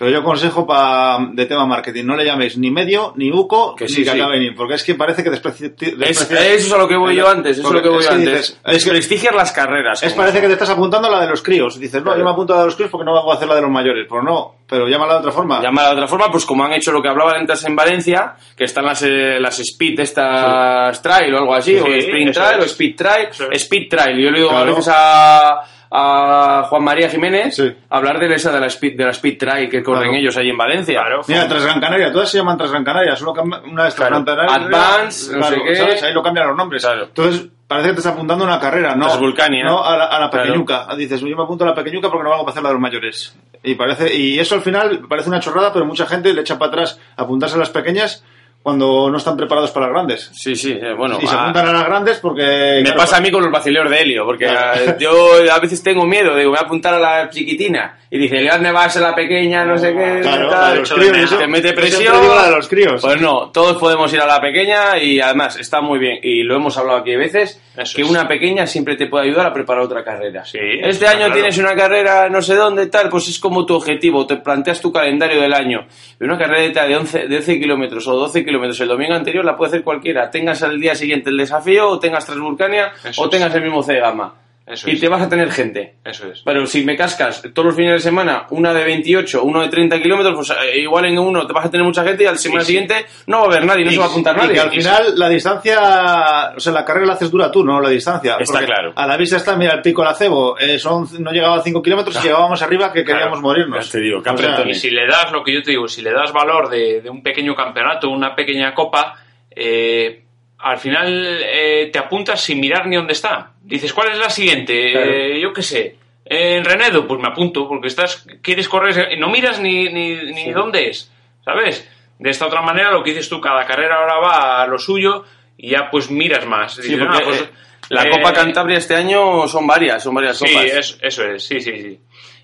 Pero 0.00 0.12
yo 0.12 0.24
consejo 0.24 0.66
pa, 0.66 1.18
de 1.34 1.44
tema 1.44 1.66
marketing, 1.66 2.06
no 2.06 2.16
le 2.16 2.24
llaméis 2.24 2.56
ni 2.56 2.70
medio, 2.70 3.12
ni 3.16 3.30
buco, 3.30 3.74
Que 3.76 3.84
ni 3.84 3.90
sí, 3.90 3.96
que 4.02 4.10
sí. 4.12 4.18
acabe 4.18 4.40
ni, 4.40 4.50
porque 4.52 4.72
es 4.76 4.82
que 4.82 4.94
parece 4.94 5.22
que 5.22 5.30
despreci- 5.30 5.74
Es, 6.00 6.22
eso 6.22 6.32
es 6.34 6.72
a 6.72 6.78
lo 6.78 6.88
que 6.88 6.96
voy 6.96 7.14
yo 7.16 7.28
antes, 7.28 7.58
eso 7.58 7.68
es 7.68 7.74
lo 7.74 7.82
que 7.82 7.88
voy 7.90 8.02
yo 8.02 8.10
antes. 8.10 8.24
dices, 8.26 8.48
es 8.50 8.62
que- 8.64 8.72
Desprestigiar 8.72 9.34
las 9.34 9.52
carreras. 9.52 10.02
Es 10.02 10.12
como- 10.14 10.22
parece 10.22 10.40
que 10.40 10.46
te 10.46 10.54
estás 10.54 10.70
apuntando 10.70 11.06
a 11.08 11.10
la 11.10 11.20
de 11.20 11.28
los 11.28 11.42
críos. 11.42 11.78
Dices, 11.78 12.02
no, 12.02 12.16
yo 12.16 12.24
me 12.24 12.30
apunto 12.30 12.54
a 12.54 12.56
la 12.56 12.62
de 12.62 12.66
los 12.68 12.76
críos 12.76 12.90
porque 12.90 13.04
no 13.04 13.12
voy 13.22 13.30
a 13.30 13.34
hacer 13.36 13.46
la 13.46 13.56
de 13.56 13.60
los 13.60 13.70
mayores. 13.70 14.06
Pues 14.08 14.24
no, 14.24 14.54
pero 14.66 14.88
llámala 14.88 15.12
de 15.12 15.18
otra 15.20 15.32
forma. 15.32 15.60
Llámala 15.60 15.88
de 15.90 15.94
otra 15.96 16.08
forma, 16.08 16.30
pues 16.30 16.46
como 16.46 16.64
han 16.64 16.72
hecho 16.72 16.92
lo 16.92 17.02
que 17.02 17.08
hablaban 17.10 17.36
antes 17.36 17.62
en 17.66 17.76
Valencia, 17.76 18.36
que 18.56 18.64
están 18.64 18.86
las, 18.86 19.02
eh, 19.02 19.38
las 19.38 19.58
Speed, 19.60 20.00
estas 20.00 21.02
Trail 21.02 21.34
o 21.34 21.38
algo 21.38 21.54
así, 21.54 21.74
Sí, 21.74 21.78
o 21.78 21.86
Sprint 21.86 22.32
Trail 22.32 22.58
es. 22.60 22.64
o 22.64 22.66
Speed 22.68 22.96
Trail. 22.96 23.28
Speed 23.52 23.88
Trail. 23.90 24.18
Yo 24.18 24.30
le 24.30 24.38
digo 24.38 24.50
a 24.50 24.54
Claro. 24.62 24.76
veces 24.76 24.88
a, 24.94 25.60
a 25.92 26.66
Juan 26.68 26.84
María 26.84 27.08
Jiménez 27.08 27.56
Sí. 27.56 27.72
hablar 27.88 28.18
de 28.20 28.32
esa 28.34 28.52
de 28.52 28.60
la 28.60 28.66
Speed, 28.68 28.96
de 28.96 29.04
la 29.04 29.10
Speed 29.10 29.38
Trail 29.38 29.68
que 29.68 29.82
corren 29.82 30.04
Claro. 30.10 30.18
ellos 30.18 30.36
ahí 30.36 30.48
en 30.50 30.56
Valencia. 30.56 31.00
Claro. 31.00 31.22
Mira, 31.26 31.48
Transgran 31.48 31.80
Canaria, 31.80 32.12
todas 32.12 32.30
se 32.30 32.38
llaman 32.38 32.56
Transgran 32.56 32.84
Canaria, 32.84 33.16
solo 33.16 33.32
cambia- 33.34 33.60
una 33.60 33.82
de 33.84 33.88
estas 33.88 34.08
Claro. 34.08 34.24
Gran 34.24 34.36
Canaria, 34.46 34.66
Advance, 34.66 35.36
no 35.36 35.42
sé 35.44 35.56
qué. 35.66 35.74
¿sabes? 35.76 36.02
Ahí 36.04 36.12
lo 36.14 36.22
cambian 36.22 36.46
los 36.48 36.56
nombres. 36.56 36.84
Claro. 36.84 37.04
Entonces, 37.06 37.48
parece 37.66 37.88
que 37.88 37.94
te 37.94 37.98
estás 38.00 38.12
apuntando 38.14 38.44
a 38.44 38.46
una 38.48 38.60
carrera, 38.60 38.94
no, 38.94 39.06
Transvulcania. 39.06 39.64
no 39.64 39.84
a 39.84 39.96
la, 39.96 40.04
a 40.04 40.20
la 40.20 40.30
Claro. 40.30 40.46
pequeñuca. 40.46 40.86
Dices, 40.96 41.20
yo 41.20 41.36
me 41.36 41.42
apunto 41.42 41.64
a 41.64 41.68
la 41.68 41.74
pequeñuca 41.74 42.08
porque 42.08 42.24
no 42.24 42.30
valgo 42.30 42.44
para 42.44 42.52
hacer 42.52 42.62
la 42.62 42.68
de 42.68 42.74
los 42.74 42.82
mayores. 42.82 43.36
Y 43.62 43.74
parece 43.74 44.14
y 44.14 44.38
eso 44.38 44.54
al 44.54 44.62
final 44.62 45.00
parece 45.08 45.28
una 45.28 45.40
chorrada, 45.40 45.72
pero 45.72 45.84
mucha 45.84 46.06
gente 46.06 46.32
le 46.32 46.40
echa 46.40 46.58
para 46.58 46.70
atrás 46.70 47.00
apuntarse 47.16 47.56
a 47.56 47.58
las 47.58 47.70
pequeñas 47.70 48.24
cuando 48.62 49.08
no 49.10 49.16
están 49.16 49.36
preparados 49.36 49.70
para 49.70 49.86
las 49.86 49.94
grandes. 49.94 50.30
Sí, 50.34 50.54
sí, 50.54 50.72
eh, 50.72 50.92
bueno. 50.96 51.18
y 51.20 51.26
se 51.26 51.34
a- 51.34 51.42
apuntan 51.42 51.68
a 51.68 51.72
las 51.72 51.84
grandes 51.86 52.18
porque... 52.18 52.42
me 52.42 52.82
claro, 52.82 52.96
pasa 52.98 53.16
a 53.16 53.20
mí 53.20 53.30
con 53.30 53.42
los 53.42 53.50
vacileos 53.50 53.88
de 53.88 54.00
Helio, 54.00 54.24
porque 54.26 54.46
Claro. 54.46 54.80
eh, 54.82 54.96
yo 55.00 55.52
a 55.52 55.58
veces 55.58 55.82
tengo 55.82 56.04
miedo, 56.06 56.36
digo, 56.36 56.50
voy 56.50 56.58
a 56.58 56.62
apuntar 56.62 56.92
a 56.94 56.98
la 56.98 57.30
chiquitina. 57.30 57.96
Y 58.12 58.18
dice, 58.18 58.44
¿dónde 58.44 58.72
vas 58.72 58.96
a 58.96 59.00
la 59.00 59.14
pequeña? 59.14 59.64
No 59.64 59.78
sé 59.78 59.94
qué. 59.94 60.18
Claro, 60.22 60.50
tal, 60.50 60.78
los 60.80 60.92
críos, 60.92 61.16
eso- 61.16 61.38
te 61.38 61.46
mete 61.46 61.72
presión. 61.72 62.20
digo 62.20 62.34
la 62.34 62.46
de 62.46 62.56
los 62.56 62.68
críos. 62.68 63.00
Pues 63.00 63.20
no, 63.20 63.50
todos 63.52 63.76
podemos 63.76 64.12
ir 64.12 64.20
a 64.20 64.26
la 64.26 64.40
pequeña 64.40 64.98
y 64.98 65.20
además 65.20 65.56
está 65.60 65.80
muy 65.80 66.00
bien. 66.00 66.18
Y 66.20 66.42
lo 66.42 66.56
hemos 66.56 66.76
hablado 66.76 66.98
aquí 66.98 67.14
veces, 67.14 67.62
Eso 67.76 67.94
que 67.96 68.02
es. 68.02 68.10
una 68.10 68.26
pequeña 68.26 68.66
siempre 68.66 68.96
te 68.96 69.06
puede 69.06 69.26
ayudar 69.28 69.46
a 69.46 69.52
preparar 69.52 69.84
otra 69.84 70.02
carrera. 70.02 70.44
Sí, 70.44 70.58
este 70.82 71.06
año 71.06 71.32
tienes 71.32 71.56
una 71.58 71.76
carrera 71.76 72.28
no 72.28 72.42
sé 72.42 72.56
dónde, 72.56 72.88
tal, 72.88 73.08
pues 73.08 73.28
es 73.28 73.38
como 73.38 73.64
tu 73.64 73.76
objetivo, 73.76 74.26
te 74.26 74.38
planteas 74.38 74.80
tu 74.80 74.92
calendario 74.92 75.40
del 75.40 75.54
año. 75.54 75.86
Y 76.20 76.24
una 76.24 76.36
carrera 76.36 76.84
de 76.88 76.96
11, 76.96 77.28
de 77.28 77.36
11 77.36 77.60
kilómetros 77.60 78.08
o 78.08 78.14
12 78.16 78.40
kilómetros 78.40 78.49
el 78.50 78.88
domingo 78.88 79.14
anterior 79.14 79.44
la 79.44 79.56
puede 79.56 79.70
hacer 79.70 79.84
cualquiera. 79.84 80.30
Tengas 80.30 80.62
al 80.62 80.78
día 80.78 80.94
siguiente 80.94 81.30
el 81.30 81.36
desafío, 81.36 81.88
o 81.88 81.98
tengas 81.98 82.26
Transvulcania, 82.26 82.92
o 83.16 83.28
tengas 83.28 83.54
el 83.54 83.62
mismo 83.62 83.82
C 83.82 83.94
de 83.94 84.00
gama. 84.00 84.34
Eso 84.70 84.88
y 84.88 84.92
es. 84.94 85.00
te 85.00 85.08
vas 85.08 85.22
a 85.22 85.28
tener 85.28 85.50
gente. 85.50 85.96
Eso 86.04 86.30
es. 86.30 86.42
Pero 86.44 86.66
si 86.66 86.84
me 86.84 86.96
cascas 86.96 87.42
todos 87.52 87.66
los 87.66 87.76
fines 87.76 87.94
de 87.94 87.98
semana 87.98 88.46
una 88.50 88.72
de 88.72 88.84
28, 88.84 89.42
uno 89.42 89.62
de 89.62 89.68
30 89.68 90.00
kilómetros, 90.00 90.34
pues 90.34 90.50
eh, 90.50 90.80
igual 90.80 91.06
en 91.06 91.18
uno 91.18 91.46
te 91.46 91.52
vas 91.52 91.66
a 91.66 91.70
tener 91.70 91.84
mucha 91.84 92.04
gente 92.04 92.24
y 92.24 92.26
al 92.26 92.38
semana 92.38 92.62
sí. 92.62 92.68
siguiente 92.68 93.06
no 93.26 93.38
va 93.38 93.44
a 93.44 93.46
haber 93.46 93.64
nadie, 93.64 93.84
no 93.84 93.90
y, 93.90 93.94
se 93.94 94.00
va 94.00 94.06
a 94.06 94.08
apuntar 94.08 94.36
y 94.36 94.38
nadie. 94.38 94.54
que 94.54 94.60
al 94.60 94.70
final 94.70 95.18
la 95.18 95.28
distancia, 95.28 96.52
o 96.56 96.60
sea, 96.60 96.72
la 96.72 96.84
carrera 96.84 97.06
la 97.06 97.12
haces 97.14 97.30
dura 97.30 97.50
tú, 97.50 97.64
no 97.64 97.80
la 97.80 97.88
distancia. 97.88 98.36
Está 98.38 98.52
Porque 98.52 98.66
claro. 98.66 98.92
A 98.94 99.06
la 99.06 99.16
vista 99.16 99.36
está, 99.36 99.56
mira, 99.56 99.74
el 99.74 99.82
pico 99.82 100.04
la 100.04 100.14
cebo, 100.14 100.58
eh, 100.58 100.78
son, 100.78 101.08
no 101.18 101.32
llegaba 101.32 101.56
a 101.56 101.62
5 101.62 101.82
kilómetros 101.82 102.16
y 102.16 102.28
llegábamos 102.28 102.62
arriba 102.62 102.92
que 102.92 103.04
queríamos 103.04 103.40
morirnos. 103.40 103.84
ya 103.84 103.92
te 103.92 104.00
digo, 104.00 104.18
O 104.18 104.36
sea. 104.36 104.68
Y 104.68 104.74
si 104.74 104.90
le 104.90 105.06
das 105.06 105.32
lo 105.32 105.42
que 105.42 105.54
yo 105.54 105.62
te 105.62 105.72
digo, 105.72 105.88
si 105.88 106.02
le 106.02 106.12
das 106.12 106.32
valor 106.32 106.68
de, 106.68 107.00
de 107.00 107.10
un 107.10 107.22
pequeño 107.22 107.54
campeonato, 107.54 108.08
una 108.08 108.34
pequeña 108.34 108.74
copa, 108.74 109.16
eh, 109.50 110.24
al 110.62 110.78
final 110.78 111.38
eh, 111.42 111.90
te 111.92 111.98
apuntas 111.98 112.40
sin 112.40 112.60
mirar 112.60 112.86
ni 112.86 112.96
dónde 112.96 113.12
está. 113.12 113.52
Dices, 113.62 113.92
¿cuál 113.92 114.12
es 114.12 114.18
la 114.18 114.30
siguiente? 114.30 114.92
Claro. 114.92 115.10
Eh, 115.12 115.40
yo 115.40 115.52
qué 115.52 115.62
sé. 115.62 115.96
En 116.24 116.64
Renedo, 116.64 117.06
pues 117.08 117.20
me 117.20 117.28
apunto, 117.28 117.66
porque 117.68 117.88
estás, 117.88 118.26
quieres 118.42 118.68
correr, 118.68 119.18
no 119.18 119.28
miras 119.30 119.60
ni, 119.60 119.88
ni, 119.88 120.14
ni 120.32 120.52
dónde 120.52 120.88
es, 120.90 121.10
¿sabes? 121.44 121.88
De 122.18 122.30
esta 122.30 122.46
otra 122.46 122.62
manera, 122.62 122.92
lo 122.92 123.02
que 123.02 123.10
dices 123.10 123.28
tú, 123.28 123.40
cada 123.40 123.64
carrera 123.64 123.96
ahora 123.96 124.18
va 124.18 124.62
a 124.62 124.66
lo 124.66 124.78
suyo 124.78 125.24
y 125.56 125.70
ya 125.70 125.90
pues 125.90 126.10
miras 126.10 126.46
más. 126.46 126.74
Sí, 126.74 126.82
Dices, 126.82 126.98
porque 127.00 127.18
"Ah, 127.18 127.22
pues, 127.24 127.40
eh, 127.40 127.48
la 127.88 128.02
eh, 128.04 128.10
Copa 128.10 128.32
Cantabria 128.32 128.78
este 128.78 128.94
año 128.94 129.48
son 129.48 129.66
varias, 129.66 130.02
son 130.04 130.14
varias 130.14 130.38
Sí, 130.38 130.44
copas. 130.46 130.64
es- 130.66 130.98
eso 131.02 131.24
es, 131.24 131.42
sí, 131.44 131.60
sí, 131.60 131.72
sí. 131.80 131.98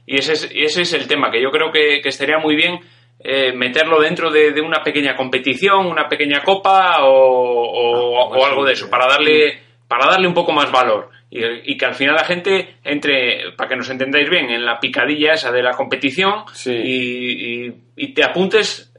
Y 0.07 0.19
ese 0.19 0.33
es, 0.33 0.51
ese 0.53 0.83
es 0.83 0.93
el 0.95 1.07
tema, 1.07 1.31
que 1.31 1.41
yo 1.43 1.51
creo 1.51 1.71
que, 1.71 2.01
que 2.03 2.09
estaría 2.09 2.39
muy 2.39 2.57
bien 2.57 2.81
eh, 3.29 3.53
meterlo 3.53 4.01
dentro 4.01 4.31
de, 4.31 4.53
de 4.53 4.61
una 4.61 4.83
pequeña 4.83 5.17
competición, 5.17 5.87
una 5.87 6.09
pequeña 6.09 6.43
copa 6.43 7.05
o, 7.05 7.11
o- 7.11 8.23
Ah, 8.23 8.29
pues 8.29 8.41
o 8.43 8.47
algo 8.47 8.65
de 8.65 8.73
eso, 8.73 8.89
para 8.89 9.07
darle, 9.07 9.59
para 9.89 10.07
darle 10.11 10.29
un 10.29 10.35
poco 10.35 10.53
más 10.53 10.71
valor. 10.71 11.11
Y, 11.31 11.43
y 11.73 11.77
que 11.77 11.85
al 11.87 11.95
final 11.95 12.15
la 12.15 12.25
gente 12.25 12.77
entre, 12.85 13.53
para 13.57 13.69
que 13.69 13.77
nos 13.77 13.91
entendáis 13.91 14.31
bien, 14.31 14.49
en 14.51 14.65
la 14.65 14.79
picadilla 14.79 15.35
esa 15.35 15.51
de 15.51 15.63
la 15.63 15.73
competición 15.73 16.45
Sí. 16.53 16.73
y, 16.73 17.67
y- 17.67 17.75
y 17.97 18.15
te 18.15 18.23
apuntes 18.25 18.93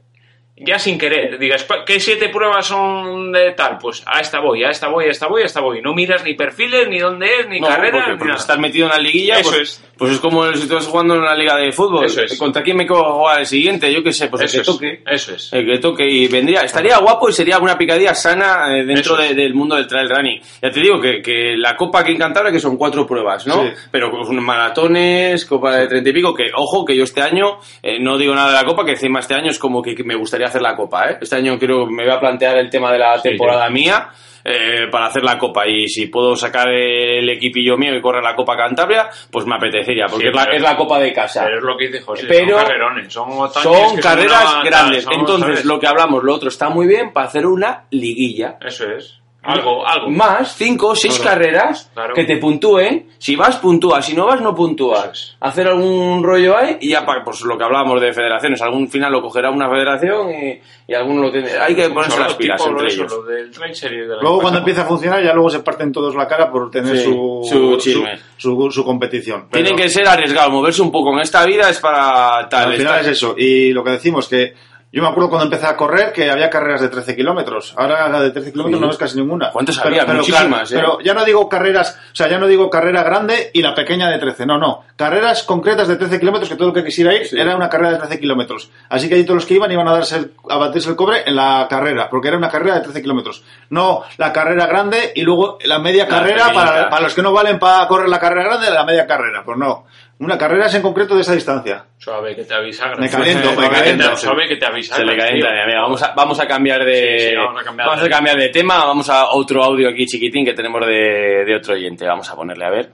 ya 0.60 0.78
sin 0.78 0.98
querer, 0.98 1.38
digas, 1.38 1.64
"Pa- 1.64 1.84
¿qué 1.84 2.00
siete 2.00 2.28
pruebas 2.28 2.66
son 2.66 3.32
de 3.32 3.52
tal? 3.52 3.78
Pues 3.78 4.02
a 4.06 4.20
esta 4.20 4.40
voy, 4.40 4.64
a 4.64 4.70
esta 4.70 4.88
voy, 4.88 5.06
a 5.06 5.10
esta 5.10 5.26
voy, 5.26 5.42
a 5.42 5.46
esta 5.46 5.60
voy. 5.60 5.80
No 5.82 5.94
miras 5.94 6.24
ni 6.24 6.34
perfiles, 6.34 6.88
ni 6.88 6.98
dónde 6.98 7.26
es, 7.40 7.48
ni 7.48 7.60
No, 7.60 7.68
carrera, 7.68 7.98
porque, 7.98 8.10
ni 8.12 8.16
porque 8.18 8.28
nada. 8.32 8.40
estás 8.40 8.58
metido 8.58 8.86
en 8.86 8.92
la 8.92 8.98
liguilla, 8.98 9.38
Eso 9.38 9.50
pues, 9.50 9.60
es. 9.62 9.84
pues 9.96 10.12
es 10.12 10.20
como 10.20 10.50
si 10.52 10.62
estás 10.62 10.86
jugando 10.86 11.14
en 11.14 11.20
una 11.20 11.34
liga 11.34 11.56
de 11.56 11.72
fútbol. 11.72 12.04
Eso 12.06 12.22
es. 12.22 12.38
¿Contra 12.38 12.62
quién 12.62 12.76
me 12.76 12.86
quedo 12.86 13.06
a 13.06 13.12
jugar 13.12 13.40
el 13.40 13.46
siguiente? 13.46 13.92
Yo 13.92 14.02
qué 14.02 14.12
sé, 14.12 14.28
pues 14.28 14.42
Eso 14.42 14.56
el 14.58 14.62
que 14.62 14.70
es, 14.70 15.02
toque. 15.02 15.02
eso 15.14 15.34
es. 15.34 15.52
El 15.52 15.66
que 15.66 15.78
toque 15.78 16.08
y 16.08 16.26
vendría. 16.28 16.60
Estaría 16.60 16.98
guapo 16.98 17.28
y 17.28 17.32
sería 17.32 17.58
una 17.58 17.76
picadilla 17.78 18.14
sana 18.14 18.76
eh, 18.76 18.84
dentro 18.84 19.18
es. 19.18 19.28
de- 19.30 19.34
del 19.34 19.54
mundo 19.54 19.76
del 19.76 19.86
trail 19.86 20.08
running. 20.08 20.40
Ya 20.62 20.70
te 20.70 20.80
digo 20.80 21.00
que, 21.00 21.22
que 21.22 21.54
la 21.56 21.76
copa 21.76 22.00
aquí 22.00 22.12
en 22.12 22.18
Cantabria 22.18 22.52
que 22.52 22.60
son 22.60 22.76
cuatro 22.76 23.06
pruebas, 23.06 23.46
¿no? 23.46 23.62
Sí. 23.62 23.70
Pero 23.90 24.10
con 24.10 24.42
maratones, 24.44 25.44
copa 25.46 25.76
de 25.76 25.86
treinta 25.86 26.10
y 26.10 26.12
pico, 26.12 26.34
que 26.34 26.50
ojo, 26.54 26.84
que 26.84 26.96
yo 26.96 27.04
este 27.04 27.22
año, 27.22 27.58
eh, 27.82 27.98
no 28.00 28.18
digo 28.18 28.34
nada 28.34 28.48
de 28.48 28.54
la 28.54 28.64
copa, 28.64 28.84
que 28.84 28.92
encima 28.92 29.20
este 29.20 29.34
año 29.34 29.50
es 29.50 29.58
como 29.58 29.82
que, 29.82 29.94
que 29.94 30.04
me 30.04 30.14
gustaría 30.14 30.47
hacer 30.48 30.62
la 30.62 30.74
copa, 30.76 31.10
¿eh? 31.10 31.18
Este 31.20 31.36
año 31.36 31.58
creo 31.58 31.86
que 31.86 31.92
me 31.92 32.04
voy 32.04 32.12
a 32.12 32.20
plantear 32.20 32.58
el 32.58 32.68
tema 32.70 32.92
de 32.92 32.98
la 32.98 33.16
Sí, 33.18 33.28
temporada 33.30 33.68
mía. 33.70 34.08
eh, 34.44 34.86
para 34.90 35.06
hacer 35.06 35.22
la 35.24 35.36
copa 35.36 35.66
y 35.66 35.88
si 35.88 36.06
puedo 36.06 36.34
sacar 36.34 36.68
el 36.70 37.28
equipillo 37.28 37.76
mío 37.76 37.94
y 37.94 38.00
correr 38.00 38.22
la 38.22 38.34
copa 38.34 38.56
Cantabria 38.56 39.10
pues 39.30 39.44
me 39.44 39.56
apetecería 39.56 40.06
porque 40.06 40.26
Sí, 40.26 40.28
es, 40.30 40.34
la, 40.34 40.44
pero- 40.44 40.56
es 40.56 40.62
la 40.62 40.76
copa 40.76 40.98
de 41.00 41.12
casa 41.12 41.44
Pero 41.44 41.58
es 41.58 41.64
lo 41.64 41.76
que 41.76 41.86
dice 41.88 42.00
José, 42.00 42.26
Pero 42.28 42.56
son 42.56 42.66
carrerones, 42.66 43.12
son 43.12 43.50
son 43.52 43.96
que 43.96 44.00
carreras 44.00 44.54
una- 44.54 44.64
grandes 44.64 45.04
son, 45.04 45.12
entonces 45.14 45.48
¿sabes? 45.48 45.64
lo 45.66 45.78
que 45.78 45.86
hablamos 45.88 46.22
lo 46.24 46.34
otro 46.34 46.48
está 46.48 46.70
muy 46.70 46.86
bien 46.86 47.12
para 47.12 47.26
hacer 47.26 47.44
una 47.46 47.84
liguilla 47.90 48.56
Eso 48.64 48.90
es. 48.90 49.20
Algo, 49.40 49.86
algo. 49.86 50.10
más 50.10 50.56
cinco 50.56 50.88
o 50.88 50.96
seis 50.96 51.18
Claro. 51.18 51.30
carreras 51.38 51.90
Claro. 51.94 52.12
que 52.12 52.24
te 52.24 52.36
puntúen. 52.38 53.06
Si 53.18 53.34
vas, 53.36 53.56
puntúas. 53.56 54.04
Si 54.04 54.14
no 54.14 54.26
vas, 54.26 54.40
no 54.42 54.54
puntúas. 54.54 55.36
Hacer 55.40 55.68
algún 55.68 56.22
rollo 56.22 56.56
ahí 56.56 56.76
y 56.80 56.90
ya, 56.90 57.06
pa- 57.06 57.22
pues 57.24 57.40
lo 57.42 57.56
que 57.56 57.64
hablábamos 57.64 58.00
de 58.00 58.12
federaciones. 58.12 58.60
Algún 58.60 58.88
final 58.88 59.12
lo 59.12 59.22
cogerá 59.22 59.50
una 59.50 59.70
federación 59.70 60.30
y, 60.34 60.60
y 60.88 60.94
alguno 60.94 61.22
lo 61.22 61.30
tiene. 61.30 61.50
Hay 61.52 61.74
que 61.74 61.88
ponerse 61.88 62.18
las 62.18 62.34
pilas 62.34 62.58
tipo 62.60 62.70
entre 62.72 62.88
eso, 62.88 63.00
ellos. 63.02 63.12
Lo 63.12 63.22
del 63.22 63.50
trail 63.52 63.74
series 63.74 64.08
de 64.08 64.16
la 64.16 64.22
Luego 64.22 64.40
cuando 64.40 64.58
empieza 64.58 64.82
a 64.82 64.86
funcionar 64.86 65.22
ya 65.22 65.32
luego 65.32 65.50
se 65.50 65.60
parten 65.60 65.92
todos 65.92 66.14
la 66.16 66.26
cara 66.28 66.50
por 66.50 66.70
tener 66.70 66.96
Sí, 66.98 67.04
su, 67.04 67.40
su 67.48 67.76
chisme. 67.78 68.18
su, 68.36 68.70
su 68.70 68.84
competición. 68.84 69.46
Pero 69.50 69.64
Tienen 69.64 69.80
que 69.82 69.88
ser 69.88 70.06
arriesgados, 70.08 70.52
moverse 70.52 70.82
un 70.82 70.90
poco. 70.92 71.12
En 71.14 71.20
esta 71.20 71.46
vida 71.46 71.70
es 71.70 71.78
para 71.78 72.48
tal. 72.48 72.72
al 72.72 72.76
final 72.76 73.00
es 73.00 73.06
eso. 73.06 73.34
Y 73.38 73.70
lo 73.72 73.82
que 73.84 73.92
decimos 73.92 74.28
que 74.28 74.52
yo 74.90 75.02
me 75.02 75.08
acuerdo 75.08 75.28
cuando 75.28 75.44
empecé 75.44 75.66
a 75.66 75.76
correr 75.76 76.12
que 76.12 76.30
había 76.30 76.48
carreras 76.48 76.80
de 76.80 76.88
13 76.88 77.14
kilómetros. 77.14 77.74
Ahora 77.76 78.08
la 78.08 78.20
de 78.20 78.30
13 78.30 78.52
kilómetros 78.52 78.78
Sí. 78.78 78.82
no 78.82 78.88
ves 78.88 78.96
casi 78.96 79.16
ninguna. 79.18 79.50
¿Cuántas 79.52 79.78
había? 79.78 80.04
Muchísimas, 80.06 80.72
¿eh? 80.72 80.76
Pero 80.76 80.98
ya 81.00 81.12
no 81.14 81.24
digo 81.24 81.48
carreras, 81.48 81.98
o 82.12 82.16
sea, 82.16 82.28
ya 82.28 82.38
no 82.38 82.46
digo 82.46 82.70
carrera 82.70 83.02
grande 83.02 83.50
y 83.52 83.60
la 83.60 83.74
pequeña 83.74 84.08
de 84.08 84.18
13. 84.18 84.46
No, 84.46 84.56
no. 84.58 84.84
Carreras 84.96 85.42
concretas 85.42 85.88
de 85.88 85.96
13 85.96 86.18
kilómetros 86.18 86.48
que 86.48 86.56
todo 86.56 86.68
el 86.68 86.74
que 86.74 86.84
quisiera 86.84 87.12
ir 87.14 87.26
Sí. 87.26 87.38
era 87.38 87.54
una 87.54 87.68
carrera 87.68 87.92
de 87.92 87.98
13 87.98 88.18
kilómetros. 88.18 88.70
Así 88.88 89.08
que 89.08 89.16
ahí 89.16 89.24
todos 89.24 89.36
los 89.36 89.46
que 89.46 89.54
iban 89.54 89.70
iban 89.70 89.86
a 89.88 89.92
darse 89.92 90.16
el- 90.16 90.32
a 90.48 90.56
batirse 90.56 90.88
el 90.88 90.96
cobre 90.96 91.22
en 91.26 91.36
la 91.36 91.66
carrera, 91.68 92.08
porque 92.08 92.28
era 92.28 92.38
una 92.38 92.48
carrera 92.48 92.76
de 92.76 92.80
13 92.80 93.02
kilómetros. 93.02 93.44
No 93.70 94.02
la 94.16 94.32
carrera 94.32 94.66
grande 94.66 95.12
y 95.14 95.22
luego 95.22 95.58
la 95.64 95.78
media 95.78 96.04
La 96.04 96.08
carrera 96.08 96.50
para, 96.52 96.88
para 96.88 97.02
los 97.02 97.14
que 97.14 97.22
no 97.22 97.32
valen 97.32 97.58
para 97.58 97.86
correr 97.88 98.08
la 98.08 98.18
carrera 98.18 98.44
grande, 98.44 98.70
la 98.70 98.84
media 98.84 99.06
carrera. 99.06 99.42
Pues 99.44 99.58
no. 99.58 99.84
Una 100.20 100.36
carrera 100.36 100.66
es 100.66 100.74
en 100.74 100.82
concreto 100.82 101.14
de 101.14 101.22
esa 101.22 101.32
distancia. 101.34 101.84
Suave 101.98 102.34
que 102.34 102.42
te 102.44 102.52
avisa. 102.54 102.86
Me 102.96 103.08
caliento, 103.08 103.50
me 103.50 103.54
Suave 103.54 103.68
que 103.68 103.74
te- 103.74 103.80
caliento. 103.80 104.16
Suave 104.16 104.48
que 104.48 104.56
te 104.56 104.66
avisa. 104.66 104.96
Se 104.96 105.04
le 105.04 105.16
calienta, 105.16 105.48
tío. 105.48 105.66
mira, 105.66 105.80
vamos 105.82 106.02
a, 106.02 106.08
vamos 106.14 106.40
a 106.40 106.46
cambiar 106.48 106.84
de 106.84 107.18
Sí, 107.20 107.28
sí, 107.30 107.36
vamos 107.36 107.60
a 107.60 107.64
cambiar 107.64 107.86
de- 107.88 107.90
vamos 107.94 108.04
a 108.04 108.08
cambiar 108.10 108.36
de 108.36 108.48
tema, 108.48 108.84
vamos 108.84 109.08
a 109.10 109.26
otro 109.30 109.62
audio 109.62 109.88
aquí 109.88 110.06
chiquitín 110.06 110.44
que 110.44 110.54
tenemos 110.54 110.84
de, 110.86 111.44
de 111.46 111.54
otro 111.56 111.74
oyente, 111.74 112.04
vamos 112.04 112.28
a 112.28 112.34
ponerle 112.34 112.64
a 112.66 112.70
ver. 112.70 112.90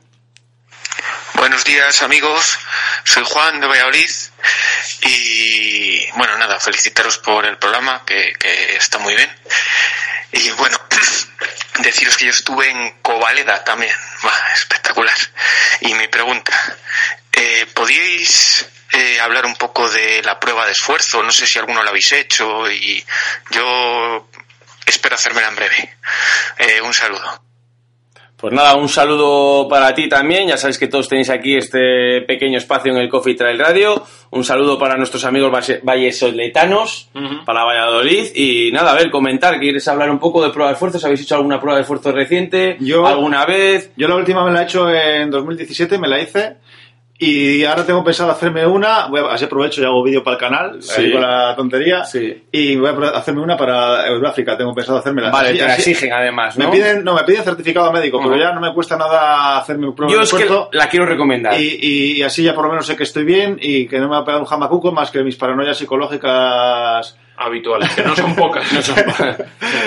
Buenos 1.37 1.65
días 1.65 2.03
amigos, 2.03 2.59
soy 3.05 3.23
Juan 3.27 3.59
de 3.61 3.67
Valladolid 3.69 4.11
y 5.03 6.11
bueno, 6.17 6.37
nada, 6.39 6.59
felicitaros 6.61 7.19
por 7.19 7.45
el 7.47 7.57
programa 7.59 8.03
que, 8.07 8.33
que 8.39 8.77
está 8.77 8.99
muy 8.99 9.15
bien. 9.15 9.29
Y 10.33 10.51
bueno, 10.53 10.77
deciros 11.83 12.17
que 12.17 12.25
yo 12.27 12.31
estuve 12.31 12.71
en 12.71 12.93
Covaleda 13.03 13.63
también, 13.65 13.93
Buah, 14.23 14.33
Y 15.81 15.95
mi 15.95 16.09
pregunta, 16.09 16.53
eh, 17.33 17.67
¿podíais 17.75 18.67
eh, 18.93 19.21
hablar 19.21 19.45
un 19.45 19.57
poco 19.57 19.89
de 19.91 20.23
la 20.23 20.39
prueba 20.39 20.67
de 20.67 20.73
esfuerzo? 20.73 21.23
No 21.23 21.33
sé 21.33 21.47
si 21.47 21.59
alguno 21.59 21.83
lo 21.83 21.91
habéis 21.91 22.13
hecho 22.13 22.71
y 22.71 23.05
yo 23.51 24.29
espero 24.87 25.17
hacérmela 25.17 25.49
en 25.49 25.57
breve. 25.57 25.97
Eh, 26.59 26.81
un 26.81 26.95
saludo. 26.95 27.43
Pues 28.45 28.53
nada, 28.53 28.75
un 28.77 28.91
saludo 28.91 29.67
para 29.71 29.95
ti 29.95 30.07
también. 30.07 30.47
Ya 30.49 30.59
sabéis 30.59 30.77
que 30.79 30.87
todos 30.87 31.09
tenéis 31.09 31.31
aquí 31.31 31.57
este 31.57 32.21
pequeño 32.29 32.59
espacio 32.59 32.93
en 32.93 32.99
el 32.99 33.09
Coffee 33.09 33.35
Trail 33.37 33.59
Radio. 33.59 34.05
Un 34.33 34.45
saludo 34.45 34.79
para 34.79 34.99
nuestros 34.99 35.25
amigos 35.25 35.51
valle- 35.51 35.81
vallesoletanos, 35.83 37.09
Ujú. 37.15 37.43
para 37.47 37.65
Valladolid. 37.65 38.27
Y 38.35 38.71
nada, 38.71 38.93
a 38.93 38.97
ver, 38.97 39.11
comentar. 39.11 39.59
¿Quieres 39.59 39.89
hablar 39.89 40.11
un 40.11 40.19
poco 40.19 40.45
de 40.45 40.51
prueba 40.51 40.69
de 40.69 40.75
esfuerzos? 40.75 41.03
¿Habéis 41.07 41.23
hecho 41.23 41.37
alguna 41.37 41.59
prueba 41.59 41.77
de 41.77 41.83
esfuerzo 41.85 42.13
reciente? 42.13 42.77
Yo- 42.81 43.07
¿Alguna 43.07 43.47
vez? 43.47 43.93
Yo 43.97 44.09
la 44.09 44.17
última 44.17 44.45
me 44.45 44.53
la 44.53 44.61
he 44.61 44.65
hecho 44.65 44.91
en 44.91 45.31
2017, 45.31 45.97
me 45.97 46.07
la 46.09 46.21
hice. 46.21 46.57
Y 47.17 47.65
ahora 47.65 47.87
tengo 47.87 48.03
pensado 48.03 48.33
hacerme 48.33 48.67
una, 48.67 49.07
voy 49.07 49.21
a, 49.21 49.33
así 49.35 49.45
aprovecho 49.45 49.81
y 49.81 49.85
hago 49.85 50.03
vídeo 50.03 50.25
para 50.25 50.35
el 50.35 50.41
canal, 50.41 50.83
Sí. 50.83 51.01
ahí 51.01 51.13
con 51.13 51.21
la 51.21 51.55
tontería. 51.55 52.05
Sí. 52.05 52.43
Y 52.51 52.75
voy 52.75 52.89
a 52.91 53.09
hacerme 53.11 53.41
una 53.41 53.57
para 53.57 54.05
Euroáfrica, 54.09 54.57
tengo 54.59 54.75
pensado 54.75 54.99
hacérmela. 54.99 55.31
Vale, 55.31 55.51
Así- 55.51 55.59
te 55.59 55.65
la 55.65 55.75
exigen 55.77 56.13
además, 56.13 56.59
¿no? 56.59 56.65
Me 56.65 56.73
piden, 56.73 57.05
no, 57.05 57.15
me 57.15 57.23
piden 57.23 57.45
certificado 57.45 57.93
médico, 57.93 58.21
pero 58.21 58.37
ya 58.37 58.53
no 58.53 58.61
me 58.61 58.75
cuesta 58.75 58.97
nada 58.97 59.59
hacerme 59.59 59.87
un 59.87 59.95
prueba 59.95 60.13
Yo 60.13 60.23
es 60.23 60.35
que 60.35 60.49
la 60.73 60.89
quiero 60.89 61.07
recomendar. 61.07 61.59
Y, 61.61 62.17
y 62.19 62.23
así 62.23 62.43
ya 62.43 62.53
por 62.53 62.65
lo 62.65 62.71
menos 62.71 62.87
sé 62.87 62.97
que 62.97 63.05
estoy 63.05 63.25
bien 63.25 63.59
y 63.61 63.87
que 63.87 64.01
no 64.01 64.09
me 64.09 64.17
va 64.17 64.19
a 64.23 64.25
pegar 64.25 64.41
un 64.41 64.47
jamacuco 64.47 64.91
más 64.91 65.13
que 65.13 65.23
mis 65.23 65.37
paranoias 65.37 65.79
psicológicas. 65.79 67.17
Habituales, 67.37 67.91
que 67.95 68.03
no 68.03 68.15
son 68.17 68.35
pocas. 68.35 68.65
No 68.73 68.83
son- 68.83 68.97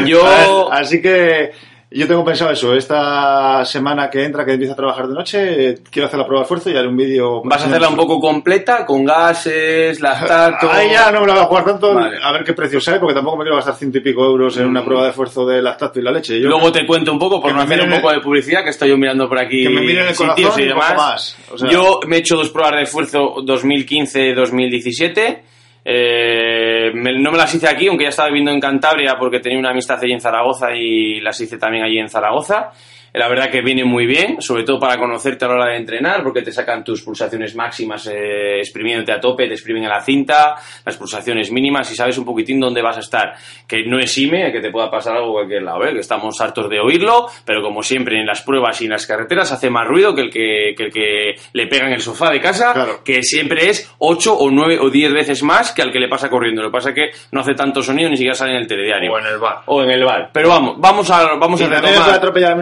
Yo... 0.05 0.71
Así 0.71 1.01
que 1.01 1.51
yo 1.89 2.05
tengo 2.07 2.25
pensado 2.25 2.51
eso. 2.51 2.73
Esta 2.75 3.63
semana 3.63 4.09
que 4.09 4.23
entra, 4.25 4.43
que 4.45 4.51
empiezo 4.53 4.73
a 4.73 4.75
trabajar 4.75 5.07
de 5.07 5.13
noche, 5.13 5.69
eh, 5.69 5.77
quiero 5.89 6.07
hacer 6.07 6.19
la 6.19 6.25
prueba 6.25 6.41
de 6.41 6.43
esfuerzo 6.43 6.69
y 6.69 6.75
haré 6.75 6.88
un 6.88 6.97
vídeo. 6.97 7.41
Vas 7.45 7.63
a 7.63 7.67
hacerla 7.67 7.88
un 7.89 7.95
poco 7.95 8.19
completa, 8.19 8.85
con 8.85 9.05
gases, 9.05 10.01
lactato... 10.01 10.69
Ahí 10.69 10.89
ya 10.91 11.11
no 11.11 11.21
me 11.21 11.27
la 11.27 11.33
voy 11.35 11.43
a 11.43 11.45
jugar 11.45 11.63
tanto, 11.65 11.93
Vale. 11.93 12.17
a 12.21 12.31
ver 12.33 12.43
qué 12.43 12.53
precio 12.53 12.81
sale, 12.81 12.99
porque 12.99 13.13
tampoco 13.15 13.38
me 13.38 13.43
quiero 13.43 13.55
gastar 13.55 13.75
ciento 13.75 13.99
y 13.99 14.01
pico 14.01 14.25
euros 14.25 14.57
en 14.57 14.65
una 14.67 14.83
prueba 14.83 15.03
de 15.03 15.09
esfuerzo 15.11 15.45
de 15.45 15.61
lactato 15.61 15.99
y 15.99 16.03
la 16.03 16.11
leche. 16.11 16.39
Yo- 16.41 16.49
Luego 16.49 16.71
te 16.71 16.85
cuento 16.85 17.11
un 17.13 17.19
poco, 17.19 17.39
por 17.41 17.53
no 17.53 17.61
hacer 17.61 17.81
un 17.81 17.89
poco 17.89 18.11
de 18.11 18.19
publicidad, 18.19 18.63
que 18.63 18.71
estoy 18.71 18.89
yo 18.89 18.97
mirando 18.97 19.29
por 19.29 19.39
aquí 19.39 19.63
Que 19.63 19.69
me 19.69 19.79
miren 19.81 20.07
el 20.07 20.15
sitios 20.15 20.59
y 20.59 20.63
demás. 20.65 20.95
más, 20.95 21.38
o 21.51 21.57
sea- 21.57 21.69
Yo 21.69 22.01
me 22.05 22.17
he 22.17 22.19
hecho 22.19 22.35
dos 22.35 22.49
pruebas 22.49 22.75
de 22.75 22.81
esfuerzo 22.83 23.35
2015-2017. 23.43 25.39
Eh, 25.89 26.91
no 26.93 27.31
me 27.31 27.38
las 27.38 27.55
hice 27.55 27.69
aquí, 27.69 27.88
aunque 27.88 28.03
ya 28.03 28.09
estaba 28.09 28.27
viviendo 28.27 28.51
en 28.51 28.59
Cantabria 28.59 29.15
porque 29.17 29.39
tenía 29.39 29.57
una 29.57 29.69
amistad 29.69 29.97
allí 30.01 30.11
en 30.11 30.19
Zaragoza 30.19 30.75
y 30.75 31.21
las 31.21 31.39
hice 31.39 31.57
también 31.57 31.85
allí 31.85 31.97
en 31.97 32.09
Zaragoza. 32.09 32.71
La 33.14 33.28
verdad 33.30 33.49
que 33.49 33.62
viene 33.62 33.84
muy 33.84 34.05
bien, 34.05 34.41
sobre 34.41 34.64
todo 34.64 34.80
para 34.80 34.97
conocerte 34.97 35.45
a 35.45 35.47
la 35.47 35.53
hora 35.55 35.66
de 35.72 35.78
entrenar, 35.78 36.24
porque 36.24 36.41
te 36.41 36.51
sacan 36.51 36.84
tus 36.84 37.01
pulsaciones 37.01 37.55
máximas 37.55 38.08
eh, 38.08 38.60
exprimiéndote 38.60 39.12
a 39.12 39.20
tope, 39.20 39.47
te 39.47 39.53
exprimen 39.53 39.86
a 39.86 39.89
la 39.89 40.01
cinta, 40.01 40.55
las 40.86 40.97
pulsaciones 40.97 41.51
mínimas 41.51 41.91
y 41.91 41.95
sabes 41.95 42.18
un 42.18 42.26
poquitín 42.26 42.60
dónde 42.60 42.82
vas 42.82 42.97
a 42.97 43.01
estar. 43.01 43.34
Que 43.68 43.84
no 43.86 43.99
exime 43.99 44.51
que 44.51 44.60
te 44.62 44.70
pueda 44.72 44.89
pasar 44.91 45.16
algo 45.16 45.28
en 45.28 45.34
cualquier 45.34 45.64
lado, 45.64 45.86
¿eh? 45.86 45.93
que 45.93 45.99
estamos 45.99 46.39
hartos 46.41 46.70
de 46.70 46.80
oírlo, 46.80 47.28
pero 47.45 47.62
como 47.62 47.82
siempre 47.84 48.20
en 48.20 48.26
las 48.26 48.41
pruebas 48.41 48.82
y 48.82 48.86
en 48.86 48.91
las 48.91 49.05
carreteras 49.08 49.51
hace 49.51 49.70
más 49.70 49.88
ruido 49.88 50.14
que 50.14 50.22
el 50.22 50.30
que, 50.30 50.74
que 50.78 50.84
el 50.86 50.91
que 50.91 51.36
le 51.53 51.68
pega 51.68 51.88
en 51.88 51.93
el 51.93 52.01
sofá 52.01 52.30
de 52.32 52.39
casa, 52.41 52.74
Claro. 52.74 53.03
que 53.03 53.24
siempre 53.24 53.70
es 53.70 53.91
8 53.99 54.34
o 54.38 54.51
9 54.51 54.80
o 54.80 54.89
10 54.89 55.14
veces 55.14 55.43
más 55.43 55.72
que 55.72 55.82
al 55.82 55.91
que 55.91 55.99
le 55.99 56.08
pasa 56.08 56.30
corriendo. 56.30 56.62
Lo 56.62 56.70
que 56.70 56.74
pasa 56.74 56.89
es 56.89 56.95
que 56.95 57.10
no 57.32 57.41
hace 57.41 57.53
tanto 57.55 57.82
sonido 57.82 58.10
ni 58.10 58.18
siquiera 58.18 58.36
sale 58.36 58.51
en 58.51 58.58
el 58.58 58.68
telediario. 58.68 59.12
O 59.14 59.20
en 59.20 59.26
el 59.26 59.38
bar. 59.39 59.58
O 59.66 59.82
en 59.84 59.89
el 59.91 60.03
bar. 60.03 60.30
Pero 60.34 60.49
vamos, 60.49 60.76
vamos 60.78 61.10
a, 61.10 61.36
vamos 61.36 61.60
Y 61.62 61.64
a 61.64 61.68
me 61.68 61.80
puede 61.80 61.93
retomar. 61.93 62.16
atropellar 62.16 62.51
a 62.51 62.55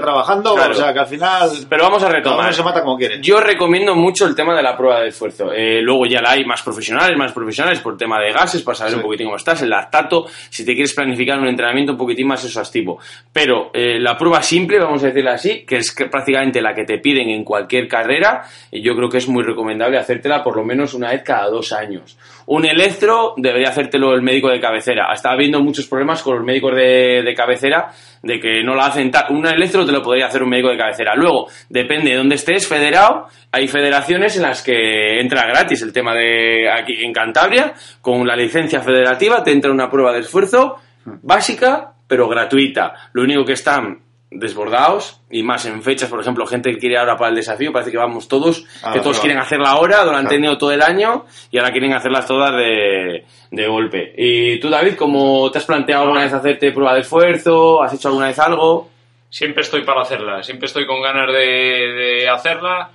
trabajando, 0.00 0.54
Claro. 0.54 0.72
o 0.72 0.74
sea 0.74 0.92
que 0.92 0.98
al 0.98 1.06
final. 1.06 1.50
Pero 1.68 1.82
vamos 1.84 2.02
a 2.02 2.06
cada 2.06 2.16
retomar. 2.18 2.40
uno 2.44 2.52
se 2.52 2.62
mata 2.62 2.82
como 2.82 2.96
quiere. 2.96 3.20
Yo 3.22 3.40
recomiendo 3.40 3.94
mucho 3.94 4.26
el 4.26 4.34
tema 4.34 4.54
de 4.54 4.62
la 4.62 4.76
prueba 4.76 5.00
de 5.00 5.08
esfuerzo. 5.08 5.50
Eh, 5.52 5.80
luego 5.82 6.04
ya 6.06 6.20
la 6.20 6.32
hay 6.32 6.44
más 6.44 6.62
profesionales, 6.62 7.16
más 7.16 7.32
profesionales 7.32 7.80
por 7.80 7.96
tema 7.96 8.20
de 8.20 8.32
gases, 8.32 8.62
para 8.62 8.74
saber 8.76 8.92
Sí. 8.92 8.96
un 8.98 9.02
poquitín 9.02 9.26
cómo 9.26 9.36
estás, 9.36 9.62
el 9.62 9.70
lactato, 9.70 10.26
si 10.50 10.64
te 10.64 10.74
quieres 10.74 10.92
planificar 10.94 11.38
un 11.38 11.48
entrenamiento 11.48 11.92
un 11.92 11.98
poquitín 11.98 12.26
más 12.28 12.44
exhaustivo. 12.44 12.98
Pero 13.32 13.70
eh, 13.72 13.98
la 13.98 14.16
prueba 14.16 14.42
simple, 14.42 14.78
vamos 14.78 15.02
a 15.02 15.06
decirla 15.06 15.32
así, 15.32 15.64
que 15.66 15.76
es 15.76 15.94
que 15.94 16.06
prácticamente 16.06 16.60
la 16.60 16.74
que 16.74 16.84
te 16.84 16.98
piden 16.98 17.30
en 17.30 17.44
cualquier 17.44 17.88
carrera, 17.88 18.42
y 18.70 18.82
yo 18.82 18.94
creo 18.94 19.08
que 19.08 19.18
es 19.18 19.28
muy 19.28 19.42
recomendable 19.42 19.98
hacértela 19.98 20.42
por 20.42 20.56
lo 20.56 20.64
menos 20.64 20.94
una 20.94 21.10
vez 21.10 21.22
cada 21.22 21.48
dos 21.48 21.72
años. 21.72 22.16
Un 22.50 22.64
electro 22.64 23.34
debería 23.36 23.68
hacértelo 23.68 24.14
el 24.14 24.22
médico 24.22 24.48
de 24.48 24.58
cabecera. 24.58 25.12
Está 25.12 25.32
habiendo 25.32 25.60
muchos 25.60 25.86
problemas 25.86 26.22
con 26.22 26.36
los 26.36 26.44
médicos 26.46 26.74
de, 26.74 27.34
cabecera 27.36 27.90
de 28.22 28.40
que 28.40 28.64
no 28.64 28.74
la 28.74 28.86
hacen 28.86 29.10
tal. 29.10 29.26
Un 29.36 29.46
electro 29.46 29.84
te 29.84 29.92
lo 29.92 30.02
podría 30.02 30.28
hacer 30.28 30.42
un 30.42 30.48
médico 30.48 30.70
de 30.70 30.78
cabecera. 30.78 31.14
Luego, 31.14 31.48
depende 31.68 32.10
de 32.10 32.16
dónde 32.16 32.36
estés 32.36 32.66
federado, 32.66 33.26
hay 33.52 33.68
federaciones 33.68 34.34
en 34.36 34.44
las 34.44 34.62
que 34.62 35.20
entra 35.20 35.46
gratis 35.46 35.82
el 35.82 35.92
tema 35.92 36.14
de 36.14 36.70
aquí 36.70 37.04
en 37.04 37.12
Cantabria, 37.12 37.74
con 38.00 38.26
la 38.26 38.34
licencia 38.34 38.80
federativa 38.80 39.42
te 39.42 39.52
entra 39.52 39.70
una 39.70 39.90
prueba 39.90 40.14
de 40.14 40.20
esfuerzo 40.20 40.76
básica, 41.04 41.92
pero 42.06 42.28
gratuita. 42.28 42.94
Lo 43.12 43.24
único 43.24 43.44
que 43.44 43.52
están 43.52 44.07
desbordados 44.30 45.20
y 45.30 45.42
más 45.42 45.64
en 45.66 45.82
fechas, 45.82 46.08
por 46.10 46.20
ejemplo, 46.20 46.46
gente 46.46 46.70
que 46.70 46.78
quiere 46.78 46.98
ahora 46.98 47.16
para 47.16 47.30
el 47.30 47.36
desafío, 47.36 47.72
parece 47.72 47.90
que 47.90 47.96
vamos 47.96 48.28
todos, 48.28 48.64
Ah, 48.82 48.92
que 48.92 49.00
todos 49.00 49.16
claro. 49.16 49.22
quieren 49.22 49.38
hacerla 49.38 49.70
ahora, 49.70 50.04
lo 50.04 50.10
han 50.10 50.20
Claro. 50.22 50.28
tenido 50.28 50.58
todo 50.58 50.72
el 50.72 50.82
año 50.82 51.24
y 51.50 51.58
ahora 51.58 51.70
quieren 51.72 51.92
hacerlas 51.94 52.26
todas 52.26 52.52
de, 52.54 53.24
de 53.50 53.66
golpe. 53.66 54.14
Y 54.16 54.60
tú, 54.60 54.68
David, 54.68 54.94
¿cómo 54.96 55.50
te 55.50 55.58
has 55.58 55.64
planteado 55.64 56.02
alguna 56.04 56.22
vez 56.22 56.32
hacerte 56.32 56.72
prueba 56.72 56.94
de 56.94 57.00
esfuerzo? 57.00 57.82
¿Has 57.82 57.94
hecho 57.94 58.08
alguna 58.08 58.26
vez 58.28 58.38
algo? 58.38 58.90
Siempre 59.30 59.62
estoy 59.62 59.82
para 59.84 60.02
hacerla, 60.02 60.42
siempre 60.42 60.66
estoy 60.66 60.86
con 60.86 61.02
ganas 61.02 61.26
de, 61.32 61.38
de 61.38 62.28
hacerla, 62.28 62.90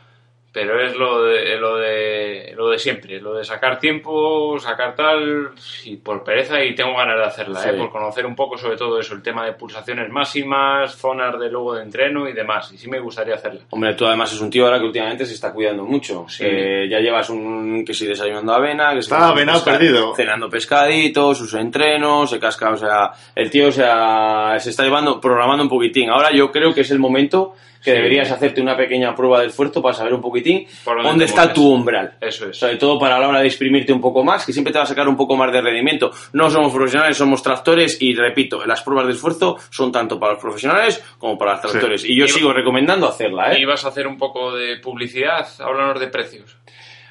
pero 0.54 0.80
es 0.86 0.96
lo 0.96 1.24
de, 1.24 1.58
lo 1.58 1.78
de 1.78 2.54
lo 2.56 2.70
de 2.70 2.78
siempre, 2.78 3.20
lo 3.20 3.34
de 3.34 3.44
sacar 3.44 3.80
tiempo, 3.80 4.58
sacar 4.60 4.96
tal, 4.96 5.50
y 5.84 5.96
por 5.98 6.24
pereza 6.24 6.64
y 6.64 6.76
tengo 6.76 6.96
ganas 6.96 7.18
de 7.18 7.24
hacerla, 7.26 7.60
Sí. 7.60 7.70
¿eh? 7.70 7.74
por 7.74 7.90
conocer 7.90 8.26
un 8.28 8.36
poco 8.36 8.56
sobre 8.58 8.78
todo 8.78 9.00
eso, 9.00 9.16
el 9.16 9.24
tema 9.24 9.44
de 9.46 9.54
pulsaciones 9.54 10.10
máximas, 10.12 10.96
zonas 10.96 11.40
de 11.40 11.50
luego 11.50 11.74
de 11.74 11.82
entreno 11.82 12.30
y 12.30 12.34
demás, 12.34 12.72
y 12.72 12.78
sí 12.78 12.88
me 12.88 13.00
gustaría 13.00 13.34
hacerla. 13.36 13.62
Hombre, 13.72 13.96
tú 13.96 14.06
además 14.06 14.32
es 14.32 14.42
un 14.42 14.52
tío 14.52 14.66
ahora 14.66 14.78
que 14.80 14.86
últimamente 14.86 15.26
se 15.26 15.34
está 15.34 15.52
cuidando 15.52 15.84
mucho. 15.86 16.26
Sí. 16.30 16.46
Ya 16.90 17.00
llevas 17.00 17.30
un 17.32 17.84
que 17.84 17.94
si 17.96 18.06
desayunando 18.06 18.54
avena, 18.54 18.94
que 18.94 19.00
Está 19.00 19.30
avenado 19.30 19.64
perdido. 19.66 20.14
cenando 20.16 20.50
pescaditos, 20.50 21.38
sus 21.40 21.54
entrenos, 21.56 22.30
se 22.30 22.40
casca, 22.40 22.70
o 22.72 22.78
sea, 22.78 23.12
el 23.36 23.50
tío 23.50 23.70
o 23.70 23.72
sea, 23.72 24.56
se 24.60 24.70
está 24.70 24.84
llevando, 24.84 25.20
programando 25.20 25.64
un 25.64 25.70
poquitín. 25.70 26.10
Ahora 26.12 26.30
yo 26.32 26.52
creo 26.52 26.74
que 26.74 26.82
es 26.82 26.92
el 26.92 27.00
momento 27.00 27.56
que 27.84 27.92
Sí. 27.92 27.98
deberías 27.98 28.32
hacerte 28.32 28.62
una 28.62 28.78
pequeña 28.78 29.14
prueba 29.16 29.42
de 29.42 29.48
esfuerzo 29.48 29.82
para 29.82 29.94
saber 29.94 30.14
un 30.14 30.22
poquitín 30.22 30.66
dónde 31.04 31.26
está 31.26 31.52
tu 31.54 31.68
umbral. 31.74 32.14
Eso 32.22 32.50
es. 32.50 32.58
Sobre 32.58 32.78
todo 32.78 32.98
para 32.98 33.20
la 33.20 33.28
hora 33.28 33.40
de 33.42 33.48
exprimirte 33.48 33.92
un 33.92 34.00
poco 34.02 34.24
más, 34.24 34.46
que 34.46 34.54
siempre 34.54 34.72
te 34.72 34.80
va 34.80 34.84
a 34.84 34.88
sacar 34.88 35.08
un 35.08 35.18
poco 35.18 35.36
más 35.36 35.52
de 35.52 35.62
rendimiento. 35.62 36.12
No 36.34 36.50
somos 36.50 36.72
profesionales, 36.74 37.18
somos 37.18 37.44
tractores 37.44 37.98
y 38.02 38.16
repito, 38.16 38.66
las 38.66 38.82
pruebas 38.82 39.08
de 39.08 39.14
esfuerzo 39.14 39.58
son 39.70 39.92
tanto 39.92 40.20
para 40.20 40.34
los 40.34 40.42
profesionales 40.42 41.04
como 41.18 41.38
para 41.38 41.54
los 41.54 41.62
tractores. 41.62 42.06
Y 42.06 42.16
yo 42.18 42.26
Y- 42.26 42.30
sigo 42.30 42.54
recomendando 42.54 43.08
hacerla, 43.08 43.52
¿eh? 43.54 43.60
Y 43.62 43.66
vas 43.66 43.84
a 43.86 43.90
hacer 43.90 44.08
un 44.08 44.18
poco 44.18 44.54
de 44.56 44.78
publicidad, 44.78 45.46
háblanos 45.60 46.00
de 46.00 46.08
precios. 46.08 46.58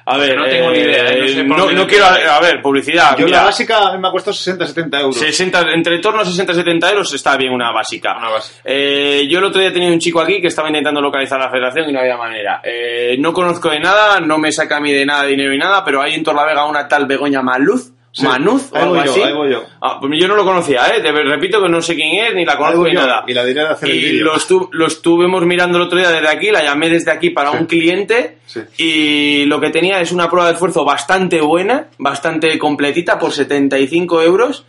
A 0.05 0.17
ver, 0.17 0.37
no 0.37 0.45
tengo 0.45 0.71
ni 0.71 0.79
idea, 0.79 1.13
¿eh? 1.13 1.21
No 1.21 1.27
sé 1.27 1.43
por 1.45 1.57
no, 1.57 1.71
no 1.71 1.87
quiero, 1.87 2.05
a 2.05 2.39
ver, 2.41 2.61
publicidad. 2.61 3.17
Yo 3.17 3.25
mira, 3.25 3.39
la 3.39 3.45
básica 3.45 3.97
me 3.97 4.07
ha 4.07 4.11
costado 4.11 4.35
60-70 4.35 4.99
euros. 4.99 5.17
60, 5.17 5.73
entre 5.73 5.99
torno 5.99 6.21
a 6.21 6.25
60-70 6.25 6.91
euros 6.91 7.13
está 7.13 7.37
bien 7.37 7.53
una 7.53 7.71
básica. 7.71 8.15
Una 8.17 8.29
básica. 8.29 8.59
Eh, 8.65 9.25
yo 9.29 9.39
el 9.39 9.45
otro 9.45 9.61
día 9.61 9.69
he 9.69 9.73
tenido 9.73 9.93
un 9.93 9.99
chico 9.99 10.19
aquí 10.19 10.41
que 10.41 10.47
estaba 10.47 10.67
intentando 10.67 11.01
localizar 11.01 11.39
la 11.39 11.49
federación 11.49 11.89
y 11.89 11.93
no 11.93 11.99
había 11.99 12.17
manera. 12.17 12.59
Eh, 12.63 13.15
no 13.19 13.31
conozco 13.31 13.69
de 13.69 13.79
nada, 13.79 14.19
no 14.19 14.37
me 14.37 14.51
saca 14.51 14.77
a 14.77 14.79
mí 14.81 14.91
de 14.91 15.05
nada 15.05 15.23
dinero 15.25 15.53
y 15.53 15.57
nada, 15.57 15.85
pero 15.85 16.01
hay 16.01 16.15
en 16.15 16.23
Torlavega 16.23 16.65
una 16.65 16.87
tal 16.87 17.05
Begoña 17.05 17.41
Maluz. 17.41 17.91
Sí, 18.15 18.23
Manuz 18.25 18.71
o 18.71 18.75
algo 18.75 18.95
yo, 19.03 19.11
así. 19.11 19.21
yo. 19.51 19.63
Ah, 19.81 19.97
pues 19.99 20.19
yo 20.21 20.27
no 20.27 20.35
lo 20.35 20.45
conocía, 20.45 20.85
¿eh? 20.89 21.01
Repito 21.01 21.59
que 21.63 21.67
no 21.67 21.81
sé 21.81 21.95
quién 21.95 22.23
es, 22.23 22.35
ni 22.35 22.45
la 22.45 22.57
conozco 22.59 22.83
ni 22.83 22.93
yo, 22.93 22.99
nada. 23.01 23.23
Y 23.27 23.33
la 23.33 23.43
diré 23.43 23.61
de 23.61 23.67
hacer 23.69 23.89
el 23.89 23.95
Y 23.95 23.99
vídeo. 24.11 24.25
lo, 24.25 24.35
estu- 24.35 24.69
lo 24.71 24.85
estuvimos 24.85 25.43
mirando 25.47 25.79
el 25.79 25.85
otro 25.85 25.97
día 25.97 26.11
desde 26.11 26.27
aquí, 26.29 26.51
la 26.51 26.61
llamé 26.63 26.91
desde 26.91 27.09
aquí 27.09 27.31
para 27.31 27.49
un 27.49 27.65
cliente 27.65 28.37
Sí. 28.45 28.59
y 28.77 29.45
lo 29.45 29.59
que 29.59 29.71
tenía 29.71 29.99
es 29.99 30.11
una 30.11 30.29
prueba 30.29 30.45
de 30.47 30.53
esfuerzo 30.53 30.85
bastante 30.85 31.41
buena, 31.41 31.87
bastante 31.97 32.59
completita 32.59 33.17
por 33.17 33.31
75 33.31 34.21
euros 34.21 34.63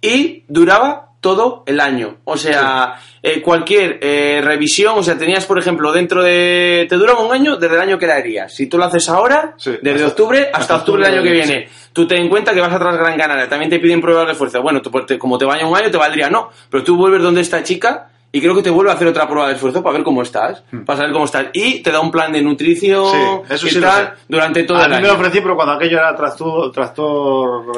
y 0.00 0.44
duraba 0.48 1.07
todo 1.20 1.64
el 1.66 1.80
año. 1.80 2.18
O 2.24 2.36
sea, 2.36 2.94
eh, 3.22 3.40
cualquier 3.42 3.98
eh, 4.02 4.40
revisión, 4.42 4.94
o 4.96 5.02
sea, 5.02 5.18
tenías, 5.18 5.46
por 5.46 5.58
ejemplo, 5.58 5.90
dentro 5.92 6.22
de... 6.22 6.86
Te 6.88 6.96
duraba 6.96 7.20
un 7.20 7.32
año 7.32 7.56
desde 7.56 7.74
el 7.74 7.80
año 7.80 7.98
que 7.98 8.06
la 8.06 8.14
harías. 8.16 8.54
Si 8.54 8.66
tú 8.68 8.78
lo 8.78 8.84
haces 8.84 9.08
ahora, 9.08 9.54
Sí, 9.56 9.72
desde 9.82 10.04
hasta- 10.04 10.08
octubre 10.08 10.40
hasta, 10.46 10.58
hasta 10.58 10.76
octubre 10.76 11.04
del 11.04 11.14
año 11.14 11.22
que 11.22 11.28
octubre, 11.30 11.46
sí. 11.46 11.52
viene, 11.52 11.68
tú 11.92 12.06
ten 12.06 12.22
en 12.22 12.28
cuenta 12.28 12.54
que 12.54 12.60
vas 12.60 12.72
atrás 12.72 12.96
Gran 12.96 13.16
Canaria, 13.18 13.48
también 13.48 13.68
te 13.70 13.80
piden 13.80 14.00
pruebas 14.00 14.26
de 14.26 14.32
esfuerzo. 14.32 14.62
Bueno, 14.62 14.80
tú, 14.80 14.90
te- 15.06 15.18
como 15.18 15.36
te 15.38 15.44
vaya 15.44 15.66
un 15.66 15.76
año, 15.76 15.90
te 15.90 15.96
valdría 15.98 16.30
no, 16.30 16.50
pero 16.70 16.84
tú 16.84 16.96
vuelves 16.96 17.20
donde 17.22 17.40
esta 17.40 17.62
chica 17.64 18.10
y 18.30 18.40
creo 18.42 18.54
que 18.54 18.62
te 18.62 18.68
vuelve 18.70 18.90
a 18.92 18.94
hacer 18.94 19.08
otra 19.08 19.26
prueba 19.26 19.48
de 19.48 19.54
esfuerzo 19.54 19.82
para 19.82 19.94
ver 19.94 20.04
cómo 20.04 20.20
estás, 20.22 20.62
para 20.84 20.98
saber 20.98 21.12
cómo 21.12 21.24
estás. 21.24 21.46
Y 21.54 21.82
te 21.82 21.90
da 21.90 21.98
un 22.00 22.10
plan 22.10 22.30
de 22.30 22.42
nutrición 22.42 23.04
Hmm. 23.06 23.56
Sí, 23.56 23.68
eso 23.68 23.80
tal 23.80 24.14
durante 24.28 24.64
todo 24.64 24.76
a 24.78 24.84
el 24.84 24.92
año. 24.92 25.02
me 25.02 25.08
lo 25.08 25.14
ofrecí, 25.14 25.40
pero 25.40 25.56
cuando 25.56 25.72
aquello 25.72 25.96
era 25.98 26.14
tractor 26.14 26.70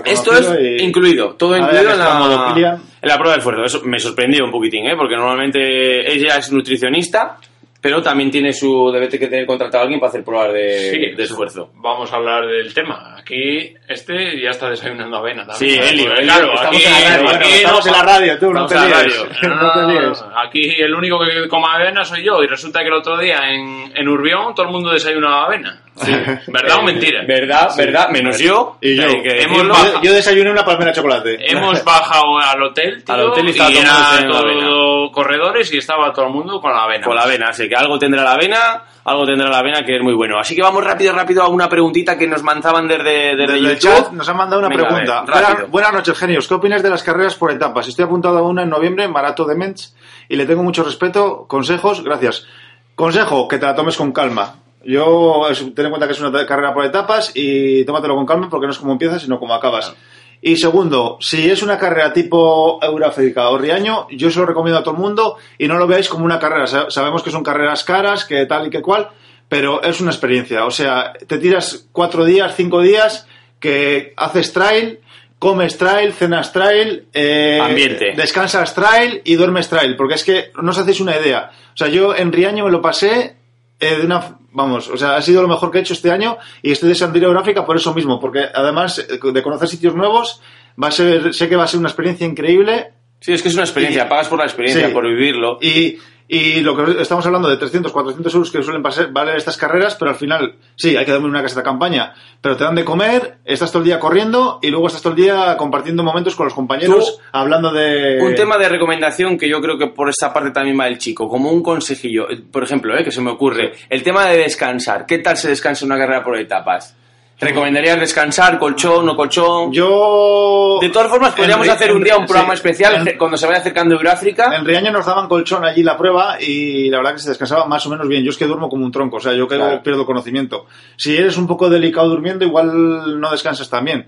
Esto 0.04 0.32
es 0.36 0.50
y- 0.60 0.82
incluido, 0.84 1.34
todo 1.34 1.56
incluido 1.56 1.92
en 1.92 1.98
la. 1.98 2.80
En 3.02 3.08
la 3.08 3.16
prueba 3.16 3.32
de 3.34 3.38
esfuerzo. 3.38 3.64
Eso 3.64 3.80
me 3.84 3.98
sorprendió 3.98 4.44
un 4.44 4.50
poquitín, 4.50 4.86
¿eh? 4.86 4.96
porque 4.96 5.16
normalmente 5.16 6.12
ella 6.12 6.36
es 6.38 6.50
nutricionista, 6.52 7.36
pero 7.82 8.02
también 8.02 8.30
tiene 8.30 8.52
su 8.52 8.90
debe 8.92 9.08
que 9.08 9.26
tener 9.26 9.46
contratado 9.46 9.78
a 9.78 9.82
alguien 9.84 9.98
para 9.98 10.10
hacer 10.10 10.22
pruebas 10.22 10.52
de, 10.52 10.90
Sí, 10.90 11.16
de 11.16 11.22
esfuerzo. 11.22 11.70
Vamos 11.76 12.12
a 12.12 12.16
hablar 12.16 12.46
del 12.46 12.74
tema. 12.74 13.16
Aquí 13.18 13.72
este 13.88 14.38
ya 14.38 14.50
está 14.50 14.68
desayunando 14.68 15.16
avena 15.16 15.46
también. 15.46 15.82
Sí, 15.82 15.88
Elio, 15.90 16.12
claro, 16.14 16.52
estamos 16.52 16.76
aquí, 16.76 16.84
en 16.84 16.92
la 16.92 17.00
radio, 17.00 17.14
aquí 17.14 17.24
bueno, 17.32 17.46
estamos 17.56 17.86
no- 17.86 17.90
en 17.92 17.98
la 17.98 18.02
radio, 18.12 18.38
tú, 18.38 18.52
no 18.52 18.66
te 18.66 18.74
líes. 18.74 19.26
No 19.48 19.88
líes. 19.88 20.24
Aquí 20.46 20.82
el 20.82 20.94
único 20.94 21.18
que 21.20 21.48
coma 21.48 21.76
avena 21.76 22.04
soy 22.04 22.22
yo 22.22 22.42
y 22.42 22.46
resulta 22.48 22.80
que 22.80 22.88
el 22.88 22.94
otro 22.94 23.16
día 23.16 23.48
en, 23.50 23.92
en 23.96 24.08
Urbión 24.08 24.54
todo 24.54 24.66
el 24.66 24.72
mundo 24.72 24.90
desayunaba 24.90 25.46
avena. 25.46 25.80
¿Verdad 26.46 26.78
o 26.78 26.82
mentira? 26.82 27.24
¿Verdad? 27.26 27.70
¿Verdad? 27.76 28.08
Menos 28.10 28.38
yo. 28.38 28.76
Y 28.80 28.96
yo. 28.96 29.06
Que 29.22 29.42
Hemos. 29.42 29.66
Yo, 29.66 30.02
yo 30.02 30.12
desayuné 30.12 30.50
una 30.50 30.64
palmera 30.64 30.90
de 30.90 30.96
chocolate. 30.96 31.38
Hemos 31.50 31.84
bajado 31.84 32.38
al 32.38 32.62
hotel, 32.62 33.02
tío, 33.04 33.14
Al 33.14 33.22
hotel 33.22 33.46
y 33.46 33.48
y, 33.48 33.50
estaba 33.50 33.70
todo 33.70 33.80
era 33.80 34.38
avena. 34.38 35.12
corredores 35.12 35.72
y 35.72 35.78
estaba 35.78 36.12
todo 36.12 36.26
el 36.26 36.32
mundo 36.32 36.60
con 36.60 36.72
la 36.72 36.84
avena. 36.84 37.06
Con 37.06 37.14
la 37.14 37.22
avena, 37.22 37.48
así 37.48 37.68
que 37.68 37.76
algo 37.76 37.98
tendrá 37.98 38.22
la 38.22 38.32
avena, 38.32 38.84
algo 39.04 39.26
tendrá 39.26 39.48
la 39.48 39.58
avena 39.58 39.84
que 39.84 39.96
es 39.96 40.02
muy 40.02 40.14
bueno. 40.14 40.38
Así 40.38 40.54
que 40.54 40.62
vamos 40.62 40.84
rápido, 40.84 41.12
rápido 41.12 41.42
a 41.42 41.48
una 41.48 41.68
preguntita 41.68 42.16
que 42.16 42.26
nos 42.26 42.42
mandaban 42.42 42.86
desde, 42.88 43.36
desde, 43.36 43.60
YouTube. 43.60 43.78
chat 43.78 44.12
nos 44.12 44.28
han 44.28 44.36
mandado 44.36 44.60
una 44.60 44.68
Venga, 44.68 44.82
a 44.82 44.94
ver, 44.94 45.04
pregunta. 45.04 45.32
Buenas, 45.32 45.70
buenas 45.70 45.92
noches, 45.92 46.18
genios. 46.18 46.48
¿Qué 46.48 46.54
opinas 46.54 46.82
de 46.82 46.90
las 46.90 47.02
carreras 47.02 47.34
por 47.34 47.50
etapas? 47.50 47.88
Estoy 47.88 48.04
apuntado 48.04 48.38
a 48.38 48.42
una 48.42 48.62
en 48.62 48.70
noviembre 48.70 49.04
en 49.04 49.12
Marato 49.12 49.44
de 49.44 49.54
Mench 49.54 49.92
y 50.28 50.36
le 50.36 50.46
tengo 50.46 50.62
mucho 50.62 50.82
respeto. 50.82 51.46
Consejos, 51.48 52.02
gracias. 52.04 52.46
Consejo, 52.94 53.48
que 53.48 53.58
te 53.58 53.64
la 53.66 53.74
tomes 53.74 53.96
con 53.96 54.12
calma. 54.12 54.56
Yo, 54.84 55.48
es- 55.50 55.74
ten 55.74 55.86
en 55.86 55.90
cuenta 55.90 56.06
que 56.06 56.12
es 56.14 56.20
una 56.20 56.46
carrera 56.46 56.72
por 56.74 56.84
etapas 56.84 57.32
y 57.34 57.84
tómatelo 57.84 58.14
con 58.16 58.26
calma 58.26 58.48
porque 58.48 58.66
no 58.66 58.72
es 58.72 58.78
como 58.78 58.92
empiezas, 58.92 59.22
sino 59.22 59.38
como 59.38 59.54
acabas. 59.54 59.94
Y 60.42 60.56
segundo, 60.56 61.18
si 61.20 61.50
es 61.50 61.62
una 61.62 61.76
carrera 61.76 62.14
tipo 62.14 62.78
Euráfrica 62.82 63.50
o 63.50 63.58
Riaño, 63.58 64.06
yo 64.10 64.30
se 64.30 64.38
lo 64.38 64.46
recomiendo 64.46 64.78
a 64.78 64.82
todo 64.82 64.94
el 64.94 65.00
mundo 65.00 65.36
y 65.58 65.68
no 65.68 65.76
lo 65.76 65.86
veáis 65.86 66.08
como 66.08 66.24
una 66.24 66.38
carrera. 66.38 66.66
Sa- 66.66 66.90
Sabemos 66.90 67.22
que 67.22 67.30
son 67.30 67.42
carreras 67.42 67.84
caras, 67.84 68.24
que 68.24 68.46
tal 68.46 68.66
y 68.68 68.70
que 68.70 68.80
cual, 68.80 69.10
pero 69.50 69.82
es 69.82 70.00
una 70.00 70.12
experiencia. 70.12 70.64
O 70.64 70.70
sea, 70.70 71.12
te 71.26 71.36
tiras 71.36 71.86
cuatro 71.92 72.24
días, 72.24 72.54
cinco 72.56 72.80
días, 72.80 73.26
que 73.58 74.14
haces 74.16 74.54
trail, 74.54 75.00
comes 75.38 75.76
trail, 75.76 76.14
cenas 76.14 76.54
trail, 76.54 77.04
eh, 77.12 77.58
Ambiente. 77.60 78.14
descansas 78.16 78.74
trail 78.74 79.20
y 79.24 79.34
duermes 79.34 79.68
trail, 79.68 79.94
porque 79.96 80.14
es 80.14 80.24
que 80.24 80.52
no 80.62 80.70
os 80.70 80.78
hacéis 80.78 81.00
una 81.00 81.18
idea. 81.18 81.50
O 81.74 81.76
sea, 81.76 81.88
yo 81.88 82.16
en 82.16 82.32
Riaño 82.32 82.64
me 82.64 82.70
lo 82.70 82.80
pasé 82.80 83.36
eh, 83.80 83.96
de 83.96 84.06
una, 84.06 84.38
vamos, 84.52 84.88
o 84.88 84.96
sea, 84.96 85.16
ha 85.16 85.22
sido 85.22 85.42
lo 85.42 85.48
mejor 85.48 85.70
que 85.70 85.78
he 85.78 85.80
hecho 85.80 85.94
este 85.94 86.10
año 86.10 86.36
y 86.62 86.70
estoy 86.72 86.88
deseando 86.90 87.18
ir 87.18 87.24
a 87.24 87.28
Euráfrica 87.28 87.64
por 87.66 87.76
eso 87.76 87.92
mismo, 87.94 88.20
porque 88.20 88.44
además 88.54 88.98
eh, 88.98 89.18
de 89.32 89.42
conocer 89.42 89.68
sitios 89.68 89.94
nuevos, 89.94 90.40
va 90.82 90.88
a 90.88 90.92
ser, 90.92 91.32
sé 91.34 91.48
que 91.48 91.56
va 91.56 91.64
a 91.64 91.68
ser 91.68 91.80
una 91.80 91.88
experiencia 91.88 92.26
increíble 92.26 92.92
Sí, 93.22 93.34
es 93.34 93.42
que 93.42 93.48
es 93.48 93.54
una 93.54 93.64
experiencia, 93.64 94.06
Y- 94.06 94.08
pagas 94.08 94.28
por 94.28 94.38
la 94.38 94.46
experiencia, 94.46 94.86
Sí. 94.88 94.92
por 94.94 95.06
vivirlo. 95.06 95.58
y, 95.60 95.98
y 96.32 96.60
lo 96.60 96.76
que 96.76 97.02
estamos 97.02 97.26
hablando 97.26 97.48
de 97.48 97.56
300, 97.56 97.90
400 97.90 98.32
euros 98.34 98.50
que 98.52 98.62
suelen 98.62 98.84
pasar, 98.84 99.10
valer 99.12 99.36
estas 99.36 99.56
carreras, 99.56 99.96
pero 99.96 100.12
al 100.12 100.16
final, 100.16 100.54
sí, 100.76 100.96
hay 100.96 101.04
que 101.04 101.10
dormir 101.10 101.28
una 101.28 101.42
casa 101.42 101.56
de 101.56 101.64
campaña, 101.64 102.14
pero 102.40 102.56
te 102.56 102.62
dan 102.62 102.76
de 102.76 102.84
comer, 102.84 103.38
estás 103.44 103.72
todo 103.72 103.80
el 103.82 103.86
día 103.86 103.98
corriendo 103.98 104.60
y 104.62 104.70
luego 104.70 104.86
estás 104.86 105.02
todo 105.02 105.12
el 105.14 105.20
día 105.20 105.56
compartiendo 105.56 106.04
momentos 106.04 106.36
con 106.36 106.46
los 106.46 106.54
compañeros, 106.54 107.16
Tú- 107.16 107.22
hablando 107.32 107.72
de... 107.72 108.20
Un 108.22 108.36
tema 108.36 108.58
de 108.58 108.68
recomendación 108.68 109.36
que 109.36 109.48
yo 109.48 109.60
creo 109.60 109.76
que 109.76 109.88
por 109.88 110.08
esta 110.08 110.32
parte 110.32 110.52
también 110.52 110.78
va 110.78 110.86
el 110.86 110.98
chico, 110.98 111.28
como 111.28 111.50
un 111.50 111.64
consejillo, 111.64 112.28
por 112.52 112.62
ejemplo, 112.62 112.96
eh, 112.96 113.02
que 113.02 113.10
se 113.10 113.20
me 113.20 113.30
ocurre, 113.32 113.72
el 113.88 114.04
tema 114.04 114.26
de 114.26 114.36
descansar. 114.38 115.06
¿Qué 115.06 115.18
tal 115.18 115.36
se 115.36 115.48
descansa 115.48 115.84
en 115.84 115.90
una 115.90 115.98
carrera 116.00 116.22
por 116.22 116.36
etapas? 116.38 116.96
¿Recomendarías 117.40 117.98
descansar, 117.98 118.58
colchón, 118.58 119.06
no 119.06 119.16
colchón? 119.16 119.72
Yo... 119.72 120.78
De 120.80 120.90
todas 120.90 121.08
formas, 121.08 121.34
podríamos 121.34 121.66
hacer 121.68 121.90
un 121.92 122.04
día 122.04 122.16
un 122.18 122.26
programa 122.26 122.52
sí, 122.54 122.58
especial 122.58 123.08
en- 123.08 123.16
cuando 123.16 123.36
se 123.38 123.46
vaya 123.46 123.60
acercando 123.60 123.94
Euráfrica. 123.94 124.54
En 124.54 124.64
Riaño 124.64 124.92
nos 124.92 125.06
daban 125.06 125.26
colchón 125.26 125.64
allí 125.64 125.82
la 125.82 125.96
prueba 125.96 126.36
y 126.40 126.90
la 126.90 126.98
verdad 126.98 127.14
que 127.14 127.20
se 127.20 127.30
descansaba 127.30 127.64
más 127.66 127.86
o 127.86 127.90
menos 127.90 128.06
bien. 128.08 128.22
Yo 128.24 128.30
es 128.30 128.36
que 128.36 128.44
duermo 128.46 128.68
como 128.68 128.84
un 128.84 128.92
tronco, 128.92 129.16
o 129.16 129.20
sea, 129.20 129.32
yo 129.32 129.48
Claro. 129.48 129.82
pierdo 129.82 130.04
conocimiento. 130.04 130.66
Si 130.96 131.16
eres 131.16 131.38
un 131.38 131.46
poco 131.46 131.70
delicado 131.70 132.08
durmiendo, 132.10 132.44
igual 132.44 133.18
no 133.18 133.30
descansas 133.30 133.70
tan 133.70 133.84
bien. 133.86 134.06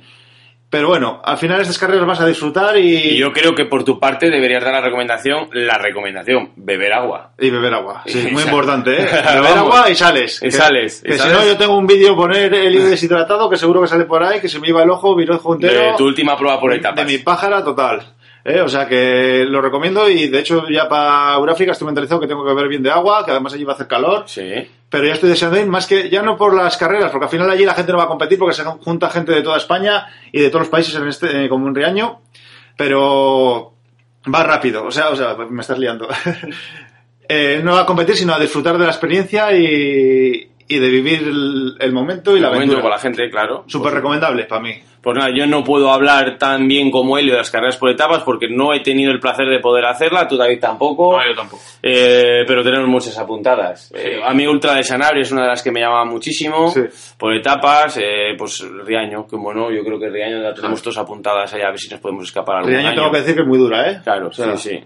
Pero 0.72 0.88
bueno, 0.88 1.20
al 1.22 1.36
final 1.36 1.60
estas 1.60 1.76
carreras 1.78 2.06
vas 2.06 2.20
a 2.20 2.26
disfrutar 2.26 2.78
y, 2.78 3.10
Y 3.10 3.18
yo 3.18 3.30
creo 3.30 3.54
que 3.54 3.66
por 3.66 3.84
tu 3.84 4.00
parte 4.00 4.30
deberías 4.30 4.64
dar 4.64 4.72
la 4.72 4.80
recomendación, 4.80 5.50
la 5.52 5.76
recomendación, 5.76 6.52
beber 6.56 6.94
agua. 6.94 7.32
y 7.38 7.50
beber 7.50 7.74
agua. 7.74 8.02
Sí, 8.06 8.26
muy 8.32 8.42
importante, 8.42 8.90
¿eh? 9.02 9.04
Beber 9.34 9.58
agua 9.58 9.90
y 9.90 9.94
sales. 9.94 10.38
Y 10.40 10.46
Que- 10.46 10.50
sales, 10.52 11.02
y 11.04 11.08
Que 11.08 11.12
si 11.12 11.18
sales. 11.18 11.34
no, 11.36 11.46
yo 11.46 11.58
tengo 11.58 11.76
un 11.76 11.86
vídeo 11.86 12.16
poner 12.16 12.54
el 12.54 12.74
hilo 12.74 12.86
deshidratado 12.86 13.50
que 13.50 13.58
seguro 13.58 13.82
que 13.82 13.88
sale 13.88 14.06
por 14.06 14.22
ahí, 14.22 14.40
que 14.40 14.48
se 14.48 14.58
me 14.60 14.68
iba 14.70 14.82
el 14.82 14.88
ojo, 14.88 15.14
mi 15.14 15.28
ojo 15.28 15.54
entero. 15.54 15.90
De 15.92 15.96
tu 15.98 16.06
última 16.06 16.38
prueba 16.38 16.58
por 16.58 16.70
de 16.70 16.78
etapas. 16.78 17.04
mi 17.06 17.18
pájara 17.18 17.62
total. 17.62 18.02
¿eh? 18.44 18.60
O 18.62 18.68
sea 18.70 18.88
que 18.88 19.44
lo 19.46 19.60
recomiendo 19.60 20.08
y 20.08 20.28
de 20.28 20.38
hecho 20.38 20.64
ya 20.70 20.88
para 20.88 21.34
Euráfrica 21.34 21.72
estoy 21.72 21.84
mentalizado 21.86 22.18
que 22.18 22.26
tengo 22.26 22.44
que 22.44 22.54
beber 22.54 22.68
bien 22.68 22.82
de 22.82 22.90
agua, 22.90 23.24
que 23.26 23.30
además 23.30 23.52
allí 23.52 23.64
va 23.64 23.72
a 23.72 23.74
hacer 23.74 23.86
calor. 23.88 24.22
Sí. 24.26 24.42
Pero 24.92 25.06
ya 25.06 25.14
estoy 25.14 25.30
deseando 25.30 25.58
ir, 25.58 25.66
más 25.66 25.86
que 25.86 26.10
ya 26.10 26.20
no 26.20 26.36
por 26.36 26.54
las 26.54 26.76
carreras, 26.76 27.10
porque 27.10 27.24
al 27.24 27.30
final 27.30 27.48
allí 27.48 27.64
la 27.64 27.72
gente 27.72 27.92
no 27.92 27.98
va 27.98 28.04
a 28.04 28.08
competir 28.08 28.38
porque 28.38 28.54
se 28.54 28.62
junta 28.62 29.08
gente 29.08 29.32
de 29.32 29.40
toda 29.40 29.56
España 29.56 30.06
y 30.30 30.38
de 30.38 30.50
todos 30.50 30.66
los 30.66 30.68
países 30.68 30.94
en 30.94 31.08
este, 31.08 31.46
eh, 31.46 31.48
como 31.48 31.64
un 31.64 31.74
riaño, 31.74 32.20
pero 32.76 33.72
va 34.32 34.44
rápido, 34.44 34.84
o 34.84 34.90
sea, 34.90 35.08
o 35.08 35.16
sea, 35.16 35.34
me 35.48 35.62
estás 35.62 35.78
liando. 35.78 36.08
eh, 37.28 37.62
no 37.64 37.78
a 37.78 37.86
competir, 37.86 38.16
sino 38.18 38.34
a 38.34 38.38
disfrutar 38.38 38.76
de 38.76 38.84
la 38.84 38.90
experiencia 38.90 39.56
y, 39.56 40.51
y 40.68 40.78
de 40.78 40.88
vivir 40.88 41.20
el, 41.22 41.76
el 41.78 41.92
momento 41.92 42.36
y 42.36 42.40
la 42.40 42.48
El 42.48 42.54
momento 42.54 42.74
aventura. 42.76 42.82
con 42.82 42.90
la 42.90 42.98
gente, 42.98 43.30
claro. 43.30 43.64
Súper 43.66 43.92
recomendable 43.94 44.44
para 44.44 44.60
mí. 44.62 44.74
Pues 45.02 45.16
nada, 45.18 45.30
yo 45.36 45.46
no 45.48 45.64
puedo 45.64 45.90
hablar 45.92 46.38
tan 46.38 46.68
bien 46.68 46.88
como 46.92 47.18
Helio 47.18 47.32
de 47.32 47.38
las 47.38 47.50
carreras 47.50 47.76
por 47.76 47.90
etapas 47.90 48.22
porque 48.22 48.46
no 48.48 48.72
he 48.72 48.80
tenido 48.80 49.10
el 49.10 49.18
placer 49.18 49.48
de 49.48 49.58
poder 49.58 49.84
hacerla, 49.84 50.28
tú 50.28 50.36
David 50.36 50.60
tampoco. 50.60 51.18
No, 51.18 51.26
yo 51.28 51.34
tampoco. 51.34 51.60
Eh, 51.82 52.44
pero 52.46 52.62
tenemos 52.62 52.86
muchas 52.88 53.18
apuntadas. 53.18 53.92
Eh, 53.96 54.20
a 54.24 54.32
mí 54.32 54.46
Ultra 54.46 54.74
de 54.74 54.84
Sanabria 54.84 55.22
es 55.22 55.32
una 55.32 55.42
de 55.42 55.48
las 55.48 55.62
que 55.62 55.72
me 55.72 55.80
llama 55.80 56.04
muchísimo. 56.04 56.68
Sí. 56.70 56.82
Por 57.18 57.34
etapas, 57.34 57.96
eh, 58.00 58.34
pues 58.38 58.64
Riaño, 58.84 59.26
que 59.26 59.34
bueno, 59.34 59.72
yo 59.72 59.82
creo 59.84 59.98
que 59.98 60.08
Riaño 60.08 60.38
la 60.38 60.54
tenemos 60.54 60.80
todas 60.80 60.98
apuntadas 60.98 61.52
ahí 61.52 61.62
a 61.62 61.70
ver 61.70 61.80
si 61.80 61.90
nos 61.90 61.98
podemos 61.98 62.24
escapar 62.26 62.58
algún 62.58 62.70
Riaño 62.70 62.88
año. 62.90 62.96
tengo 63.00 63.10
que 63.10 63.18
decir 63.18 63.34
que 63.34 63.40
es 63.42 63.48
muy 63.48 63.58
dura, 63.58 63.90
¿eh? 63.90 64.00
Claro, 64.04 64.28
O 64.28 64.32
sea, 64.32 64.56
sí, 64.56 64.68
sí. 64.70 64.84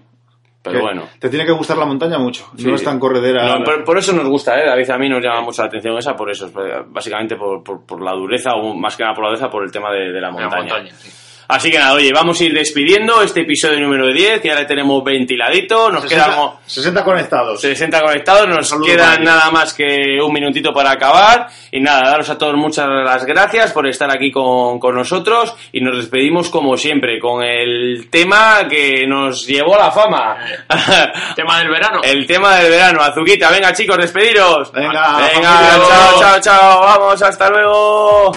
Pero 0.71 0.79
que 0.79 0.85
bueno. 0.85 1.03
Te 1.19 1.29
tiene 1.29 1.45
que 1.45 1.53
gustar 1.53 1.77
la 1.79 1.87
montaña 1.87 2.19
mucho. 2.19 2.47
Sí. 2.57 2.67
No 2.67 2.75
es 2.75 2.83
tan 2.85 2.99
corredera. 2.99 3.59
No, 3.59 3.65
por, 3.65 3.85
por 3.85 3.99
eso 3.99 4.13
nos 4.13 4.29
gusta, 4.29 4.59
¿eh? 4.61 4.67
David, 4.67 4.91
a 4.91 4.99
mí 4.99 5.09
nos 5.09 5.23
llama 5.23 5.43
mucho 5.43 5.63
la 5.63 5.69
atención 5.69 5.97
esa, 5.99 6.15
por 6.15 6.31
eso, 6.31 6.51
básicamente 6.89 7.37
por, 7.37 7.63
por, 7.63 7.85
por 7.87 8.03
la 8.03 8.13
dureza, 8.13 8.53
o 8.55 8.75
más 8.75 8.97
que 8.97 9.03
nada 9.03 9.15
por 9.15 9.25
la 9.25 9.31
dureza, 9.31 9.49
por 9.51 9.65
el 9.65 9.71
tema 9.73 9.91
de, 9.93 10.13
de 10.13 10.21
la 10.21 10.29
En 10.29 10.35
la 10.37 10.41
montaña. 10.43 10.63
montaña, 10.75 10.91
sí. 10.95 11.11
Así 11.49 11.71
que 11.71 11.79
nada, 11.79 11.93
oye, 11.95 12.13
vamos 12.13 12.41
a 12.41 12.45
ir 12.45 12.53
despidiendo 12.55 13.23
este 13.23 13.43
episodio 13.43 13.79
número 13.81 14.13
10, 14.13 14.41
que 14.41 14.49
ya 14.49 14.55
le 14.57 14.65
tenemos 14.65 15.03
ventiladito, 15.05 15.91
nos 15.91 16.03
60, 16.03 16.25
quedamos 16.25 16.55
60 16.67 17.05
conectados. 17.05 17.61
60 17.61 18.01
conectados, 18.03 18.49
nos 18.49 18.69
Saludos, 18.69 18.89
queda 18.91 19.07
Mario. 19.11 19.25
nada 19.25 19.51
más 19.51 19.73
que 19.75 20.19
un 20.23 20.33
minutito 20.33 20.73
para 20.73 20.91
acabar. 20.91 21.49
Y 21.71 21.81
nada, 21.81 22.11
daros 22.11 22.29
a 22.31 22.39
todos 22.39 22.55
muchas 22.57 22.87
las 22.89 23.25
gracias 23.25 23.73
por 23.73 23.87
estar 23.87 24.11
aquí 24.11 24.31
con, 24.33 24.79
con 24.79 24.95
nosotros 24.95 25.55
y 25.73 25.81
nos 25.81 25.97
despedimos 25.97 26.49
como 26.49 26.77
siempre 26.77 27.19
con 27.21 27.43
el 27.43 28.09
tema 28.11 28.67
que 28.69 29.07
nos 29.07 29.47
llevó 29.47 29.77
a 29.77 29.87
la 29.87 29.91
fama. 29.91 30.37
Tema 31.37 31.59
del 31.59 31.69
verano. 31.69 32.01
el 32.03 32.27
tema 32.27 32.57
del 32.57 32.71
verano, 32.71 33.03
Azuquita, 33.03 33.51
venga 33.51 33.73
chicos, 33.73 33.97
despediros. 33.99 34.73
Venga, 34.73 35.19
venga, 35.19 35.51
familia. 35.53 35.89
chao, 35.89 36.21
chao, 36.21 36.41
chao, 36.41 36.81
vamos, 36.81 37.23
hasta 37.23 37.51
luego. 37.51 38.33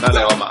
Dale, 0.00 0.24
goma. 0.24 0.50